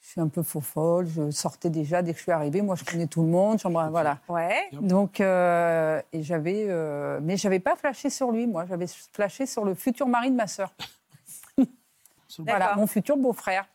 je 0.00 0.08
suis 0.08 0.20
un 0.20 0.28
peu 0.28 0.42
faux 0.42 0.60
folle. 0.60 1.06
Je 1.06 1.30
sortais 1.30 1.70
déjà 1.70 2.02
dès 2.02 2.12
que 2.12 2.18
je 2.18 2.22
suis 2.22 2.32
arrivée. 2.32 2.60
Moi, 2.62 2.76
je 2.76 2.84
connais 2.84 3.06
tout 3.06 3.22
le 3.22 3.28
monde. 3.28 3.58
j'embrasse- 3.58 3.90
Voilà. 3.90 4.18
Ouais. 4.28 4.68
Donc, 4.80 5.20
euh, 5.20 6.00
et 6.12 6.22
j'avais, 6.22 6.66
euh, 6.68 7.18
mais 7.22 7.36
j'avais 7.36 7.60
pas 7.60 7.76
flashé 7.76 8.10
sur 8.10 8.30
lui. 8.30 8.46
Moi, 8.46 8.66
j'avais 8.66 8.86
flashé 9.12 9.46
sur 9.46 9.64
le 9.64 9.74
futur 9.74 10.06
mari 10.06 10.30
de 10.30 10.36
ma 10.36 10.46
sœur. 10.46 10.72
Voilà, 12.38 12.58
D'accord. 12.66 12.76
mon 12.76 12.86
futur 12.86 13.16
beau-frère. 13.16 13.66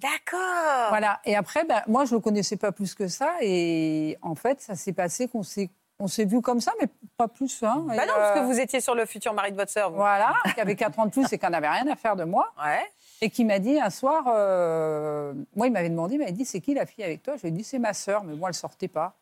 D'accord. 0.00 0.88
Voilà. 0.88 1.20
Et 1.24 1.36
après, 1.36 1.64
ben, 1.64 1.82
moi, 1.86 2.04
je 2.06 2.14
le 2.14 2.20
connaissais 2.20 2.56
pas 2.56 2.72
plus 2.72 2.94
que 2.94 3.06
ça. 3.06 3.34
Et 3.40 4.18
en 4.22 4.34
fait, 4.34 4.60
ça 4.60 4.74
s'est 4.74 4.92
passé 4.92 5.28
qu'on 5.28 5.42
s'est, 5.42 5.70
on 6.00 6.08
s'est 6.08 6.24
vu 6.24 6.40
comme 6.40 6.60
ça, 6.60 6.72
mais 6.80 6.88
pas 7.16 7.28
plus. 7.28 7.62
Hein. 7.62 7.84
Bah 7.86 8.06
non, 8.06 8.12
parce 8.16 8.34
que 8.34 8.38
euh, 8.44 8.46
vous 8.46 8.58
étiez 8.58 8.80
sur 8.80 8.94
le 8.94 9.04
futur 9.04 9.34
mari 9.34 9.52
de 9.52 9.56
votre 9.56 9.70
sœur. 9.70 9.90
vous. 9.90 9.96
Voilà, 9.96 10.34
qui 10.54 10.60
avait 10.60 10.74
4 10.74 10.98
ans 10.98 11.06
de 11.06 11.10
plus 11.10 11.30
et 11.32 11.38
qui 11.38 11.46
n'avait 11.48 11.68
rien 11.68 11.86
à 11.86 11.94
faire 11.94 12.16
de 12.16 12.24
moi. 12.24 12.52
Ouais. 12.58 12.82
Et 13.20 13.28
qui 13.28 13.44
m'a 13.44 13.58
dit 13.58 13.78
un 13.78 13.90
soir, 13.90 14.24
euh, 14.28 15.34
moi, 15.54 15.66
il 15.66 15.72
m'avait 15.72 15.90
demandé, 15.90 16.14
il 16.14 16.18
m'avait 16.18 16.32
dit, 16.32 16.46
c'est 16.46 16.60
qui 16.60 16.72
la 16.72 16.86
fille 16.86 17.04
avec 17.04 17.22
toi? 17.22 17.36
Je 17.36 17.42
lui 17.42 17.48
ai 17.48 17.52
dit, 17.52 17.62
c'est 17.62 17.78
ma 17.78 17.92
sœur, 17.92 18.24
mais 18.24 18.34
moi, 18.34 18.48
elle 18.48 18.54
sortait 18.54 18.88
pas. 18.88 19.14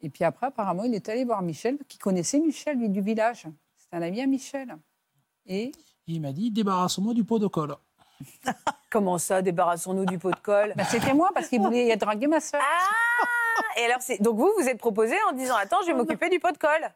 Et 0.00 0.08
puis 0.08 0.22
après, 0.22 0.46
apparemment, 0.46 0.84
il 0.84 0.94
est 0.94 1.08
allé 1.08 1.24
voir 1.24 1.42
Michel, 1.42 1.78
qui 1.88 1.98
connaissait 1.98 2.38
Michel, 2.38 2.78
lui, 2.78 2.88
du 2.88 3.00
village. 3.00 3.46
C'est 3.76 3.96
un 3.96 4.02
ami 4.02 4.22
à 4.22 4.26
Michel. 4.26 4.76
Et 5.46 5.72
Il 6.06 6.20
m'a 6.20 6.32
dit 6.32 6.50
débarrasse-moi 6.50 7.12
du 7.12 7.24
pot 7.24 7.40
de 7.40 7.48
colle. 7.48 7.74
Comment 8.90 9.18
ça, 9.18 9.42
débarrassons-nous 9.42 10.06
du 10.06 10.18
pot 10.18 10.30
de 10.30 10.36
colle? 10.36 10.72
Ben, 10.76 10.84
c'était 10.84 11.12
moi, 11.14 11.30
parce 11.34 11.48
qu'il 11.48 11.60
voulait 11.60 11.96
draguer 11.96 12.28
ma 12.28 12.38
sœur. 12.38 12.60
Ah 12.62 13.43
Et 13.76 13.84
alors, 13.84 13.98
c'est... 14.00 14.20
donc 14.22 14.36
vous, 14.36 14.50
vous 14.58 14.68
êtes 14.68 14.78
proposé 14.78 15.14
en 15.28 15.32
disant 15.32 15.54
Attends, 15.56 15.78
je 15.82 15.86
vais 15.88 15.94
m'occuper 15.94 16.28
du 16.28 16.38
pot 16.40 16.52
de 16.52 16.58
colle. 16.58 16.88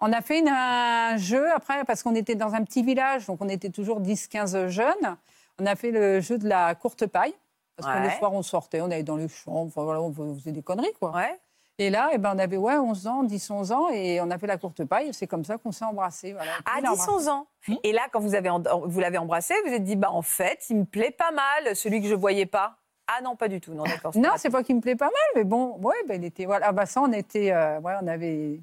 On 0.00 0.12
a 0.12 0.20
fait 0.22 0.38
une- 0.38 0.48
un 0.48 1.16
jeu 1.16 1.50
après, 1.52 1.84
parce 1.84 2.02
qu'on 2.02 2.14
était 2.14 2.34
dans 2.36 2.54
un 2.54 2.62
petit 2.62 2.82
village, 2.82 3.26
donc 3.26 3.38
on 3.42 3.48
était 3.48 3.70
toujours 3.70 4.00
10-15 4.00 4.68
jeunes. 4.68 5.16
On 5.60 5.66
a 5.66 5.74
fait 5.74 5.90
le 5.90 6.20
jeu 6.20 6.38
de 6.38 6.48
la 6.48 6.74
courte 6.74 7.06
paille. 7.06 7.34
Parce 7.76 7.92
que 7.92 7.98
Ouais. 8.00 8.04
le 8.06 8.10
soir, 8.18 8.32
on 8.32 8.42
sortait, 8.42 8.80
on 8.80 8.86
allait 8.86 9.02
dans 9.04 9.16
les 9.16 9.28
champs, 9.28 9.62
enfin, 9.62 9.84
voilà, 9.84 10.00
on 10.00 10.12
faisait 10.12 10.50
des 10.52 10.62
conneries, 10.62 10.92
quoi. 10.98 11.12
Ouais. 11.14 11.38
Et 11.80 11.90
là, 11.90 12.10
eh 12.12 12.18
ben, 12.18 12.32
on 12.34 12.38
avait 12.40 12.56
ouais, 12.56 12.76
11 12.76 13.06
ans, 13.06 13.22
10-11 13.22 13.70
ans, 13.72 13.88
et 13.90 14.20
on 14.20 14.30
a 14.32 14.38
fait 14.38 14.48
la 14.48 14.56
courte 14.58 14.84
paille. 14.84 15.14
C'est 15.14 15.28
comme 15.28 15.44
ça 15.44 15.58
qu'on 15.58 15.70
s'est 15.70 15.84
embrassés. 15.84 16.32
Voilà. 16.32 16.50
À 16.66 16.80
Il 16.80 16.86
a 16.86 16.90
embrassé. 16.90 17.08
10-11 17.08 17.28
ans. 17.28 17.46
Et 17.84 17.92
là, 17.92 18.02
quand 18.12 18.18
vous, 18.18 18.34
avez 18.34 18.50
en- 18.50 18.60
vous 18.84 18.98
l'avez 18.98 19.18
embrassé, 19.18 19.54
vous 19.62 19.70
vous 19.70 19.76
êtes 19.76 19.84
dit 19.84 19.94
Bah, 19.94 20.10
en 20.10 20.22
fait, 20.22 20.58
il 20.70 20.76
me 20.78 20.84
plaît 20.84 21.12
pas 21.12 21.30
mal, 21.30 21.76
celui 21.76 22.02
que 22.02 22.08
je 22.08 22.16
voyais 22.16 22.46
pas. 22.46 22.78
Ah 23.08 23.20
non, 23.22 23.34
pas 23.36 23.48
du 23.48 23.60
tout. 23.60 23.72
Non, 23.72 23.84
d'accord. 23.84 24.12
Non, 24.16 24.30
c'est 24.36 24.50
pas 24.50 24.62
qu'il 24.62 24.76
me 24.76 24.80
plaît 24.80 24.94
pas 24.96 25.06
mal, 25.06 25.14
mais 25.34 25.44
bon, 25.44 25.78
ouais, 25.78 25.94
ben, 26.06 26.22
il 26.22 26.26
était. 26.26 26.44
Voilà, 26.44 26.66
Ah, 26.68 26.72
bah, 26.72 26.84
ça, 26.86 27.00
on 27.00 27.10
était. 27.12 27.50
euh, 27.52 27.80
ouais, 27.80 27.94
on 28.02 28.06
avait. 28.06 28.60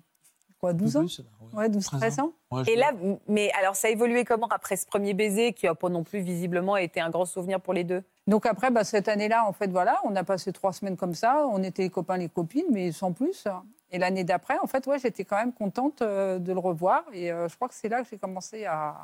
Quoi, 0.60 0.72
12 0.74 0.98
ans? 0.98 1.00
Plus, 1.02 1.20
ouais. 1.20 1.60
Ouais, 1.60 1.70
12, 1.70 1.84
13 1.84 2.00
13 2.00 2.20
ans. 2.20 2.32
Et 2.68 2.76
là, 2.76 2.92
mais 3.28 3.52
alors, 3.60 3.76
ça 3.76 3.88
a 3.88 3.92
évolué 3.92 4.24
comment 4.24 4.48
après 4.48 4.78
ce 4.78 4.86
premier 4.86 5.14
baiser 5.14 5.52
qui 5.54 5.66
n'a 5.66 5.76
pas 5.76 5.90
non 5.90 6.04
plus 6.04 6.20
visiblement 6.22 6.78
été 6.78 7.02
un 7.02 7.10
grand 7.10 7.26
souvenir 7.26 7.60
pour 7.60 7.74
les 7.74 7.84
deux? 7.84 8.04
Donc 8.28 8.46
après, 8.46 8.72
bah, 8.72 8.84
cette 8.84 9.08
année-là, 9.08 9.46
en 9.48 9.52
fait, 9.52 9.68
voilà, 9.70 10.00
on 10.06 10.16
a 10.16 10.24
passé 10.24 10.54
trois 10.54 10.72
semaines 10.74 10.96
comme 10.96 11.14
ça. 11.14 11.46
On 11.52 11.62
était 11.64 11.84
les 11.84 11.90
copains, 11.90 12.18
les 12.18 12.30
copines, 12.30 12.66
mais 12.72 12.92
sans 12.92 13.12
plus. 13.12 13.46
Et 13.92 14.00
l'année 14.00 14.24
d'après, 14.24 14.58
en 14.60 14.68
fait, 14.68 14.86
ouais, 14.88 14.98
j'étais 15.00 15.26
quand 15.26 15.38
même 15.38 15.54
contente 15.54 16.02
euh, 16.02 16.40
de 16.40 16.54
le 16.54 16.60
revoir. 16.60 17.04
Et 17.14 17.32
euh, 17.32 17.48
je 17.50 17.56
crois 17.56 17.68
que 17.68 17.76
c'est 17.76 17.90
là 17.90 18.02
que 18.04 18.08
j'ai 18.10 18.18
commencé 18.18 18.66
à. 18.66 18.96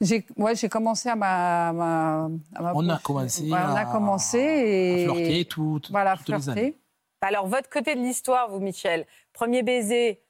J'ai 0.00 0.24
ouais, 0.36 0.54
j'ai 0.54 0.68
commencé 0.68 1.08
à 1.08 1.16
ma. 1.16 1.72
ma- 1.72 2.30
à 2.54 2.62
ma- 2.62 2.72
On 2.74 2.88
a 2.88 2.98
commencé 2.98 3.42
Ouais, 3.42 3.58
on 3.58 3.74
a 3.76 3.84
commencé 3.84 4.38
et. 4.38 5.06
à 5.06 5.12
flirter 5.12 5.44
tout- 5.44 5.80
tout- 5.82 5.92
voilà, 5.92 6.16
toutes 6.16 6.28
les 6.28 6.40
flirter. 6.40 6.60
années. 6.60 6.76
Alors, 7.20 7.46
votre 7.46 7.68
côté 7.68 7.94
de 7.94 8.00
l'histoire, 8.00 8.48
vous, 8.50 8.60
Michel, 8.60 9.06
premier 9.34 9.62
baiser, 9.62 10.22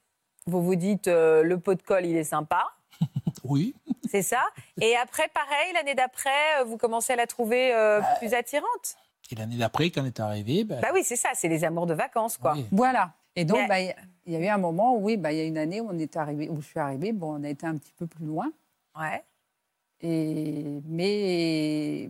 vous 0.45 0.61
vous 0.61 0.75
dites 0.75 1.07
euh, 1.07 1.41
le 1.43 1.57
pot 1.57 1.73
de 1.75 1.81
colle, 1.81 2.05
il 2.05 2.17
est 2.17 2.23
sympa. 2.25 2.63
Oui. 3.43 3.73
C'est 4.09 4.21
ça. 4.21 4.41
Et 4.81 4.95
après, 4.97 5.27
pareil, 5.33 5.73
l'année 5.73 5.95
d'après, 5.95 6.29
euh, 6.59 6.63
vous 6.65 6.77
commencez 6.77 7.13
à 7.13 7.15
la 7.15 7.25
trouver 7.27 7.73
euh, 7.73 8.01
plus 8.19 8.33
attirante. 8.33 8.95
Et 9.31 9.35
l'année 9.35 9.55
d'après, 9.57 9.89
quand 9.89 10.01
on 10.01 10.05
est 10.05 10.19
arrivé, 10.19 10.63
ben, 10.65 10.79
Bah 10.81 10.89
oui, 10.93 11.01
c'est 11.03 11.15
ça, 11.15 11.29
c'est 11.33 11.47
les 11.47 11.63
amours 11.63 11.87
de 11.87 11.93
vacances, 11.93 12.37
quoi. 12.37 12.53
oui. 12.55 12.65
Voilà. 12.71 13.13
Et 13.35 13.45
donc, 13.45 13.57
Mais- 13.57 13.67
bah, 13.67 13.79
il 13.79 13.87
y 13.87 13.89
a- 13.89 13.95
il 14.27 14.33
y 14.33 14.35
a 14.35 14.39
eu 14.39 14.47
un 14.47 14.57
moment 14.57 14.95
où, 14.95 15.05
oui, 15.05 15.17
bah, 15.17 15.31
il 15.31 15.37
y 15.37 15.41
a 15.41 15.45
une 15.45 15.57
année 15.57 15.79
où, 15.81 15.87
on 15.89 15.97
est 15.97 16.15
arrivé, 16.17 16.49
où 16.49 16.61
je 16.61 16.67
suis 16.67 16.79
arrivée. 16.79 17.13
Bon, 17.13 17.39
on 17.39 17.43
a 17.43 17.49
été 17.49 17.65
un 17.65 17.75
petit 17.77 17.93
peu 17.97 18.05
plus 18.05 18.25
loin. 18.25 18.51
Ouais. 18.99 19.23
Et, 20.03 20.81
mais, 20.87 22.09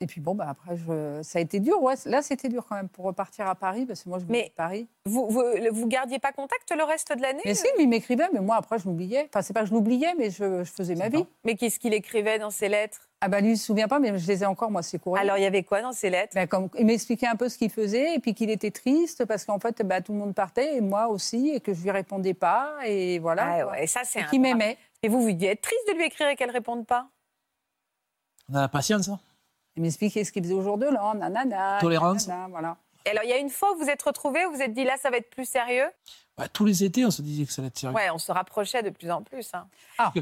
et 0.00 0.06
puis 0.06 0.20
bon, 0.20 0.34
bah, 0.34 0.46
après, 0.48 0.76
je, 0.76 1.20
ça 1.22 1.38
a 1.38 1.42
été 1.42 1.58
dur. 1.58 1.82
Ouais, 1.82 1.94
là, 2.04 2.20
c'était 2.22 2.48
dur 2.48 2.66
quand 2.68 2.76
même 2.76 2.88
pour 2.88 3.06
repartir 3.06 3.46
à 3.48 3.54
Paris, 3.54 3.86
parce 3.86 4.02
que 4.02 4.08
moi, 4.08 4.18
je 4.18 4.24
de 4.26 4.50
Paris. 4.54 4.86
Vous, 5.06 5.26
vous, 5.28 5.42
vous 5.72 5.86
gardiez 5.86 6.18
pas 6.18 6.32
contact 6.32 6.70
le 6.76 6.84
reste 6.84 7.16
de 7.16 7.22
l'année 7.22 7.40
Mais 7.44 7.54
si, 7.54 7.66
lui 7.76 7.84
il 7.84 7.88
m'écrivait, 7.88 8.28
mais 8.32 8.40
moi, 8.40 8.56
après, 8.56 8.78
je 8.78 8.84
l'oubliais. 8.84 9.26
Enfin, 9.30 9.42
c'est 9.42 9.54
pas 9.54 9.62
que 9.62 9.68
je 9.68 9.72
l'oubliais, 9.72 10.14
mais 10.18 10.30
je, 10.30 10.64
je 10.64 10.70
faisais 10.70 10.94
ma 10.94 11.08
vie. 11.08 11.24
Mais 11.44 11.54
qu'est-ce 11.56 11.78
qu'il 11.78 11.94
écrivait 11.94 12.38
dans 12.38 12.50
ses 12.50 12.68
lettres? 12.68 13.08
Ah 13.22 13.28
bah 13.28 13.40
lui, 13.40 13.52
il 13.52 13.56
se 13.56 13.64
souvient 13.64 13.88
pas, 13.88 13.98
mais 13.98 14.18
je 14.18 14.26
les 14.28 14.42
ai 14.42 14.46
encore, 14.46 14.70
moi, 14.70 14.82
ces 14.82 14.98
courriers. 14.98 15.22
Alors, 15.22 15.38
il 15.38 15.42
y 15.42 15.46
avait 15.46 15.62
quoi 15.62 15.80
dans 15.80 15.92
ses 15.92 16.10
lettres? 16.10 16.34
Ben, 16.34 16.46
comme, 16.46 16.68
il 16.78 16.84
m'expliquait 16.84 17.26
un 17.26 17.34
peu 17.36 17.48
ce 17.48 17.56
qu'il 17.56 17.70
faisait 17.70 18.14
et 18.14 18.18
puis 18.18 18.34
qu'il 18.34 18.50
était 18.50 18.70
triste 18.70 19.24
parce 19.24 19.46
qu'en 19.46 19.58
fait, 19.58 19.80
ben, 19.82 20.02
tout 20.02 20.12
le 20.12 20.18
monde 20.18 20.34
partait 20.34 20.76
et 20.76 20.82
moi 20.82 21.08
aussi 21.08 21.48
et 21.54 21.60
que 21.60 21.72
je 21.72 21.82
lui 21.82 21.90
répondais 21.90 22.34
pas 22.34 22.76
et 22.84 23.18
voilà. 23.18 23.46
Ah 23.46 23.62
quoi. 23.62 23.72
ouais, 23.72 23.86
ça, 23.86 24.00
c'est 24.04 24.18
Et 24.18 24.22
un 24.22 24.26
drame. 24.26 24.40
m'aimait. 24.42 24.76
Et 25.02 25.08
vous, 25.08 25.22
vous 25.22 25.32
deviez 25.32 25.52
être 25.52 25.62
triste 25.62 25.88
de 25.88 25.94
lui 25.94 26.04
écrire 26.04 26.28
et 26.28 26.36
qu'elle 26.36 26.50
réponde 26.50 26.86
pas? 26.86 27.08
On 28.50 28.54
a 28.54 28.60
la 28.62 28.68
patience. 28.68 29.08
hein. 29.08 29.18
Il 29.76 29.82
m'expliquait 29.82 30.24
ce 30.24 30.32
qu'il 30.32 30.42
faisait 30.42 30.54
au 30.54 30.62
jour 30.62 30.78
de 30.78 30.86
l'an, 30.86 31.14
nanana. 31.14 31.78
Tolérance. 31.80 32.26
nanana, 32.28 32.48
voilà. 32.48 32.76
Et 33.04 33.10
alors, 33.10 33.22
il 33.24 33.30
y 33.30 33.32
a 33.32 33.38
une 33.38 33.50
fois 33.50 33.72
où 33.72 33.78
vous 33.78 33.88
êtes 33.88 34.02
retrouvés, 34.02 34.44
vous 34.46 34.54
vous 34.54 34.62
êtes 34.62 34.72
dit 34.72 34.84
là, 34.84 34.96
ça 34.96 35.10
va 35.10 35.18
être 35.18 35.30
plus 35.30 35.44
sérieux? 35.44 35.88
Ouais, 36.38 36.48
tous 36.48 36.64
les 36.64 36.82
étés, 36.84 37.04
on 37.06 37.10
se 37.10 37.22
disait 37.22 37.44
que 37.46 37.52
ça 37.52 37.62
allait 37.62 37.68
être 37.68 37.78
sérieux. 37.78 37.94
Ouais, 37.96 38.10
on 38.10 38.18
se 38.18 38.32
rapprochait 38.32 38.82
de 38.82 38.90
plus 38.90 39.10
en 39.10 39.22
plus. 39.22 39.48
hein. 39.54 39.66
Ah. 39.98 40.12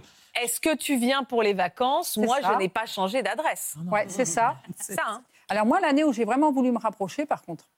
Est-ce 0.40 0.60
que 0.60 0.74
tu 0.76 0.96
viens 0.98 1.24
pour 1.24 1.42
les 1.42 1.54
vacances? 1.54 2.16
Moi, 2.18 2.40
ça. 2.42 2.52
je 2.52 2.58
n'ai 2.58 2.68
pas 2.68 2.86
changé 2.86 3.22
d'adresse. 3.22 3.74
Non, 3.78 3.84
non, 3.84 3.92
Ouais, 3.92 4.04
non, 4.04 4.10
c'est 4.10 4.24
ça. 4.24 4.56
non. 4.68 4.74
C'est 4.80 4.94
ça, 4.94 5.02
hein 5.06 5.22
Alors 5.48 5.66
moi, 5.66 5.80
l'année 5.80 6.04
où 6.04 6.12
j'ai 6.12 6.24
vraiment 6.24 6.52
voulu 6.52 6.70
me 6.72 6.78
rapprocher, 6.78 7.26
par 7.26 7.42
contre, 7.42 7.68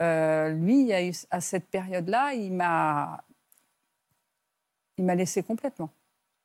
euh, 0.00 0.50
lui, 0.50 0.80
il 0.80 0.86
y 0.86 0.92
a 0.92 1.04
eu, 1.04 1.12
à 1.30 1.40
cette 1.40 1.68
période-là, 1.68 2.32
il 2.34 2.52
m'a, 2.52 3.22
il 4.98 5.04
m'a 5.04 5.14
laissé 5.14 5.42
complètement. 5.42 5.90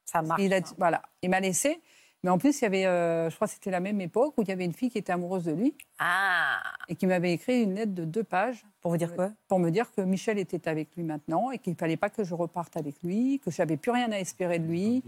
Ça 0.05 0.21
marche. 0.21 0.41
Il 0.41 0.53
a, 0.53 0.57
hein. 0.57 0.61
voilà, 0.77 1.01
il 1.21 1.30
m'a 1.30 1.39
laissé. 1.39 1.82
Mais 2.24 2.30
en 2.30 2.38
plus, 2.38 2.59
il 2.59 2.63
y 2.63 2.67
avait, 2.67 2.86
euh, 2.86 3.30
je 3.30 3.36
crois 3.36 3.47
que 3.47 3.53
c'était 3.53 3.72
la 3.72 3.80
même 3.80 4.01
époque 4.01 4.34
où 4.38 4.41
il 4.41 4.49
y 4.49 4.51
avait 4.51 4.65
une 4.65 4.74
fille 4.74 4.89
qui 4.89 4.97
était 4.97 5.13
amoureuse 5.13 5.45
de 5.45 5.53
lui 5.53 5.74
Ah 5.99 6.61
et 6.89 6.95
qui 6.95 7.07
m'avait 7.07 7.32
écrit 7.32 7.63
une 7.63 7.76
lettre 7.76 7.93
de 7.93 8.03
deux 8.03 8.24
pages 8.26 8.65
Pour 8.82 8.91
vous 8.91 8.97
dire 8.97 9.15
quoi? 9.15 9.32
pour 9.47 9.59
me 9.59 9.70
dire 9.70 9.89
que 9.93 10.01
Michel 10.01 10.38
était 10.38 10.67
avec 10.67 10.93
lui 10.97 11.03
maintenant 11.03 11.49
et 11.51 11.59
qu'il 11.59 11.72
ne 11.74 11.78
fallait 11.78 11.95
pas 11.97 12.09
que 12.09 12.24
je 12.26 12.36
reparte 12.36 12.76
avec 12.76 13.01
lui, 13.03 13.39
que 13.39 13.51
j'avais 13.51 13.78
plus 13.78 13.91
rien 13.91 14.11
à 14.11 14.20
espérer 14.20 14.59
de 14.59 14.65
lui. 14.67 15.01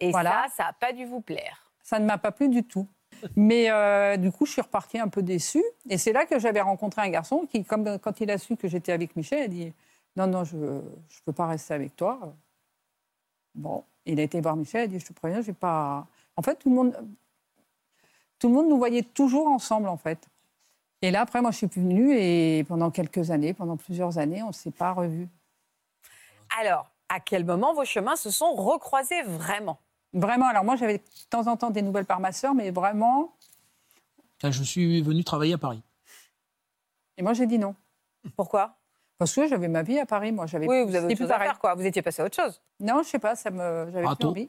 Et 0.00 0.10
Voilà. 0.12 0.46
ça, 0.50 0.54
ça 0.56 0.62
n'a 0.64 0.72
pas 0.74 0.92
dû 0.92 1.04
vous 1.06 1.20
plaire. 1.20 1.72
Ça 1.82 1.98
ne 1.98 2.04
m'a 2.06 2.18
pas 2.18 2.30
plu 2.30 2.48
du 2.48 2.62
tout. 2.62 2.86
Mais 3.36 3.70
euh, 3.70 4.16
du 4.16 4.30
coup, 4.30 4.46
je 4.46 4.52
suis 4.52 4.62
repartie 4.62 4.98
un 4.98 5.08
peu 5.08 5.22
déçue. 5.22 5.62
Et 5.88 5.98
c'est 5.98 6.12
là 6.12 6.24
que 6.24 6.38
j'avais 6.38 6.60
rencontré 6.60 7.02
un 7.02 7.10
garçon 7.10 7.46
qui, 7.50 7.64
comme 7.64 7.98
quand 7.98 8.20
il 8.20 8.30
a 8.30 8.38
su 8.38 8.56
que 8.56 8.68
j'étais 8.68 8.92
avec 8.92 9.16
Michel, 9.16 9.42
a 9.42 9.48
dit 9.48 9.72
Non, 10.16 10.26
non, 10.26 10.44
je 10.44 10.56
ne 10.56 10.80
peux 11.24 11.32
pas 11.32 11.46
rester 11.46 11.74
avec 11.74 11.94
toi. 11.96 12.34
Bon, 13.54 13.84
il 14.04 14.18
a 14.18 14.22
été 14.22 14.40
voir 14.40 14.56
Michel, 14.56 14.82
il 14.82 14.84
a 14.84 14.86
dit 14.88 15.00
Je 15.00 15.06
te 15.06 15.12
préviens, 15.12 15.40
j'ai 15.42 15.52
pas. 15.52 16.06
En 16.36 16.42
fait, 16.42 16.56
tout 16.56 16.68
le 16.68 16.74
monde, 16.74 16.96
tout 18.38 18.48
le 18.48 18.54
monde 18.54 18.68
nous 18.68 18.78
voyait 18.78 19.02
toujours 19.02 19.46
ensemble, 19.48 19.88
en 19.88 19.96
fait. 19.96 20.28
Et 21.02 21.10
là, 21.10 21.20
après, 21.20 21.42
moi, 21.42 21.50
je 21.50 21.58
suis 21.58 21.66
plus 21.66 21.82
venue 21.82 22.16
et 22.16 22.64
pendant 22.64 22.90
quelques 22.90 23.30
années, 23.30 23.52
pendant 23.52 23.76
plusieurs 23.76 24.18
années, 24.18 24.42
on 24.42 24.48
ne 24.48 24.52
s'est 24.52 24.70
pas 24.70 24.92
revus. 24.92 25.28
Alors, 26.58 26.90
à 27.08 27.20
quel 27.20 27.44
moment 27.44 27.74
vos 27.74 27.84
chemins 27.84 28.16
se 28.16 28.30
sont 28.30 28.54
recroisés 28.54 29.22
vraiment? 29.22 29.78
Vraiment, 30.12 30.46
alors 30.46 30.64
moi, 30.64 30.76
j'avais 30.76 30.98
de 30.98 31.04
temps 31.28 31.46
en 31.46 31.56
temps 31.56 31.70
des 31.70 31.82
nouvelles 31.82 32.06
par 32.06 32.20
ma 32.20 32.32
sœur, 32.32 32.54
mais 32.54 32.70
vraiment. 32.70 33.34
Quand 34.40 34.50
je 34.50 34.62
suis 34.62 35.02
venu 35.02 35.24
travailler 35.24 35.54
à 35.54 35.58
Paris. 35.58 35.82
Et 37.16 37.22
moi, 37.22 37.32
j'ai 37.32 37.46
dit 37.46 37.58
non. 37.58 37.74
Pourquoi? 38.36 38.76
Parce 39.18 39.34
que 39.34 39.46
j'avais 39.46 39.68
ma 39.68 39.82
vie 39.82 39.98
à 39.98 40.06
Paris, 40.06 40.32
moi. 40.32 40.46
J'avais 40.46 40.66
Oui, 40.66 40.82
vous 40.84 40.94
avez 40.94 41.06
autre 41.06 41.14
plus 41.14 41.24
chose 41.24 41.30
à 41.30 41.38
faire, 41.38 41.58
quoi. 41.58 41.74
Vous 41.74 41.84
étiez 41.84 42.02
passé 42.02 42.22
à 42.22 42.24
autre 42.24 42.36
chose. 42.36 42.60
Non, 42.80 43.02
je 43.02 43.08
sais 43.08 43.18
pas, 43.18 43.36
ça 43.36 43.50
me, 43.50 43.86
j'avais 43.86 44.00
plus 44.00 44.06
Râteau. 44.06 44.28
envie. 44.30 44.48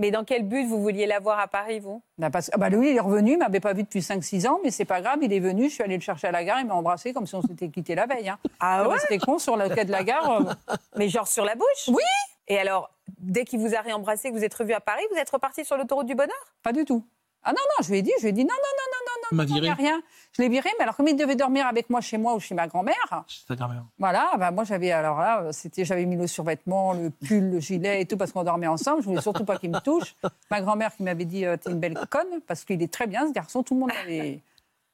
Mais 0.00 0.12
dans 0.12 0.22
quel 0.24 0.44
but 0.44 0.64
vous 0.64 0.80
vouliez 0.80 1.06
la 1.06 1.18
voir 1.18 1.40
à 1.40 1.48
Paris, 1.48 1.80
vous? 1.80 2.00
Non, 2.18 2.30
parce- 2.30 2.50
ah 2.54 2.56
bah 2.56 2.68
lui, 2.68 2.90
il 2.90 2.96
est 2.96 3.00
revenu, 3.00 3.32
il 3.32 3.38
m'avait 3.38 3.58
pas 3.58 3.72
vu 3.72 3.82
depuis 3.82 4.00
5-6 4.00 4.46
ans, 4.46 4.60
mais 4.62 4.70
c'est 4.70 4.84
pas 4.84 5.00
grave, 5.00 5.18
il 5.22 5.32
est 5.32 5.40
venu, 5.40 5.68
je 5.68 5.74
suis 5.74 5.82
allée 5.82 5.96
le 5.96 6.02
chercher 6.02 6.28
à 6.28 6.30
la 6.30 6.44
gare, 6.44 6.60
il 6.60 6.66
m'a 6.66 6.74
embrassé 6.74 7.12
comme 7.12 7.26
si 7.26 7.34
on 7.34 7.42
s'était 7.42 7.68
quitté 7.68 7.96
la 7.96 8.06
veille. 8.06 8.28
Hein. 8.28 8.38
Ah 8.60 8.82
Je 8.84 8.88
restais 8.90 9.18
con 9.18 9.38
sur 9.40 9.56
le 9.56 9.68
quai 9.68 9.84
de 9.84 9.90
la 9.90 10.04
gare. 10.04 10.30
euh, 10.30 10.74
Mais 10.96 11.08
genre 11.08 11.26
sur 11.26 11.44
la 11.44 11.56
bouche? 11.56 11.88
Oui 11.88 12.02
Et 12.46 12.58
alors, 12.60 12.90
dès 13.18 13.44
qu'il 13.44 13.58
vous 13.58 13.74
a 13.74 13.80
réembrassé, 13.80 14.30
que 14.30 14.36
vous 14.36 14.44
êtes 14.44 14.54
revu 14.54 14.72
à 14.72 14.80
Paris, 14.80 15.02
vous 15.10 15.18
êtes 15.18 15.30
reparti 15.30 15.64
sur 15.64 15.76
l'autoroute 15.76 16.06
du 16.06 16.14
bonheur? 16.14 16.36
Pas 16.62 16.72
du 16.72 16.84
tout. 16.84 17.04
Ah 17.42 17.50
non, 17.52 17.62
non, 17.76 17.84
je 17.84 17.90
lui 17.90 17.98
ai 17.98 18.02
dit, 18.02 18.12
je 18.18 18.22
lui 18.22 18.28
ai 18.28 18.32
dit 18.32 18.44
non, 18.44 18.54
non, 18.54 18.54
non, 18.54 18.84
m'a 18.92 19.12
non, 19.12 19.17
il 19.32 19.44
viré. 19.46 19.60
n'y 19.60 19.68
a 19.68 19.74
rien. 19.74 20.02
Je 20.32 20.42
l'ai 20.42 20.48
viré, 20.48 20.68
mais 20.78 20.84
alors 20.84 20.96
comme 20.96 21.08
il 21.08 21.16
devait 21.16 21.36
dormir 21.36 21.66
avec 21.66 21.90
moi 21.90 22.00
chez 22.00 22.18
moi 22.18 22.34
ou 22.34 22.40
chez 22.40 22.54
ma 22.54 22.66
grand-mère, 22.66 23.24
C'est 23.26 23.46
ta 23.46 23.56
grand-mère. 23.56 23.84
Voilà, 23.98 24.30
bah 24.38 24.50
moi 24.50 24.64
j'avais 24.64 24.90
alors 24.92 25.18
là, 25.18 25.52
c'était 25.52 25.84
j'avais 25.84 26.04
mis 26.06 26.16
le 26.16 26.26
survêtement, 26.26 26.92
le 26.92 27.10
pull, 27.10 27.50
le 27.50 27.60
gilet 27.60 28.02
et 28.02 28.06
tout 28.06 28.16
parce 28.16 28.32
qu'on 28.32 28.44
dormait 28.44 28.66
ensemble. 28.66 29.02
Je 29.02 29.06
voulais 29.08 29.20
surtout 29.22 29.44
pas 29.44 29.58
qu'il 29.58 29.70
me 29.70 29.80
touche. 29.80 30.14
Ma 30.50 30.60
grand-mère 30.60 30.94
qui 30.94 31.02
m'avait 31.02 31.24
dit 31.24 31.44
euh, 31.44 31.56
t'es 31.56 31.70
une 31.70 31.80
belle 31.80 31.98
conne 32.10 32.40
parce 32.46 32.64
qu'il 32.64 32.82
est 32.82 32.92
très 32.92 33.06
bien 33.06 33.26
ce 33.26 33.32
garçon. 33.32 33.62
Tout 33.62 33.74
le 33.74 33.80
monde 33.80 33.92
avait 34.02 34.40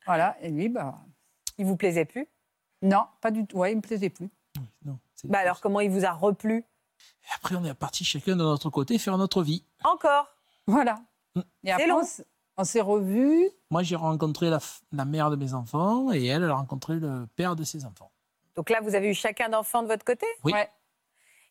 voilà 0.06 0.36
et 0.42 0.50
lui 0.50 0.68
bah 0.68 0.94
Il 1.58 1.66
vous 1.66 1.76
plaisait 1.76 2.04
plus? 2.04 2.26
Non 2.82 3.04
pas 3.20 3.30
du 3.30 3.46
tout. 3.46 3.58
Ouais, 3.58 3.72
il 3.72 3.76
me 3.76 3.82
plaisait 3.82 4.10
plus. 4.10 4.28
Non, 4.84 4.98
Bah 5.24 5.38
alors, 5.40 5.60
comment 5.60 5.80
il 5.80 5.90
vous 5.90 6.04
a 6.04 6.12
replu? 6.12 6.58
Et 6.58 7.28
après, 7.36 7.56
on 7.56 7.64
est 7.64 7.74
parti 7.74 8.04
chacun 8.04 8.36
de 8.36 8.42
notre 8.42 8.70
côté 8.70 8.98
faire 8.98 9.18
notre 9.18 9.42
vie. 9.42 9.64
Encore 9.82 10.28
Voilà. 10.66 11.00
Mm. 11.34 11.40
Et 11.64 11.72
après 11.72 11.86
long. 11.86 12.02
On 12.56 12.64
s'est 12.64 12.80
revus. 12.80 13.48
Moi, 13.70 13.82
j'ai 13.82 13.96
rencontré 13.96 14.50
la, 14.50 15.04
mère 15.04 15.30
de 15.30 15.36
mes 15.36 15.54
enfants 15.54 16.12
et 16.12 16.24
elle, 16.26 16.42
elle 16.42 16.50
a 16.50 16.54
rencontré 16.54 16.94
le 16.94 17.26
père 17.36 17.56
de 17.56 17.64
ses 17.64 17.84
enfants. 17.84 18.10
Donc 18.54 18.70
là, 18.70 18.80
vous 18.80 18.94
avez 18.94 19.10
eu 19.10 19.14
chacun 19.14 19.48
d'enfants 19.48 19.82
de 19.82 19.88
votre 19.88 20.04
côté? 20.04 20.26
Oui. 20.44 20.52
Ouais. 20.52 20.68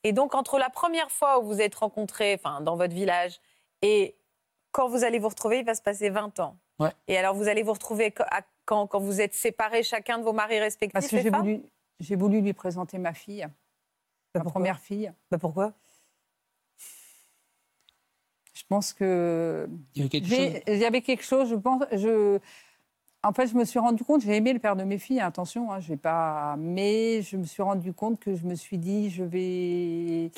Et 0.04 0.14
donc, 0.14 0.36
entre 0.36 0.58
la 0.58 0.70
première 0.70 1.12
fois 1.12 1.40
où 1.40 1.46
vous 1.46 1.62
êtes 1.62 1.76
rencontrés, 1.76 2.36
enfin, 2.36 2.62
dans 2.62 2.76
votre 2.76 2.94
village, 2.94 3.40
et 3.82 4.16
quand 4.72 4.88
vous 4.88 5.04
allez 5.04 5.20
vous 5.20 5.30
retrouver, 5.30 5.60
il 5.60 5.66
va 5.66 5.76
se 5.76 5.82
passer 5.82 6.10
20 6.10 6.40
ans. 6.40 6.58
Ouais. 6.80 6.92
Et 7.08 7.18
alors, 7.18 7.36
vous 7.36 7.48
allez 7.48 7.64
vous 7.64 7.74
retrouver 7.74 8.14
à 8.32 8.42
quand, 8.66 8.88
quand 8.88 9.00
vous 9.00 9.22
êtes 9.22 9.34
séparés 9.34 9.84
chacun 9.84 10.18
de 10.18 10.24
vos 10.24 10.34
maris 10.34 10.60
respectifs 10.60 10.94
Parce 10.94 11.08
que 11.10 11.62
j'ai 12.00 12.16
voulu 12.16 12.42
lui 12.42 12.54
présenter 12.54 12.98
ma 12.98 13.14
fille, 13.14 13.46
ma 14.34 14.42
pourquoi? 14.42 14.52
première 14.52 14.80
fille. 14.80 15.12
Bah 15.30 15.38
pourquoi? 15.38 15.74
Je 18.54 18.64
pense 18.70 18.94
que 18.94 19.68
Il 19.96 20.00
y 20.00 20.02
avait 20.04 20.10
quelque 20.10 20.30
chose. 20.30 20.62
Il 20.68 20.78
y 20.78 20.86
avait 20.86 21.02
quelque 21.02 21.24
chose, 21.24 21.50
je 21.50 21.56
pense. 21.56 21.84
Je... 21.92 22.40
En 23.26 23.32
fait, 23.32 23.48
je 23.48 23.56
me 23.56 23.64
suis 23.64 23.80
rendu 23.80 24.04
compte, 24.04 24.22
j'ai 24.22 24.36
aimé 24.36 24.52
le 24.54 24.60
père 24.60 24.76
de 24.76 24.84
mes 24.84 24.98
filles, 24.98 25.22
attention, 25.22 25.72
hein, 25.72 25.80
j'ai 25.80 25.96
pas. 25.98 26.56
Mais 26.58 27.22
je 27.22 27.38
me 27.38 27.46
suis 27.46 27.64
rendu 27.64 27.94
compte 27.94 28.20
que 28.20 28.36
je 28.36 28.46
me 28.46 28.56
suis 28.56 28.78
dit, 28.78 29.10
je 29.10 29.24
vais. 29.24 30.32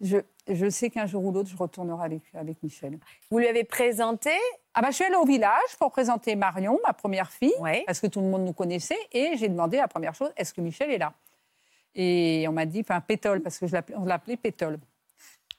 Je, 0.00 0.18
je 0.46 0.70
sais 0.70 0.90
qu'un 0.90 1.06
jour 1.06 1.24
ou 1.24 1.32
l'autre, 1.32 1.48
je 1.48 1.56
retournerai 1.56 2.04
avec, 2.04 2.22
avec 2.34 2.62
Michel. 2.62 2.98
Vous 3.30 3.38
lui 3.38 3.48
avez 3.48 3.64
présenté? 3.64 4.30
Ah 4.74 4.80
bah, 4.82 4.90
je 4.90 4.96
suis 4.96 5.04
allée 5.04 5.16
au 5.16 5.24
village 5.24 5.76
pour 5.80 5.90
présenter 5.90 6.36
Marion, 6.36 6.78
ma 6.86 6.92
première 6.92 7.32
fille, 7.32 7.54
Ouais. 7.58 7.82
parce 7.84 7.98
que 7.98 8.06
tout 8.06 8.20
le 8.20 8.28
monde 8.28 8.44
nous 8.44 8.52
connaissait, 8.52 8.98
et 9.10 9.36
j'ai 9.36 9.48
demandé 9.48 9.78
la 9.78 9.88
première 9.88 10.14
chose, 10.14 10.30
est-ce 10.36 10.54
que 10.54 10.60
Michel 10.60 10.90
est 10.92 10.98
là? 10.98 11.12
Et 11.96 12.44
on 12.48 12.52
m'a 12.52 12.64
dit, 12.66 12.80
enfin, 12.80 13.00
Pétole, 13.00 13.40
parce 13.42 13.58
que 13.58 13.66
je 13.66 13.72
l'appelais- 13.72 13.96
on 13.96 14.04
l'appelait 14.04 14.36
Pétole. 14.36 14.78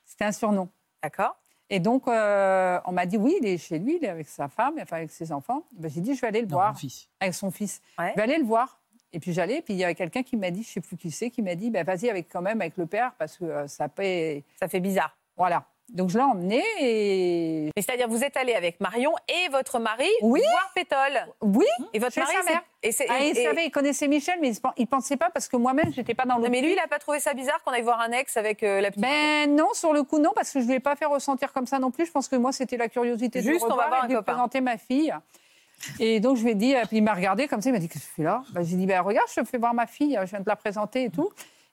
C'était 0.05 0.23
un 0.23 0.31
surnom. 0.31 0.69
D'accord 1.03 1.35
Et 1.69 1.79
donc, 1.79 2.07
euh, 2.07 2.79
on 2.85 2.91
m'a 2.91 3.05
dit, 3.05 3.17
oui, 3.17 3.35
il 3.41 3.47
est 3.47 3.57
chez 3.57 3.77
lui, 3.79 3.97
il 3.97 4.05
est 4.05 4.09
avec 4.09 4.27
sa 4.27 4.47
femme, 4.47 4.75
enfin 4.81 4.97
avec 4.97 5.11
ses 5.11 5.31
enfants. 5.31 5.63
Ben, 5.77 5.89
j'ai 5.89 6.01
dit, 6.01 6.15
je 6.15 6.21
vais 6.21 6.27
aller 6.27 6.41
le 6.41 6.47
Non, 6.47 6.55
voir, 6.55 6.77
fils. 6.77 7.07
avec 7.19 7.33
son 7.35 7.51
fils. 7.51 7.81
Ouais. 7.97 8.09
Je 8.11 8.15
vais 8.15 8.23
aller 8.23 8.37
le 8.37 8.45
voir. 8.45 8.79
Et 9.11 9.19
puis 9.19 9.33
j'allais, 9.33 9.61
puis 9.61 9.73
il 9.73 9.77
y 9.77 9.83
avait 9.83 9.95
quelqu'un 9.95 10.21
qui 10.23 10.35
m'a 10.37 10.51
dit, 10.51 10.63
je 10.63 10.69
sais 10.69 10.81
plus 10.81 10.95
qui 10.97 11.09
c'est, 11.11 11.29
qui 11.31 11.41
m'a 11.41 11.55
dit, 11.55 11.69
ben, 11.71 11.83
vas-y 11.85 12.09
avec 12.09 12.27
quand 12.31 12.41
même 12.41 12.61
avec 12.61 12.77
le 12.77 12.85
père, 12.85 13.13
parce 13.17 13.37
que 13.37 13.45
euh, 13.45 13.67
ça 13.67 13.87
peut... 13.89 14.41
Ça 14.59 14.67
fait 14.67 14.79
bizarre. 14.79 15.15
Voilà. 15.37 15.65
Donc 15.93 16.09
je 16.09 16.17
l'ai 16.17 16.23
emmené 16.23 16.63
et... 16.79 17.71
Mais 17.75 17.81
c'est-à-dire, 17.81 18.07
vous 18.07 18.23
êtes 18.23 18.37
allé 18.37 18.53
avec 18.53 18.79
Marion 18.79 19.13
et 19.27 19.49
votre 19.49 19.79
mari 19.79 20.07
Oui. 20.21 20.41
voir 20.41 20.71
Pétole. 20.75 21.25
Oui, 21.41 21.65
Et 21.93 21.99
votre 21.99 22.17
mari, 22.19 22.31
sa 22.35 22.43
mère. 22.51 22.61
Et 22.83 22.91
ah, 23.09 23.19
il 23.21 23.37
et- 23.37 23.43
savait, 23.43 23.65
il 23.65 23.71
connaissait 23.71 24.07
Michel, 24.07 24.37
mais 24.41 24.51
il 24.77 24.81
ne 24.81 24.85
pensait 24.85 25.17
pas, 25.17 25.29
parce 25.29 25.47
que 25.47 25.57
moi-même, 25.57 25.91
j'étais 25.93 26.13
pas 26.13 26.25
dans 26.25 26.37
le... 26.37 26.47
Mais 26.49 26.61
lui, 26.61 26.71
il 26.71 26.75
n'a 26.75 26.87
pas 26.87 26.99
trouvé 26.99 27.19
ça 27.19 27.33
bizarre 27.33 27.61
qu'on 27.63 27.71
aille 27.71 27.81
voir 27.81 27.99
un 27.99 28.11
ex 28.11 28.37
avec 28.37 28.63
euh, 28.63 28.81
la 28.81 28.89
petite. 28.91 29.01
Ben 29.01 29.53
non, 29.55 29.69
sur 29.73 29.91
le 29.93 30.03
coup, 30.03 30.19
non, 30.19 30.31
parce 30.35 30.51
que 30.51 30.61
je 30.61 30.65
ne 30.65 30.71
l'ai 30.71 30.79
pas 30.79 30.95
fait 30.95 31.05
ressentir 31.05 31.51
comme 31.51 31.65
ça 31.67 31.79
non 31.79 31.91
plus. 31.91 32.05
Je 32.05 32.11
pense 32.11 32.27
que 32.27 32.35
moi, 32.35 32.51
c'était 32.51 32.77
la 32.77 32.87
curiosité 32.87 33.41
Juste, 33.41 33.65
de 33.67 33.71
on 33.71 33.75
va 33.75 33.87
voir 33.87 34.05
et 34.05 34.07
de 34.07 34.13
lui 34.13 34.21
présenter 34.21 34.61
ma 34.61 34.77
fille. 34.77 35.13
Et 35.99 36.19
donc, 36.19 36.37
je 36.37 36.43
lui 36.43 36.51
ai 36.51 36.55
dit, 36.55 36.71
et 36.71 36.81
puis 36.87 36.97
il 36.97 37.03
m'a 37.03 37.13
regardé 37.13 37.47
comme 37.47 37.61
ça, 37.61 37.69
il 37.69 37.73
m'a 37.73 37.79
dit, 37.79 37.87
qu'est-ce 37.89 38.03
que 38.05 38.09
tu 38.09 38.15
fais 38.17 38.23
là? 38.23 38.43
Ben, 38.53 38.63
J'ai 38.63 38.75
dit, 38.75 38.85
ben, 38.85 39.01
regarde, 39.01 39.27
je 39.33 39.41
te 39.41 39.45
fais 39.45 39.57
voir 39.57 39.73
ma 39.73 39.87
fille, 39.87 40.17
je 40.21 40.29
viens 40.29 40.39
de 40.41 40.47
la 40.47 40.55
présenter 40.55 41.05
et 41.05 41.09
tout. 41.09 41.29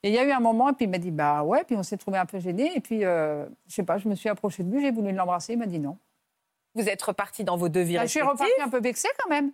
Et 0.07 0.09
il 0.09 0.13
y 0.13 0.19
a 0.19 0.23
eu 0.23 0.31
un 0.31 0.39
moment, 0.39 0.69
et 0.69 0.71
puis 0.73 0.85
il 0.85 0.89
m'a 0.89 0.99
dit, 0.99 1.11
bah 1.11 1.43
ouais, 1.43 1.65
puis 1.65 1.75
on 1.75 1.83
s'est 1.83 1.97
trouvé 1.97 2.17
un 2.17 2.25
peu 2.25 2.39
gênés. 2.39 2.71
Et 2.73 2.79
puis, 2.79 3.03
euh, 3.03 3.45
je 3.67 3.75
sais 3.75 3.83
pas, 3.83 3.97
je 3.97 4.07
me 4.07 4.15
suis 4.15 4.29
approchée 4.29 4.63
de 4.63 4.71
lui, 4.73 4.81
j'ai 4.81 4.89
voulu 4.91 5.11
l'embrasser, 5.11 5.51
il 5.51 5.59
m'a 5.59 5.65
dit 5.65 5.79
non. 5.79 5.97
Vous 6.75 6.87
êtes 6.87 7.01
reparti 7.01 7.43
dans 7.43 7.57
vos 7.57 7.67
deux 7.67 7.81
vies 7.81 7.95
Ben, 7.95 8.03
je 8.03 8.11
suis 8.11 8.21
repartie 8.21 8.61
un 8.61 8.69
peu 8.69 8.79
vexée 8.79 9.09
quand 9.21 9.29
même. 9.29 9.51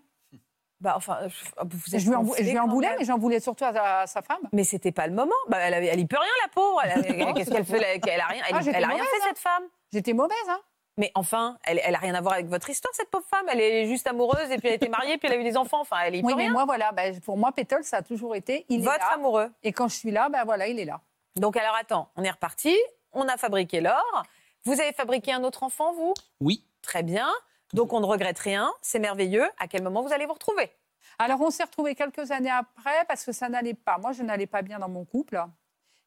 Bah, 0.80 0.93
enfin, 0.95 1.18
euh, 1.24 1.30
vous 1.64 1.95
êtes 1.95 2.01
Je 2.01 2.08
lui 2.08 2.16
en, 2.16 2.22
gonflé 2.22 2.45
je 2.45 2.51
lui 2.51 2.60
en 2.60 2.66
quand 2.66 2.72
voulais, 2.72 2.95
mais 2.99 3.06
j'en 3.06 3.18
voulais 3.18 3.39
surtout 3.39 3.64
à, 3.64 4.01
à 4.01 4.06
sa 4.06 4.22
femme. 4.22 4.47
Mais 4.51 4.64
c'était 4.64 4.91
pas 4.91 5.08
le 5.08 5.14
moment. 5.14 5.34
Bah, 5.47 5.58
elle, 5.58 5.74
elle 5.74 5.99
y 5.99 6.06
peut 6.06 6.20
rien, 6.20 6.30
la 6.43 6.49
pauvre. 6.49 6.84
Qu'est-ce 7.36 7.49
qu'elle 7.49 7.66
fait 7.66 7.99
Elle 8.08 8.22
a 8.22 8.28
rien. 8.28 8.43
Elle, 8.47 8.56
Ah, 8.56 8.60
elle 8.64 8.76
a 8.76 8.88
rien 8.88 8.89
mauvaise, 8.89 9.08
fait 9.10 9.22
hein. 9.24 9.26
cette 9.30 9.39
femme? 9.39 9.64
J'étais 9.91 10.14
mauvaise, 10.14 10.38
hein 10.49 10.60
Mais 10.98 11.12
enfin, 11.16 11.58
elle, 11.64 11.80
elle 11.84 11.96
a 11.96 11.98
rien 11.98 12.14
à 12.14 12.22
voir 12.22 12.36
avec 12.36 12.46
votre 12.48 12.70
histoire, 12.70 12.94
cette 12.94 13.10
pauvre 13.10 13.26
femme. 13.30 13.46
Elle 13.50 13.62
est 13.62 13.88
juste 13.88 14.06
amoureuse 14.08 14.52
et 14.52 14.58
puis 14.58 14.68
elle 14.68 14.74
a 14.74 14.76
été 14.76 14.89
mariée, 14.89 15.18
puis 15.18 15.28
elle 15.28 15.38
a 15.39 15.41
eu 15.41 15.44
des 15.44 15.58
enfants. 15.58 15.82
Enfin, 15.82 15.98
elle 16.06 16.16
est 16.16 16.24
Oui, 16.24 16.34
mais 16.36 16.44
rien. 16.44 16.52
moi, 16.52 16.66
voilà, 16.66 16.91
ben, 16.91 17.20
pour 17.22 17.36
moi, 17.38 17.52
Pétole, 17.52 17.84
ça 17.84 17.98
a 17.98 18.02
toujours 18.04 18.36
été. 18.36 18.66
Il 18.70 18.82
est 18.82 18.86
Votre 18.86 19.00
là. 19.00 19.14
amoureux. 19.16 19.52
Et 19.64 19.72
quand 19.74 19.88
je 19.88 19.96
suis 19.96 20.12
là, 20.12 20.30
ben 20.30 20.44
voilà, 20.46 20.68
il 20.68 20.80
est 20.80 20.86
là. 20.86 21.02
Donc 21.36 21.58
alors 21.58 21.76
attends, 21.76 22.10
on 22.16 22.24
est 22.24 22.30
reparti. 22.30 22.78
On 23.12 23.28
a 23.28 23.38
fabriqué 23.38 23.82
l'or. 23.82 24.24
Vous 24.66 24.80
avez 24.80 24.94
fabriqué 24.94 25.32
un 25.34 25.44
autre 25.44 25.64
enfant, 25.64 25.94
vous? 25.94 26.14
Oui. 26.39 26.64
Très 26.84 27.02
bien. 27.04 27.30
Donc 27.74 27.91
on 27.94 28.00
ne 28.00 28.06
regrette 28.06 28.38
rien. 28.39 28.72
C'est 28.82 29.00
merveilleux. 29.00 29.46
À 29.60 29.68
quel 29.68 29.82
moment 29.82 30.02
vous 30.04 30.14
allez 30.14 30.26
vous 30.28 30.34
retrouver? 30.34 30.72
Alors, 31.20 31.41
on 31.41 31.50
s'est 31.52 31.64
retrouvés 31.64 31.96
quelques 31.96 32.32
années 32.32 32.50
après 32.50 33.06
parce 33.08 33.24
que 33.24 33.32
ça 33.32 33.48
n'allait 33.50 33.74
pas. 33.76 33.98
Moi, 34.00 34.12
je 34.14 34.24
n'allais 34.24 34.48
pas 34.48 34.62
bien 34.64 34.80
dans 34.80 34.89
mon 34.89 35.06
couple. 35.06 35.44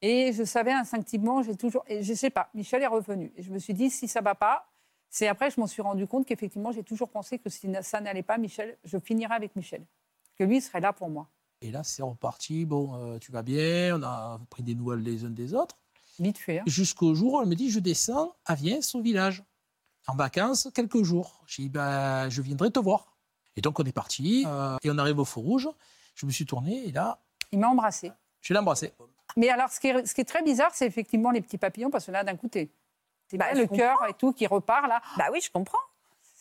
Et 0.03 0.33
je 0.33 0.43
savais 0.45 0.73
instinctivement, 0.73 1.43
j'ai 1.43 1.57
toujours. 1.57 1.85
Et 1.87 2.03
je 2.03 2.13
sais 2.15 2.31
pas, 2.31 2.49
Michel 2.55 2.83
est 2.83 2.87
revenu. 2.89 3.33
Et 3.37 3.43
je 3.43 3.51
me 3.53 3.59
suis 3.59 3.73
dit, 3.75 3.89
si 3.89 4.09
ça 4.09 4.21
va 4.21 4.35
pas, 4.35 4.67
c'est 5.11 5.29
après, 5.29 5.51
je 5.51 5.61
m'en 5.61 5.67
suis 5.67 5.83
rendu 5.83 6.07
compte 6.07 6.27
qu'effectivement, 6.27 6.73
j'ai 6.73 6.83
toujours 6.83 7.09
pensé 7.09 7.39
que 7.39 7.49
si 7.49 7.69
ça 7.83 8.01
n'allait 8.01 8.23
pas, 8.23 8.39
Michel, 8.39 8.77
je 8.85 8.99
finirais 8.99 9.35
avec 9.35 9.57
Michel. 9.57 9.85
Que 10.39 10.45
lui 10.45 10.61
serait 10.61 10.81
là 10.81 10.93
pour 10.93 11.09
moi. 11.09 11.29
Et 11.63 11.71
là, 11.71 11.83
c'est 11.83 12.03
reparti. 12.03 12.67
Bon, 12.67 12.95
euh, 12.95 13.19
tu 13.19 13.33
vas 13.33 13.43
bien. 13.43 13.97
On 13.99 14.03
a 14.03 14.39
pris 14.51 14.63
des 14.63 14.75
nouvelles 14.75 15.01
les 15.03 15.25
uns 15.25 15.31
des 15.31 15.55
autres. 15.55 15.77
Vite 16.19 16.39
fait. 16.39 16.59
hein. 16.61 16.65
Jusqu'au 16.67 17.15
jour 17.15 17.35
où 17.35 17.43
elle 17.43 17.49
me 17.49 17.55
dit 17.55 17.71
Je 17.71 17.79
descends 17.81 18.35
à 18.45 18.55
Viens, 18.55 18.81
au 18.95 19.01
village, 19.01 19.43
en 20.07 20.15
vacances, 20.17 20.69
quelques 20.75 21.03
jours. 21.03 21.43
J'ai 21.47 21.63
dit 21.65 21.69
bah, 21.71 22.29
Je 22.29 22.43
viendrai 22.43 22.71
te 22.71 22.79
voir. 22.79 23.17
Et 23.57 23.63
donc, 23.63 23.81
on 23.81 23.85
est 23.85 23.93
parti. 23.93 24.45
euh, 24.47 24.77
et 24.83 24.91
on 24.91 24.99
arrive 24.99 25.19
au 25.19 25.25
Feu 25.25 25.41
Rouge. 25.41 25.69
Je 26.15 26.27
me 26.27 26.31
suis 26.31 26.45
tourné 26.45 26.87
et 26.87 26.93
là, 26.93 27.19
Il 27.53 27.59
m'a 27.59 27.69
embrassé. 27.69 28.13
je 28.43 28.53
l'ai 28.53 28.59
embrassé. 28.61 28.93
Mais 29.39 29.49
alors, 29.49 29.71
ce 29.71 29.81
qui 29.81 29.89
est, 29.89 30.07
ce 30.07 30.15
qui 30.15 30.21
est 30.21 30.25
très 30.25 30.43
bizarre, 30.43 30.71
c'est 30.75 30.87
effectivement 30.87 31.31
les 31.31 31.41
petits 31.41 31.59
papillons, 31.59 31.91
parce 31.91 32.07
que 32.07 32.11
là, 32.11 32.25
d'un 32.25 32.37
coup, 32.37 32.49
t'es- 32.49 32.71
c'est 33.29 33.37
Bah, 33.39 33.53
le 33.55 33.67
cœur 33.67 33.99
et 34.09 34.15
tout 34.15 34.33
qui 34.33 34.47
repart 34.47 34.87
là. 34.89 35.01
Bah 35.19 35.27
oui, 35.33 35.41
je 35.43 35.51
comprends. 35.51 35.79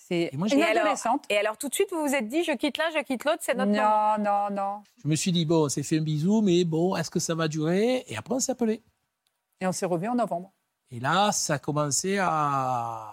C'est 0.08 0.30
une 0.34 0.46
Et 0.46 0.62
alors, 0.64 0.84
adolescente. 0.84 1.24
et 1.30 1.38
alors 1.38 1.58
tout 1.58 1.68
de 1.68 1.74
suite, 1.74 1.88
vous 1.92 2.02
vous 2.08 2.14
êtes 2.14 2.28
dit, 2.28 2.44
je 2.44 2.52
quitte 2.52 2.78
l'un, 2.78 2.92
je 2.96 3.02
quitte 3.04 3.26
l'autre, 3.26 3.40
c'est 3.42 3.56
notre 3.56 3.72
Non, 3.72 3.82
moment. 3.82 4.50
non, 4.50 4.56
non. 4.56 4.84
Je 5.04 5.08
me 5.08 5.16
suis 5.16 5.32
dit 5.32 5.46
Bon, 5.46 5.66
on 5.66 5.70
s'est 5.70 5.82
fait 5.82 5.98
un 5.98 6.02
bisou, 6.04 6.42
mais 6.42 6.64
bon, 6.64 6.96
est-ce 6.96 7.10
que 7.10 7.20
ça 7.20 7.34
va 7.34 7.48
durer? 7.48 8.04
Et 8.08 8.16
après, 8.16 8.36
on 8.36 8.40
s'est 8.40 8.52
appelé. 8.52 8.84
Et 9.62 9.66
on 9.68 9.72
s'est 9.72 9.88
revus 9.88 10.08
en 10.08 10.16
novembre. 10.16 10.52
Et 10.92 11.00
là, 11.00 11.32
ça 11.32 11.56
a 11.56 11.60
commencé 11.60 12.20
à. 12.20 13.12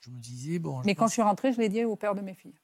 Je 0.00 0.10
me 0.10 0.18
disais 0.20 0.58
Bon. 0.58 0.80
je 0.80 0.86
Mais 0.86 0.94
quand 0.94 1.06
je 1.08 1.12
suis 1.12 1.22
rentrée, 1.22 1.52
je 1.52 1.58
l'ai 1.60 1.68
dit 1.68 1.84
au 1.84 1.96
père 1.96 2.14
de 2.14 2.22
mes 2.22 2.34
filles. 2.34 2.54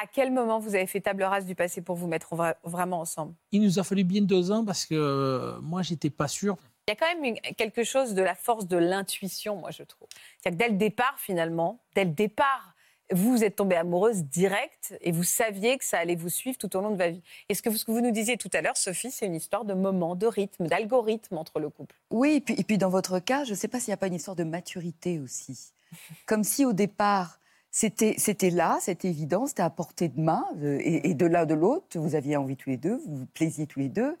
À 0.00 0.06
quel 0.06 0.32
moment 0.32 0.58
vous 0.58 0.74
avez 0.74 0.86
fait 0.86 1.00
table 1.02 1.22
rase 1.24 1.44
du 1.44 1.54
passé 1.54 1.80
pour 1.82 1.94
vous 1.96 2.06
mettre 2.08 2.34
vra- 2.34 2.56
vraiment 2.64 3.00
ensemble? 3.00 3.34
Il 3.52 3.60
nous 3.62 3.78
a 3.78 3.84
fallu 3.84 4.02
bien 4.02 4.22
deux 4.22 4.50
ans 4.50 4.64
parce 4.64 4.86
que 4.86 4.94
euh, 4.94 5.60
moi, 5.60 5.82
j'étais 5.82 6.10
pas 6.10 6.26
sûr. 6.26 6.56
Il 6.86 6.90
y 6.90 6.92
a 6.92 6.96
quand 6.96 7.14
même 7.14 7.24
une- 7.24 7.54
quelque 7.56 7.82
chose 7.82 8.12
de 8.12 8.22
la 8.22 8.34
force 8.34 8.66
de 8.68 8.76
l'intuition, 8.76 9.56
moi, 9.56 9.70
je 9.70 9.82
trouve. 9.82 10.06
C'est-à-dire 10.42 10.58
que 10.58 10.64
dès 10.64 10.68
le 10.72 10.76
départ, 10.76 11.14
finalement, 11.18 11.78
dès 11.94 12.04
le 12.04 12.10
départ, 12.10 12.74
vous, 13.10 13.30
vous 13.32 13.44
êtes 13.44 13.56
tombée 13.56 13.76
amoureuse 13.76 14.24
direct 14.24 14.94
et 15.00 15.10
vous 15.10 15.22
saviez 15.24 15.78
que 15.78 15.84
ça 15.84 15.98
allait 15.98 16.14
vous 16.14 16.28
suivre 16.28 16.58
tout 16.58 16.74
au 16.76 16.80
long 16.82 16.90
de 16.90 16.96
votre 16.96 17.12
vie. 17.12 17.22
Et 17.48 17.54
ce 17.54 17.62
que 17.62 17.70
vous, 17.70 17.76
ce 17.78 17.86
que 17.86 17.90
vous 17.90 18.00
nous 18.02 18.10
disiez 18.10 18.36
tout 18.36 18.50
à 18.52 18.60
l'heure, 18.60 18.76
Sophie, 18.76 19.10
c'est 19.10 19.24
une 19.26 19.34
histoire 19.34 19.64
de 19.64 19.72
moment, 19.72 20.14
de 20.14 20.26
rythme, 20.26 20.66
d'algorithme 20.66 21.38
entre 21.38 21.58
le 21.58 21.70
couple? 21.70 21.96
Oui, 22.10 22.34
et 22.34 22.40
puis, 22.40 22.54
et 22.58 22.64
puis 22.64 22.76
dans 22.76 22.90
votre 22.90 23.18
cas, 23.18 23.44
je 23.44 23.50
ne 23.50 23.56
sais 23.56 23.68
pas 23.68 23.80
s'il 23.80 23.90
n'y 23.90 23.94
a 23.94 23.98
pas 23.98 24.06
une 24.08 24.14
histoire 24.14 24.36
de 24.36 24.44
maturité 24.44 25.20
aussi. 25.20 25.72
Comme 26.26 26.44
si 26.44 26.66
au 26.66 26.74
départ, 26.74 27.40
c'était 27.70 28.14
c'était 28.18 28.50
là, 28.50 28.78
c'était 28.80 29.08
évident, 29.08 29.46
c'était 29.46 29.62
à 29.62 29.70
portée 29.70 30.08
de 30.08 30.20
main, 30.20 30.44
euh, 30.62 30.78
et, 30.80 31.10
et 31.10 31.14
de 31.14 31.26
l'un 31.26 31.44
de 31.46 31.54
l'autre, 31.54 31.98
vous 31.98 32.14
aviez 32.14 32.36
envie 32.36 32.56
tous 32.56 32.70
les 32.70 32.76
deux, 32.76 32.96
vous 33.06 33.16
vous 33.20 33.26
plaisiez 33.26 33.66
tous 33.66 33.80
les 33.80 33.88
deux. 33.88 34.16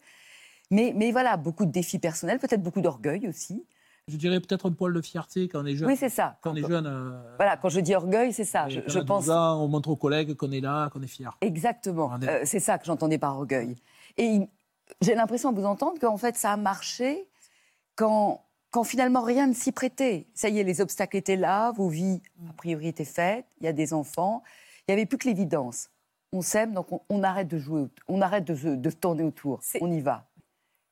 Mais, 0.70 0.92
mais 0.96 1.12
voilà, 1.12 1.36
beaucoup 1.36 1.66
de 1.66 1.70
défis 1.70 1.98
personnels, 1.98 2.38
peut-être 2.38 2.62
beaucoup 2.62 2.80
d'orgueil 2.80 3.28
aussi. 3.28 3.64
Je 4.08 4.16
dirais 4.16 4.38
peut-être 4.40 4.68
un 4.68 4.72
poil 4.72 4.92
de 4.92 5.00
fierté 5.00 5.48
quand 5.48 5.62
on 5.62 5.66
est 5.66 5.76
jeune. 5.76 5.88
Oui, 5.88 5.96
c'est 5.96 6.10
ça. 6.10 6.36
Quand 6.42 6.52
on 6.52 6.56
est 6.56 6.66
jeune, 6.68 6.86
euh, 6.86 7.36
Voilà, 7.36 7.56
quand 7.56 7.70
je 7.70 7.80
dis 7.80 7.94
orgueil, 7.94 8.32
c'est 8.34 8.44
ça. 8.44 8.68
Je, 8.68 8.80
je 8.86 8.98
a 8.98 9.00
12 9.00 9.06
pense 9.06 9.28
ans, 9.30 9.62
on 9.62 9.68
montre 9.68 9.88
aux 9.88 9.96
collègues 9.96 10.34
qu'on 10.34 10.52
est 10.52 10.60
là, 10.60 10.90
qu'on 10.90 11.00
est 11.02 11.06
fier. 11.06 11.36
Exactement. 11.40 12.12
Euh, 12.22 12.42
c'est 12.44 12.60
ça 12.60 12.78
que 12.78 12.84
j'entendais 12.84 13.16
par 13.18 13.36
orgueil. 13.38 13.76
Et 14.18 14.24
il- 14.26 14.48
j'ai 15.00 15.14
l'impression 15.14 15.48
à 15.48 15.52
vous 15.52 15.64
entendre 15.64 15.98
qu'en 15.98 16.18
fait, 16.18 16.36
ça 16.36 16.52
a 16.52 16.56
marché 16.58 17.26
quand, 17.96 18.42
quand 18.70 18.84
finalement 18.84 19.22
rien 19.22 19.46
ne 19.46 19.54
s'y 19.54 19.72
prêtait. 19.72 20.26
Ça 20.34 20.50
y 20.50 20.58
est, 20.58 20.64
les 20.64 20.82
obstacles 20.82 21.16
étaient 21.16 21.36
là, 21.36 21.72
vos 21.72 21.88
vies, 21.88 22.20
a 22.50 22.52
priori, 22.52 22.88
étaient 22.88 23.04
faites, 23.06 23.46
il 23.60 23.64
y 23.64 23.68
a 23.68 23.72
des 23.72 23.94
enfants. 23.94 24.42
Il 24.86 24.90
n'y 24.94 25.00
avait 25.00 25.06
plus 25.06 25.16
que 25.16 25.26
l'évidence. 25.28 25.88
On 26.32 26.42
s'aime, 26.42 26.74
donc 26.74 26.92
on, 26.92 27.00
on 27.08 27.22
arrête 27.22 27.48
de 27.48 27.56
jouer, 27.56 27.86
on 28.08 28.20
arrête 28.20 28.44
de 28.44 28.90
tourner 28.90 29.22
autour. 29.22 29.60
On 29.80 29.90
y 29.90 30.00
va. 30.00 30.26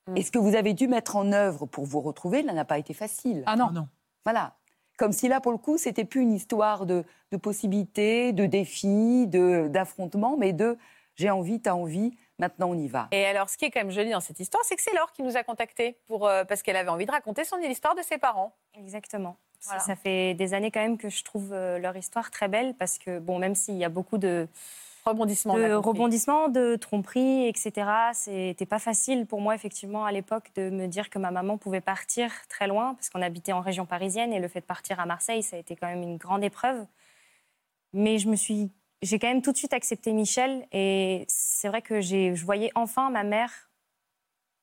Mm. 0.08 0.16
Et 0.16 0.22
ce 0.22 0.30
que 0.30 0.38
vous 0.38 0.54
avez 0.56 0.74
dû 0.74 0.88
mettre 0.88 1.16
en 1.16 1.32
œuvre 1.32 1.66
pour 1.66 1.84
vous 1.86 2.00
retrouver, 2.00 2.42
là, 2.42 2.52
n'a 2.52 2.64
pas 2.64 2.78
été 2.78 2.94
facile. 2.94 3.42
Ah 3.46 3.56
non. 3.56 3.66
Ah 3.68 3.72
non. 3.72 3.88
Voilà. 4.24 4.54
Comme 4.98 5.12
si 5.12 5.28
là, 5.28 5.40
pour 5.40 5.52
le 5.52 5.58
coup, 5.58 5.78
c'était 5.78 6.04
plus 6.04 6.20
une 6.22 6.32
histoire 6.32 6.86
de, 6.86 7.04
de 7.30 7.36
possibilités, 7.36 8.32
de 8.32 8.46
défis, 8.46 9.26
de- 9.26 9.68
d'affrontements, 9.68 10.36
mais 10.36 10.52
de 10.52 10.76
j'ai 11.14 11.30
envie, 11.30 11.60
t'as 11.60 11.72
envie, 11.74 12.16
maintenant 12.38 12.70
on 12.70 12.74
y 12.78 12.88
va. 12.88 13.08
Et 13.12 13.24
alors, 13.26 13.48
ce 13.50 13.56
qui 13.58 13.64
est 13.66 13.70
quand 13.70 13.80
même 13.80 13.90
joli 13.90 14.10
dans 14.10 14.20
cette 14.20 14.40
histoire, 14.40 14.64
c'est 14.64 14.76
que 14.76 14.82
c'est 14.82 14.94
Laure 14.94 15.12
qui 15.12 15.22
nous 15.22 15.36
a 15.36 15.42
contactés 15.42 15.98
pour, 16.06 16.26
euh, 16.26 16.44
parce 16.44 16.62
qu'elle 16.62 16.76
avait 16.76 16.88
envie 16.90 17.06
de 17.06 17.10
raconter 17.12 17.44
son 17.44 17.58
histoire 17.58 17.94
de 17.94 18.02
ses 18.02 18.18
parents. 18.18 18.54
Exactement. 18.74 19.36
Ça- 19.60 19.70
Voilà. 19.70 19.80
Ça 19.84 19.96
fait 19.96 20.34
des 20.34 20.54
années 20.54 20.70
quand 20.70 20.80
même 20.80 20.98
que 20.98 21.08
je 21.08 21.22
trouve 21.22 21.52
euh, 21.52 21.78
leur 21.78 21.96
histoire 21.96 22.30
très 22.30 22.48
belle 22.48 22.74
parce 22.74 22.98
que, 22.98 23.18
bon, 23.18 23.38
même 23.38 23.54
s'il 23.54 23.76
y 23.76 23.84
a 23.84 23.88
beaucoup 23.88 24.18
de, 24.18 24.48
Rebondissement. 25.04 25.54
on 25.54 25.58
de 25.58 25.74
rebondissements, 25.74 26.48
de 26.48 26.76
tromperies, 26.76 27.48
etc., 27.48 27.88
c'était 28.12 28.66
pas 28.66 28.78
facile 28.78 29.26
pour 29.26 29.40
moi, 29.40 29.54
effectivement, 29.54 30.04
à 30.04 30.12
l'époque, 30.12 30.50
de 30.54 30.70
me 30.70 30.86
dire 30.86 31.10
que 31.10 31.18
ma 31.18 31.32
maman 31.32 31.58
pouvait 31.58 31.80
partir 31.80 32.30
très 32.48 32.68
loin 32.68 32.94
parce 32.94 33.10
qu'on 33.10 33.22
habitait 33.22 33.52
en 33.52 33.60
région 33.60 33.84
parisienne 33.84 34.32
et 34.32 34.38
le 34.38 34.46
fait 34.46 34.60
de 34.60 34.66
partir 34.66 35.00
à 35.00 35.06
Marseille, 35.06 35.42
ça 35.42 35.56
a 35.56 35.58
été 35.58 35.74
quand 35.74 35.88
même 35.88 36.02
une 36.02 36.18
grande 36.18 36.44
épreuve. 36.44 36.86
Mais 37.92 38.18
je 38.18 38.28
me 38.28 38.36
suis. 38.36 38.70
J'ai 39.02 39.18
quand 39.18 39.26
même 39.26 39.42
tout 39.42 39.50
de 39.50 39.56
suite 39.56 39.72
accepté 39.72 40.12
Michel 40.12 40.66
et 40.70 41.24
c'est 41.26 41.66
vrai 41.66 41.82
que 41.82 42.00
je 42.00 42.44
voyais 42.44 42.70
enfin 42.76 43.10
ma 43.10 43.24
mère 43.24 43.70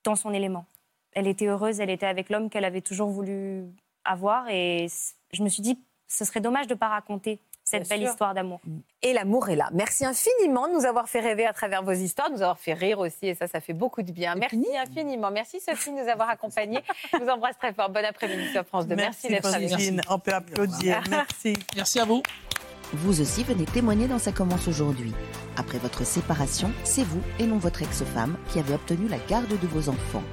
dans 0.05 0.15
son 0.15 0.33
élément. 0.33 0.65
Elle 1.11 1.27
était 1.27 1.47
heureuse, 1.47 1.81
elle 1.81 1.89
était 1.89 2.05
avec 2.05 2.29
l'homme 2.29 2.49
qu'elle 2.49 2.63
avait 2.63 2.79
toujours 2.79 3.09
voulu 3.09 3.65
avoir 4.05 4.47
et 4.49 4.87
je 5.33 5.43
me 5.43 5.49
suis 5.49 5.61
dit, 5.61 5.77
ce 6.07 6.23
serait 6.23 6.39
dommage 6.39 6.67
de 6.67 6.73
ne 6.73 6.79
pas 6.79 6.87
raconter 6.87 7.41
cette 7.69 7.83
Bien 7.83 7.97
belle 7.97 8.05
sûr. 8.05 8.11
histoire 8.11 8.33
d'amour. 8.33 8.59
Et 9.01 9.13
l'amour 9.13 9.49
est 9.49 9.55
là. 9.55 9.69
Merci 9.73 10.05
infiniment 10.05 10.67
de 10.67 10.73
nous 10.73 10.85
avoir 10.85 11.07
fait 11.07 11.19
rêver 11.19 11.45
à 11.45 11.53
travers 11.53 11.83
vos 11.83 11.91
histoires, 11.91 12.29
de 12.29 12.35
nous 12.35 12.41
avoir 12.41 12.57
fait 12.59 12.73
rire 12.73 12.99
aussi, 12.99 13.27
et 13.27 13.35
ça, 13.35 13.47
ça 13.47 13.61
fait 13.61 13.73
beaucoup 13.73 14.01
de 14.01 14.11
bien. 14.11 14.35
Merci 14.35 14.65
infiniment. 14.77 15.29
Merci 15.31 15.59
Sophie 15.59 15.91
de 15.91 16.01
nous 16.01 16.09
avoir 16.09 16.29
accompagnés. 16.29 16.79
Je 17.13 17.17
vous 17.17 17.29
embrasse 17.29 17.57
très 17.57 17.73
fort. 17.73 17.89
Bon 17.89 18.03
après-midi 18.03 18.51
sur 18.51 18.65
France 18.65 18.87
2. 18.87 18.95
Merci, 18.95 19.27
d'être 19.27 19.53
avec 19.53 19.69
nous. 19.71 20.01
On 20.09 20.19
peut 20.19 20.33
applaudir. 20.33 21.03
Merci. 21.09 21.53
Merci 21.75 21.99
à 21.99 22.05
vous. 22.05 22.23
Vous 22.91 23.21
aussi 23.21 23.43
venez 23.43 23.65
témoigner 23.65 24.07
dans 24.07 24.17
Ça 24.17 24.31
commence 24.31 24.67
aujourd'hui. 24.67 25.13
Après 25.57 25.77
votre 25.77 26.03
séparation, 26.03 26.71
c'est 26.83 27.03
vous 27.03 27.21
et 27.37 27.45
non 27.45 27.59
votre 27.59 27.83
ex-femme 27.83 28.35
qui 28.51 28.57
avez 28.57 28.73
obtenu 28.73 29.07
la 29.07 29.19
garde 29.29 29.47
de 29.47 29.67
vos 29.67 29.89
enfants. 29.89 30.23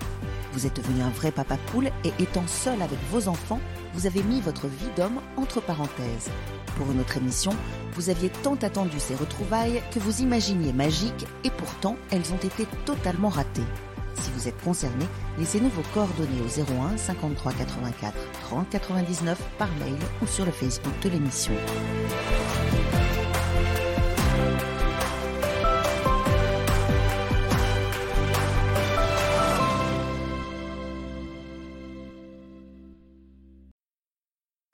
Vous 0.57 0.65
êtes 0.67 0.77
devenu 0.77 1.03
un 1.03 1.11
vrai 1.11 1.33
papa 1.33 1.59
poule 1.67 1.91
et 2.03 2.13
étant 2.19 2.47
seul 2.47 2.81
avec 2.81 2.99
vos 3.11 3.29
enfants, 3.29 3.61
vous 3.93 4.07
avez 4.07 4.23
mis 4.23 4.41
votre 4.41 4.69
vie 4.69 4.89
d'homme 4.97 5.21
entre 5.37 5.61
parenthèses. 5.61 6.31
Pour 6.79 6.91
une 6.91 7.01
autre 7.01 7.19
émission, 7.19 7.53
vous 7.93 8.09
aviez 8.09 8.31
tant 8.43 8.55
attendu 8.55 8.99
ces 8.99 9.17
retrouvailles 9.17 9.83
que 9.93 9.99
vous 9.99 10.23
imaginiez 10.23 10.73
magiques 10.73 11.27
et 11.45 11.51
pourtant 11.51 11.99
elles 12.11 12.33
ont 12.33 12.39
été 12.39 12.67
totalement 12.87 13.29
ratées. 13.29 13.67
Si 14.15 14.31
vous 14.31 14.49
êtes 14.49 14.59
concerné, 14.63 15.05
laissez-nous 15.39 15.69
vos 15.69 15.83
coordonnées 15.93 16.41
au 16.41 16.83
01 16.83 16.97
53 16.97 17.53
84 17.53 18.15
30 18.49 18.71
99 18.71 19.39
par 19.59 19.69
mail 19.79 19.99
ou 20.23 20.27
sur 20.27 20.47
le 20.47 20.53
Facebook 20.53 20.95
de 21.03 21.11
l'émission. 21.11 21.53